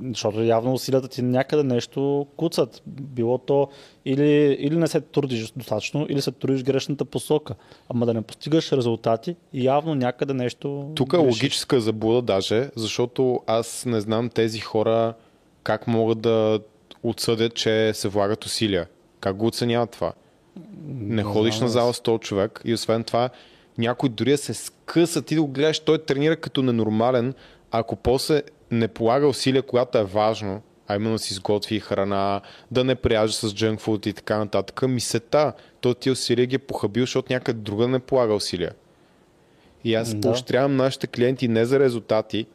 Защото 0.04 0.44
явно 0.44 0.74
усилията 0.74 1.08
ти 1.08 1.22
някъде 1.22 1.64
нещо 1.64 2.28
куцат. 2.38 2.82
Било 2.88 3.38
то 3.38 3.68
или, 4.06 4.58
или 4.60 4.76
не 4.76 4.88
се 4.88 5.02
трудиш 5.02 5.52
достатъчно, 5.52 6.06
или 6.10 6.22
се 6.22 6.32
трудиш 6.32 6.64
грешната 6.64 7.06
посока. 7.06 7.56
Ама 7.90 8.06
да 8.06 8.14
не 8.14 8.22
постигаш 8.22 8.72
резултати, 8.72 9.36
явно 9.54 9.96
някъде 9.96 10.34
нещо. 10.34 10.92
Тук 10.96 11.14
е 11.14 11.18
логическа 11.18 11.80
заблуда 11.80 12.22
даже, 12.22 12.70
защото 12.76 13.42
аз 13.48 13.86
не 13.86 14.02
знам 14.02 14.30
тези 14.30 14.60
хора 14.60 15.14
как 15.64 15.88
могат 15.88 16.22
да 16.22 16.60
отсъдят, 17.04 17.54
че 17.56 17.94
се 17.94 18.08
влагат 18.08 18.46
усилия. 18.46 18.88
Как 19.20 19.36
го 19.36 19.46
оценяват 19.48 19.92
това? 19.92 20.14
Не 20.88 21.24
ходиш 21.24 21.56
знам, 21.56 21.66
на 21.66 21.72
зала 21.72 21.94
с 21.94 22.00
100 22.00 22.20
човек 22.20 22.62
и 22.66 22.74
освен 22.74 23.04
това 23.04 23.30
някой 23.78 24.10
дори 24.10 24.32
да 24.32 24.38
се 24.38 24.54
скъса, 24.54 25.22
ти 25.22 25.36
да 25.36 25.42
го 25.42 25.48
гледаш, 25.48 25.80
той 25.80 25.98
тренира 25.98 26.36
като 26.36 26.62
ненормален, 26.62 27.34
ако 27.72 27.96
после 27.96 28.42
не 28.72 28.88
полага 28.88 29.28
усилия, 29.28 29.62
когато 29.62 29.98
е 29.98 30.04
важно, 30.04 30.62
а 30.88 30.96
именно 30.96 31.16
да 31.16 31.20
си 31.20 31.34
изготви 31.34 31.80
храна, 31.80 32.42
да 32.72 32.84
не 32.84 32.96
прияжда 32.96 33.34
с 33.34 33.54
джънк 33.54 33.80
фуд 33.80 34.06
и 34.06 34.14
така 34.14 34.38
нататък, 34.38 34.82
мисета, 34.88 35.54
той 35.82 35.96
ти 35.96 36.12
усилия 36.12 36.46
ги 36.46 36.56
е 36.56 36.60
похабил, 36.60 37.04
защото 37.04 37.34
някъде 37.34 37.60
друга 37.60 37.88
не 37.88 38.00
полага 38.00 38.34
усилия. 38.34 38.72
И 39.84 39.96
аз 39.96 40.14
Да. 40.14 40.22
поощрявам 40.22 40.76
нашите 40.76 41.08
клиенти 41.08 41.48
не 41.48 41.66
за 41.66 41.80
резултати, 41.80 42.46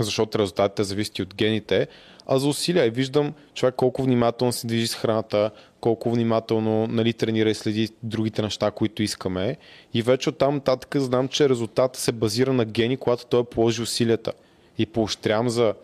защото 0.00 0.38
резултатите 0.38 0.84
зависят 0.84 1.18
от 1.18 1.34
гените, 1.34 1.86
а 2.26 2.38
за 2.38 2.48
усилия. 2.48 2.86
И 2.86 2.90
виждам 2.90 3.34
човек 3.54 3.74
колко 3.74 4.02
внимателно 4.02 4.52
се 4.52 4.66
движи 4.66 4.86
с 4.86 4.94
храната, 4.94 5.50
колко 5.80 6.10
внимателно 6.10 6.86
нали, 6.86 7.12
тренира 7.12 7.50
и 7.50 7.54
следи 7.54 7.88
другите 8.02 8.42
неща, 8.42 8.70
които 8.70 9.02
искаме. 9.02 9.56
И 9.94 10.02
вече 10.02 10.28
оттам 10.28 10.54
нататък 10.54 10.96
знам, 10.96 11.28
че 11.28 11.48
резултатът 11.48 11.96
се 11.96 12.12
базира 12.12 12.52
на 12.52 12.64
гени, 12.64 12.96
когато 12.96 13.26
той 13.26 13.44
положи 13.44 13.82
усилията. 13.82 14.32
И 14.78 14.86
поощрявам 14.86 15.48
за 15.48 15.74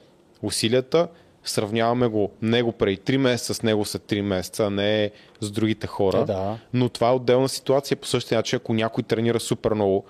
усилията, 0.42 1.09
сравняваме 1.45 2.07
го 2.07 2.30
него 2.42 2.72
преди 2.72 2.97
3 2.97 3.16
месеца 3.16 3.55
с 3.55 3.62
него 3.62 3.84
след 3.84 4.03
3 4.03 4.20
месеца, 4.20 4.64
а 4.64 4.70
не 4.70 5.11
с 5.40 5.51
другите 5.51 5.86
хора. 5.86 6.18
Е, 6.18 6.24
да. 6.24 6.59
Но 6.72 6.88
това 6.88 7.09
е 7.09 7.12
отделна 7.12 7.49
ситуация. 7.49 7.97
По 7.97 8.07
същия 8.07 8.38
начин, 8.38 8.57
ако 8.57 8.74
някой 8.74 9.05
тренира 9.05 9.40
супер 9.40 9.74
много, 9.74 10.05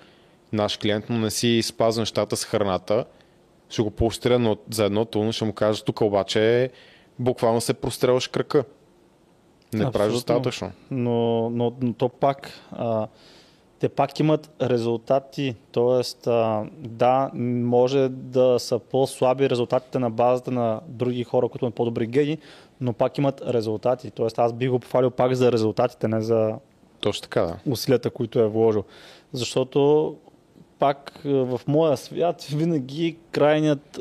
наш 0.53 0.77
клиент, 0.77 1.05
но 1.11 1.19
не 1.19 1.31
си 1.31 1.61
спазва 1.63 2.03
нещата 2.03 2.37
с 2.37 2.45
храната, 2.45 3.05
ще 3.69 3.83
го 3.83 3.91
поощря 3.91 4.39
но 4.39 4.57
за 4.71 4.85
едното, 4.85 5.25
но 5.25 5.33
ще 5.33 5.45
му 5.45 5.53
кажа, 5.53 5.85
тук 5.85 6.01
обаче 6.01 6.71
буквално 7.19 7.61
се 7.61 7.75
прострелваш 7.75 8.29
кръка. 8.29 8.65
Не 9.73 9.81
правиш 9.81 9.95
Абсолютно. 9.95 10.13
достатъчно. 10.13 10.73
но, 10.91 11.51
но, 11.51 11.73
но 11.81 11.93
то 11.93 12.09
пак, 12.09 12.51
а, 12.73 13.07
те 13.79 13.89
пак 13.89 14.21
имат 14.21 14.51
резултати. 14.63 15.55
А, 16.27 16.65
да, 16.79 17.31
може 17.35 18.09
да 18.09 18.59
са 18.59 18.79
по-слаби 18.79 19.51
резултатите 19.51 19.99
на 19.99 20.11
базата 20.11 20.51
на 20.51 20.81
други 20.89 21.25
хора, 21.25 21.49
които 21.49 21.65
имат 21.65 21.75
по-добри 21.75 22.07
гени, 22.07 22.39
но 22.81 22.93
пак 22.93 23.19
имат 23.19 23.43
резултати. 23.49 24.11
Тоест, 24.11 24.39
аз 24.39 24.53
бих 24.53 24.71
го 24.71 24.79
похвалил 24.79 25.11
пак 25.11 25.35
за 25.35 25.53
резултатите, 25.53 26.09
не 26.09 26.21
за 26.21 26.55
Точно 27.01 27.23
така, 27.23 27.41
да. 27.41 27.57
усилията, 27.71 28.11
които 28.11 28.39
е 28.39 28.49
вложил. 28.49 28.85
Защото 29.33 30.17
пак 30.79 31.21
в 31.25 31.61
моя 31.67 31.97
свят 31.97 32.43
винаги 32.43 33.17
крайният, 33.31 34.01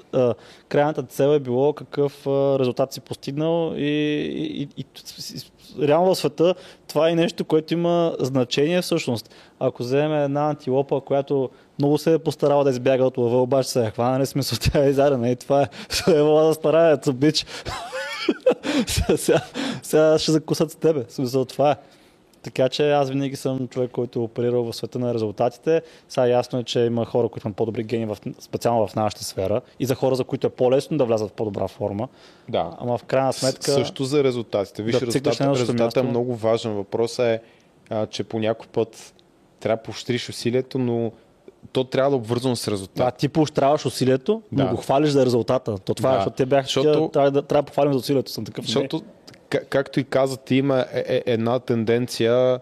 крайната 0.70 1.04
цел 1.04 1.30
е 1.30 1.40
било 1.40 1.74
какъв 1.74 2.28
резултат 2.28 2.94
си 2.94 3.02
постигнал 3.02 3.74
и, 3.76 3.82
и, 3.82 4.62
и, 4.62 4.68
и 4.78 4.86
реално 5.88 6.16
в 6.16 6.18
света 6.18 6.56
това 6.88 7.10
е 7.10 7.16
нещо, 7.16 7.46
което 7.46 7.74
има 7.74 8.16
значение 8.20 8.82
всъщност. 8.82 9.36
Ако 9.60 9.84
вземем 9.84 10.24
една 10.24 10.50
антилопа, 10.50 11.02
която 11.02 11.50
много 11.80 11.98
се 11.98 12.14
е 12.14 12.20
постарала 12.20 12.64
да 12.64 12.70
избяга 12.70 13.06
от 13.06 13.18
лъва, 13.18 13.42
обаче 13.42 13.70
се 13.70 13.86
е 13.86 13.90
хвана, 13.90 14.20
не 14.20 14.26
смисъл, 14.26 14.58
тя 14.62 14.86
е 14.86 14.90
изядена 14.90 15.30
и 15.30 15.36
това 15.36 15.62
е, 15.62 15.68
е 16.12 16.14
да 16.14 16.54
стараят, 16.54 17.10
бич. 17.16 17.46
сега, 19.16 19.42
сега, 19.84 20.20
ще 20.20 20.32
закусат 20.32 20.72
с 20.72 20.76
тебе. 20.76 21.06
Смисъл, 21.10 21.46
това 21.46 21.72
е. 21.72 21.76
Така 22.44 22.70
че 22.70 22.92
аз 22.92 23.10
винаги 23.10 23.36
съм 23.36 23.68
човек, 23.68 23.92
който 23.92 24.20
е 24.20 24.22
оперирал 24.22 24.64
в 24.64 24.74
света 24.76 25.00
на 25.00 25.14
резултатите. 25.14 25.82
Сега 26.10 26.28
ясно 26.28 26.60
е, 26.60 26.64
че 26.64 26.80
има 26.80 27.06
хора, 27.06 27.30
които 27.30 27.48
имат 27.48 27.58
по-добри 27.58 27.84
гени, 27.84 28.06
в, 28.06 28.18
специално 28.40 28.88
в 28.88 28.96
нашата 28.96 29.24
сфера, 29.24 29.62
и 29.80 29.86
за 29.86 29.96
хора, 29.96 30.16
за 30.16 30.24
които 30.24 30.48
е 30.48 30.50
по-лесно 30.50 30.98
да 30.98 31.06
влязат 31.06 31.30
в 31.30 31.34
по-добра 31.34 31.68
форма. 31.68 32.08
Да. 32.50 32.72
Ама 32.80 32.98
в 32.98 33.04
крайна 33.04 33.34
сметка... 33.34 33.72
Също 33.72 34.04
за 34.04 34.24
резултатите. 34.24 34.84
Виж, 34.84 35.00
да 35.00 35.06
едно 35.40 35.56
резултатът 35.56 35.98
е 35.98 36.00
място. 36.00 36.04
много 36.04 36.36
важен. 36.36 36.74
Въпросът 36.74 37.26
е, 37.26 37.40
а, 37.90 38.06
че 38.06 38.24
по 38.24 38.40
някой 38.40 38.68
път 38.68 39.14
трябва 39.60 39.78
да 39.78 39.84
поощриш 39.84 40.30
усилието, 40.30 40.78
но 40.80 41.12
то 41.72 41.84
трябва 41.84 42.10
да 42.10 42.16
е 42.16 42.18
обвързано 42.18 42.56
с 42.56 42.68
резултат. 42.68 42.96
Да, 42.96 43.12
ти 43.12 43.30
поощряваш 43.30 43.86
усилието, 43.86 44.42
но 44.52 44.64
Да. 44.66 44.70
го 44.70 44.78
хвалиш 44.78 45.10
за 45.10 45.26
резултата. 45.26 45.78
То 45.78 45.94
това 45.94 46.10
е, 46.10 46.14
Да. 46.14 46.20
защото 46.20 46.36
те 46.36 46.46
бяха 46.46 46.64
Защото- 46.64 47.10
трябва, 47.14 47.32
да, 47.32 47.42
трябва 47.42 47.62
да 47.62 47.66
похвалим 47.66 47.94
за 47.94 48.00
усилието. 48.00 48.32
Съм 48.32 48.46
такъв. 48.46 48.66
Защото, 48.66 49.02
как, 49.54 49.70
както 49.70 50.00
и 50.00 50.04
каза 50.04 50.38
ти, 50.38 50.56
има 50.56 50.86
е, 50.94 51.04
е, 51.08 51.24
една 51.26 51.60
тенденция 51.60 52.60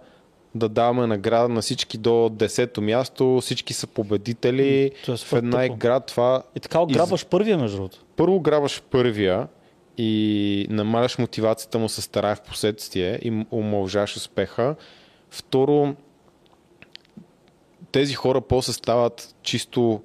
да 0.55 0.69
даваме 0.69 1.07
награда 1.07 1.49
на 1.49 1.61
всички 1.61 1.97
до 1.97 2.09
10-то 2.09 2.81
място, 2.81 3.39
всички 3.41 3.73
са 3.73 3.87
победители. 3.87 4.91
е 5.07 5.17
в 5.17 5.33
една 5.33 5.61
тъпо. 5.61 5.73
игра 5.73 5.99
това... 5.99 6.43
И 6.55 6.59
така 6.59 6.79
ограбваш 6.79 7.25
първия, 7.25 7.57
между 7.57 7.77
другото. 7.77 7.97
Първо 8.15 8.39
грабваш 8.39 8.81
първия 8.81 9.47
и 9.97 10.67
намаляш 10.69 11.17
мотивацията 11.17 11.79
му 11.79 11.89
се 11.89 12.01
старае 12.01 12.35
в 12.35 12.41
последствие 12.41 13.19
и 13.21 13.45
омалжаш 13.51 14.15
успеха. 14.15 14.75
Второ, 15.29 15.95
тези 17.91 18.13
хора 18.13 18.41
после 18.41 18.73
стават 18.73 19.35
чисто 19.43 20.01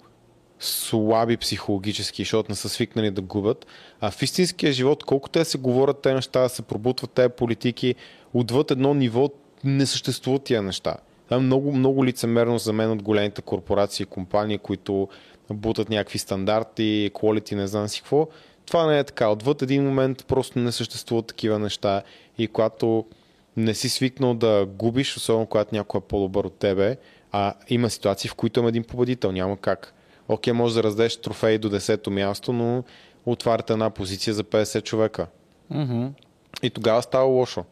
слаби 0.61 1.37
психологически, 1.37 2.23
защото 2.23 2.53
не 2.53 2.57
са 2.57 2.69
свикнали 2.69 3.11
да 3.11 3.21
губят. 3.21 3.67
А 4.01 4.11
в 4.11 4.23
истинския 4.23 4.73
живот, 4.73 5.05
колко 5.05 5.29
те 5.29 5.45
се 5.45 5.59
говорят 5.59 6.03
тези 6.03 6.15
неща, 6.15 6.49
се 6.49 6.63
пробутват 6.63 7.11
тези 7.11 7.29
политики, 7.29 7.95
отвъд 8.35 8.71
едно 8.71 8.95
ниво 8.95 9.31
не 9.65 9.87
съществуват 9.87 10.45
тия 10.45 10.63
неща. 10.63 10.97
Това 11.25 11.37
е 11.37 11.41
много, 11.41 11.73
много 11.73 12.05
лицемерно 12.05 12.59
за 12.59 12.73
мен 12.73 12.91
от 12.91 13.03
големите 13.03 13.43
корпорации 13.43 14.03
и 14.03 14.07
компании, 14.07 14.59
които 14.59 15.09
бутат 15.51 15.89
някакви 15.89 16.19
стандарти, 16.19 17.11
quality, 17.15 17.55
не 17.55 17.67
знам 17.67 17.89
си 17.89 18.01
какво. 18.01 18.29
Това 18.67 18.87
не 18.87 18.99
е 18.99 19.05
така. 19.05 19.29
Отвъд 19.29 19.63
един 19.63 19.85
момент 19.85 20.25
просто 20.29 20.59
не 20.59 20.73
съществуват 20.73 21.27
такива 21.27 21.59
неща 21.59 22.03
и 22.39 22.49
когато 22.49 23.05
не 23.57 23.75
си 23.75 23.89
свикнал 23.89 24.35
да 24.35 24.67
губиш, 24.69 25.17
особено 25.17 25.47
когато 25.47 25.75
някой 25.75 25.99
е 25.99 26.09
по-добър 26.09 26.45
от 26.45 26.59
тебе, 26.59 26.97
а 27.33 27.55
има 27.69 27.91
ситуации, 27.91 28.31
в 28.31 28.35
които 28.35 28.61
има 28.61 28.69
един 28.69 28.85
победител, 28.85 29.33
няма 29.33 29.57
как. 29.57 29.95
Окей, 30.29 30.53
може 30.53 30.75
да 30.75 30.83
раздеш 30.83 31.17
трофей 31.17 31.59
до 31.59 31.71
10-то 31.71 32.11
място, 32.11 32.53
но 32.53 32.85
отваряте 33.27 33.73
една 33.73 33.91
позиция 33.91 34.35
за 34.35 34.45
50 34.45 34.83
човека. 34.83 35.27
Mm-hmm. 35.73 36.11
И 36.63 36.71
тогава 36.71 37.03
става 37.03 37.25
лошо. 37.25 37.65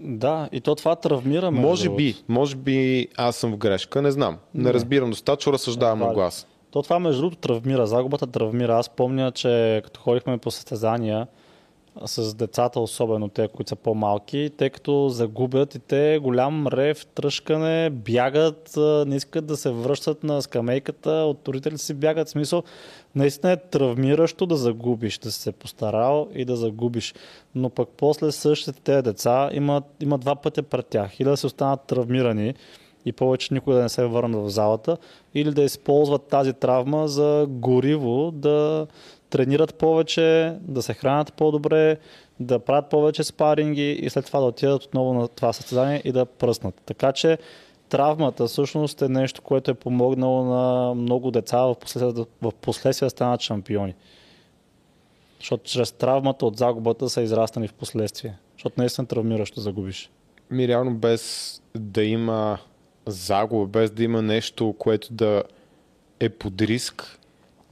Да, 0.00 0.48
и 0.52 0.60
то 0.60 0.74
това 0.74 0.96
травмира. 0.96 1.50
между 1.50 1.68
Може 1.68 1.90
би, 1.90 2.16
може 2.28 2.56
би 2.56 3.08
аз 3.16 3.36
съм 3.36 3.52
в 3.52 3.56
грешка, 3.56 4.02
не 4.02 4.10
знам. 4.10 4.38
Не, 4.54 4.62
Не. 4.64 4.72
разбирам 4.74 5.10
достатъчно, 5.10 5.52
разсъждавам 5.52 5.98
на 5.98 6.12
глас. 6.12 6.46
То 6.70 6.82
това 6.82 6.98
между 6.98 7.20
другото 7.20 7.38
травмира, 7.40 7.86
загубата 7.86 8.26
травмира. 8.26 8.78
Аз 8.78 8.88
помня, 8.88 9.32
че 9.32 9.82
като 9.84 10.00
ходихме 10.00 10.38
по 10.38 10.50
състезания 10.50 11.26
с 12.04 12.34
децата, 12.34 12.80
особено 12.80 13.28
те, 13.28 13.48
които 13.48 13.68
са 13.68 13.76
по-малки, 13.76 14.50
тъй 14.56 14.70
като 14.70 15.08
загубят 15.08 15.74
и 15.74 15.78
те 15.78 16.18
голям 16.22 16.66
рев, 16.66 17.06
тръжкане, 17.06 17.90
бягат, 17.90 18.72
не 19.06 19.16
искат 19.16 19.46
да 19.46 19.56
се 19.56 19.70
връщат 19.70 20.24
на 20.24 20.42
скамейката, 20.42 21.10
от 21.10 21.48
родителите 21.48 21.82
си 21.82 21.94
бягат. 21.94 22.28
В 22.28 22.30
смисъл, 22.30 22.62
наистина 23.14 23.52
е 23.52 23.56
травмиращо 23.56 24.46
да 24.46 24.56
загубиш, 24.56 25.18
да 25.18 25.32
се 25.32 25.52
постарал 25.52 26.28
и 26.34 26.44
да 26.44 26.56
загубиш. 26.56 27.14
Но 27.54 27.70
пък 27.70 27.88
после 27.96 28.32
същите 28.32 28.80
тези 28.80 29.02
деца 29.02 29.50
имат, 29.52 29.84
има 30.00 30.18
два 30.18 30.34
пътя 30.34 30.62
пред 30.62 30.86
тях. 30.86 31.20
Или 31.20 31.28
да 31.28 31.36
се 31.36 31.46
останат 31.46 31.86
травмирани, 31.86 32.54
и 33.04 33.12
повече 33.12 33.54
никога 33.54 33.76
да 33.76 33.82
не 33.82 33.88
се 33.88 34.04
върнат 34.04 34.44
в 34.44 34.48
залата, 34.48 34.96
или 35.34 35.50
да 35.50 35.62
използват 35.62 36.22
тази 36.22 36.52
травма 36.52 37.08
за 37.08 37.46
гориво, 37.48 38.30
да 38.30 38.86
тренират 39.30 39.74
повече, 39.74 40.56
да 40.60 40.82
се 40.82 40.94
хранят 40.94 41.32
по-добре, 41.32 41.96
да 42.40 42.58
правят 42.58 42.90
повече 42.90 43.24
спаринги 43.24 43.92
и 43.92 44.10
след 44.10 44.26
това 44.26 44.40
да 44.40 44.46
отидат 44.46 44.84
отново 44.84 45.14
на 45.14 45.28
това 45.28 45.52
състезание 45.52 46.02
и 46.04 46.12
да 46.12 46.26
пръснат. 46.26 46.74
Така 46.86 47.12
че 47.12 47.38
травмата 47.88 48.46
всъщност 48.46 49.02
е 49.02 49.08
нещо, 49.08 49.42
което 49.42 49.70
е 49.70 49.74
помогнало 49.74 50.44
на 50.44 50.94
много 50.94 51.30
деца 51.30 51.58
в 51.58 51.74
последствие, 51.74 52.24
в 52.42 52.52
последствие 52.52 53.06
да 53.06 53.10
станат 53.10 53.40
шампиони. 53.40 53.94
Защото 55.38 55.64
чрез 55.64 55.92
травмата 55.92 56.46
от 56.46 56.56
загубата 56.56 57.08
са 57.08 57.22
израснали 57.22 57.68
в 57.68 57.74
последствие. 57.74 58.38
Защото 58.52 58.80
наистина 58.80 59.04
е 59.04 59.08
травмиращо 59.08 59.60
загубиш. 59.60 60.10
Ми 60.50 60.68
реално 60.68 60.94
без 60.94 61.54
да 61.74 62.02
има 62.02 62.58
загуба, 63.06 63.66
без 63.66 63.90
да 63.90 64.04
има 64.04 64.22
нещо, 64.22 64.74
което 64.78 65.12
да 65.12 65.42
е 66.20 66.28
под 66.28 66.62
риск, 66.62 67.18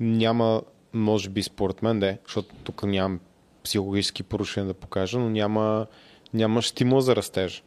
няма, 0.00 0.62
може 0.96 1.28
би 1.30 1.42
според 1.42 1.82
мен 1.82 2.00
да 2.00 2.06
е, 2.06 2.18
защото 2.24 2.54
тук 2.64 2.82
нямам 2.82 3.20
психологически 3.64 4.22
порушения 4.22 4.66
да 4.66 4.74
покажа, 4.74 5.18
но 5.18 5.30
няма, 5.30 5.86
няма 6.34 6.62
стимул 6.62 7.00
за 7.00 7.16
растеж. 7.16 7.64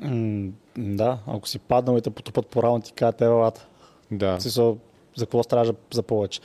М, 0.00 0.50
да, 0.78 1.18
ако 1.26 1.48
си 1.48 1.58
паднал 1.58 1.98
и 1.98 2.00
те 2.00 2.10
потупат 2.10 2.46
по 2.46 2.62
рамото, 2.62 2.86
ти 2.86 2.92
кажат, 2.92 3.20
елата. 3.20 3.66
Да. 4.10 4.40
Смисъл, 4.40 4.78
за 5.16 5.26
какво 5.26 5.42
стража 5.42 5.72
за 5.92 6.02
повече. 6.02 6.40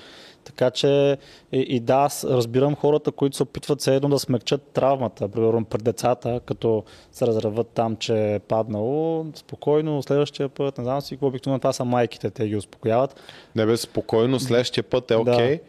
Така 0.49 0.71
че 0.71 1.17
и, 1.51 1.59
и 1.59 1.79
да, 1.79 1.95
аз 1.95 2.23
разбирам 2.23 2.75
хората, 2.75 3.11
които 3.11 3.37
се 3.37 3.43
опитват 3.43 3.81
все 3.81 3.95
едно 3.95 4.09
да 4.09 4.19
смекчат 4.19 4.61
травмата, 4.61 5.27
примерно 5.27 5.65
пред 5.65 5.83
децата, 5.83 6.41
като 6.45 6.83
се 7.11 7.27
разреват 7.27 7.67
там, 7.67 7.95
че 7.95 8.33
е 8.33 8.39
паднало, 8.39 9.25
спокойно, 9.35 10.03
следващия 10.03 10.49
път, 10.49 10.77
не 10.77 10.83
знам 10.83 11.01
си 11.01 11.15
какво 11.15 11.27
обикновено, 11.27 11.59
това 11.59 11.73
са 11.73 11.85
майките, 11.85 12.29
те 12.29 12.47
ги 12.47 12.55
успокояват. 12.55 13.15
Не 13.55 13.65
бе, 13.65 13.77
спокойно, 13.77 14.39
следващия 14.39 14.83
път 14.83 15.11
е 15.11 15.13
Да. 15.13 15.19
окей. 15.21 15.35
Okay. 15.35 15.59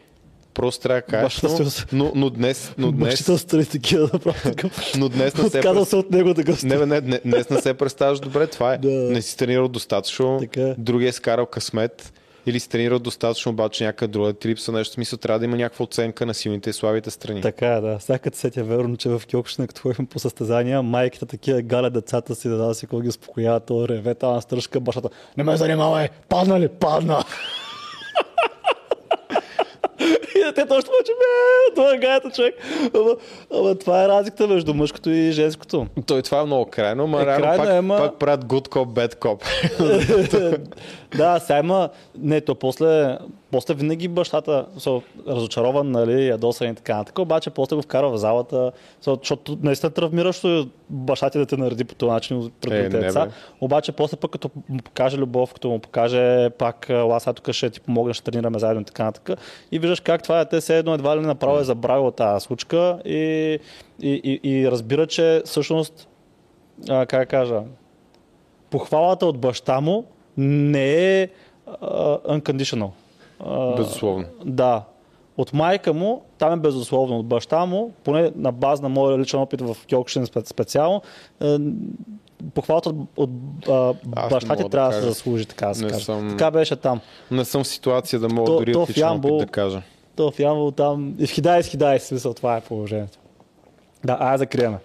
Просто 0.54 0.82
трябва 0.82 1.00
да 1.00 1.06
кажеш, 1.06 1.40
Бащата 1.42 1.86
но, 1.92 2.04
но, 2.04 2.12
но 2.14 2.30
днес, 2.30 2.74
но 2.78 2.92
днес, 2.92 3.40
страни 3.40 3.66
такива 3.66 4.06
да 4.06 4.18
правят 4.18 4.42
такъв. 4.42 4.92
но 4.98 5.08
днес 5.08 5.36
не 5.36 5.50
се 5.50 5.58
Отказал 5.58 5.84
се 5.84 5.96
от 5.96 6.10
него 6.10 6.34
такъв. 6.34 6.62
Не, 6.62 6.86
не, 6.86 7.00
не, 7.00 7.20
днес 7.24 7.50
не 7.50 7.60
се 7.60 7.74
представяш 7.74 8.20
добре, 8.20 8.46
това 8.46 8.74
е. 8.74 8.78
Да. 8.78 8.88
Не 8.88 9.22
си 9.22 9.36
тренирал 9.36 9.68
достатъчно, 9.68 10.38
Така 10.40 10.60
е. 10.62 10.74
другия 10.78 11.08
е 11.08 11.12
скарал 11.12 11.46
късмет, 11.46 12.12
или 12.46 12.60
си 12.60 12.68
тренирал 12.68 12.98
достатъчно, 12.98 13.52
обаче 13.52 13.84
някъде 13.84 14.12
друга 14.12 14.32
ти 14.32 14.48
липсва 14.48 14.72
нещо. 14.72 14.94
Смисъл, 14.94 15.18
трябва 15.18 15.38
да 15.38 15.44
има 15.44 15.56
някаква 15.56 15.82
оценка 15.82 16.26
на 16.26 16.34
силните 16.34 16.70
и 16.70 16.72
слабите 16.72 17.10
страни. 17.10 17.40
Така 17.40 17.66
е, 17.66 17.80
да. 17.80 18.00
Сега 18.00 18.18
като 18.18 18.38
сетя 18.38 18.64
верно, 18.64 18.96
че 18.96 19.08
в 19.08 19.22
Кьокшина, 19.30 19.66
като 19.66 19.80
ходим 19.80 20.06
по 20.06 20.18
състезания, 20.18 20.82
майките 20.82 21.26
такива 21.26 21.62
галят 21.62 21.92
децата 21.92 22.34
си, 22.34 22.48
да 22.48 22.56
да 22.56 22.74
си 22.74 22.86
какво 22.86 23.00
ги 23.00 23.10
то 23.66 23.88
реве, 23.88 24.14
там 24.14 24.42
стръжка 24.42 24.80
бащата. 24.80 25.08
Не 25.36 25.44
ме 25.44 25.56
занимавай, 25.56 26.08
падна 26.28 26.60
ли? 26.60 26.68
Падна! 26.68 27.24
И 30.36 30.44
детето 30.44 30.74
още 30.74 30.90
повече, 30.90 31.12
бе, 31.12 31.74
това 31.74 31.94
е 31.94 31.98
гайта 31.98 32.30
човек. 32.30 32.54
Ама, 32.94 33.10
ама, 33.54 33.74
това 33.74 34.04
е 34.04 34.08
разликата 34.08 34.46
между 34.46 34.74
мъжкото 34.74 35.10
и 35.10 35.32
женското. 35.32 35.86
Той 36.06 36.22
това 36.22 36.40
е 36.40 36.44
много 36.44 36.66
крайно, 36.70 37.06
ма 37.06 37.22
Е, 37.22 37.26
реално 37.26 37.44
крайно 37.44 37.64
пак, 37.64 37.68
е, 37.68 37.78
ма- 37.78 37.98
пак 37.98 38.18
правят 38.18 38.44
good 38.44 38.68
cop, 38.68 38.86
bad 38.86 39.14
cop. 39.14 39.42
да, 41.16 41.38
сега 41.38 41.58
има... 41.58 41.88
Не, 42.18 42.40
то 42.40 42.54
после, 42.54 43.18
после 43.50 43.74
винаги 43.74 44.08
бащата 44.08 44.66
са 44.78 45.00
разочарован, 45.28 45.90
нали, 45.90 46.26
ядосан 46.26 46.70
и 46.70 46.74
така 46.74 46.96
нататък, 46.96 47.18
обаче 47.18 47.50
после 47.50 47.76
го 47.76 47.82
вкара 47.82 48.10
в 48.10 48.18
залата, 48.18 48.72
защото 49.00 49.58
наистина 49.62 49.90
травмиращо 49.90 50.68
баща 50.90 51.30
ти 51.30 51.38
да 51.38 51.46
те 51.46 51.56
нареди 51.56 51.84
по 51.84 51.94
този 51.94 52.10
начин 52.10 52.50
пред 52.60 52.94
Е, 52.94 52.98
деца. 52.98 53.28
Обаче 53.60 53.92
после 53.92 54.16
пък 54.16 54.30
като 54.30 54.50
му 54.68 54.78
покаже 54.78 55.16
любов, 55.16 55.54
като 55.54 55.68
му 55.68 55.78
покаже 55.78 56.50
пак 56.50 56.86
ела 56.88 57.20
сега 57.20 57.32
тук 57.32 57.52
ще 57.52 57.70
ти 57.70 57.80
помогна, 57.80 58.14
ще 58.14 58.24
тренираме 58.24 58.58
заедно 58.58 58.80
и 58.80 58.84
така 58.84 59.04
нататък. 59.04 59.38
И 59.72 59.78
виждаш 59.78 60.00
как 60.00 60.22
това 60.22 60.38
дете 60.38 60.60
се 60.60 60.78
едно 60.78 60.94
едва 60.94 61.16
ли 61.16 61.20
направо 61.20 61.58
е 61.58 61.64
забравило 61.64 62.10
тази 62.10 62.44
случка 62.44 62.98
и, 63.04 63.58
и, 64.02 64.40
и, 64.42 64.50
и 64.50 64.70
разбира, 64.70 65.06
че 65.06 65.42
всъщност, 65.44 66.08
а, 66.88 67.06
как 67.06 67.28
кажа, 67.28 67.62
похвалата 68.70 69.26
от 69.26 69.38
баща 69.38 69.80
му 69.80 70.04
не 70.36 71.20
е 71.20 71.28
unconditional. 72.28 72.90
А, 73.40 73.76
Безусловно. 73.76 74.24
Да. 74.44 74.82
От 75.36 75.52
майка 75.52 75.92
му, 75.92 76.22
там 76.38 76.52
е 76.52 76.56
безусловно. 76.56 77.18
От 77.18 77.26
баща 77.26 77.66
му, 77.66 77.92
поне 78.04 78.32
на 78.36 78.52
база 78.52 78.82
на 78.82 78.88
моя 78.88 79.18
личен 79.18 79.40
опит 79.40 79.60
в 79.60 79.76
Кьокшин 79.86 80.24
спе- 80.24 80.46
специално, 80.46 81.02
е, 81.40 81.56
похвалата 82.54 82.88
от, 82.88 82.96
от 83.16 83.30
а, 83.68 83.94
Аз 84.16 84.30
баща 84.30 84.56
ти 84.56 84.62
да 84.62 84.68
трябва 84.68 84.88
да 84.88 84.94
се 84.94 85.00
кажа. 85.00 85.08
заслужи, 85.08 85.46
така 85.46 85.66
да 85.68 85.74
се 85.74 85.86
каже. 85.86 86.04
съм- 86.04 86.28
Така 86.30 86.50
беше 86.50 86.76
там. 86.76 87.00
Не 87.30 87.44
съм 87.44 87.64
в 87.64 87.68
ситуация 87.68 88.20
да 88.20 88.28
мога 88.28 88.46
То- 88.46 88.58
дори 88.58 88.72
то 88.72 88.86
в 88.86 88.90
Ямбол- 88.90 89.38
да 89.38 89.46
кажа. 89.46 89.82
То 90.16 90.30
в 90.30 90.38
Ямбол 90.38 90.70
там 90.70 91.14
и 91.18 91.26
в 91.26 91.30
Хидай 91.30 91.62
с 91.62 91.68
Хидай, 91.68 92.00
смисъл, 92.00 92.34
това 92.34 92.56
е 92.56 92.60
положението. 92.60 93.18
Да, 94.04 94.16
ай 94.20 94.38
закриеме. 94.38 94.78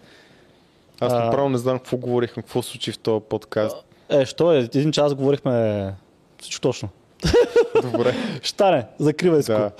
Аз 0.99 1.13
А- 1.13 1.19
направо 1.19 1.49
не 1.49 1.57
знам 1.57 1.77
какво 1.77 1.97
говорихме, 1.97 2.43
какво 2.43 2.61
се 2.61 2.69
случи 2.69 2.91
в 2.91 2.99
този 2.99 3.21
подкаст. 3.21 3.77
Е, 4.09 4.25
що 4.25 4.53
е? 4.53 4.57
Един 4.57 4.91
час 4.91 5.15
говорихме 5.15 5.93
всичко 6.39 6.61
точно. 6.61 6.89
Добре. 7.81 8.15
Ще 8.41 8.49
стане, 8.49 8.85
закривай 8.99 9.43
се. 9.43 9.51
Да. 9.51 9.71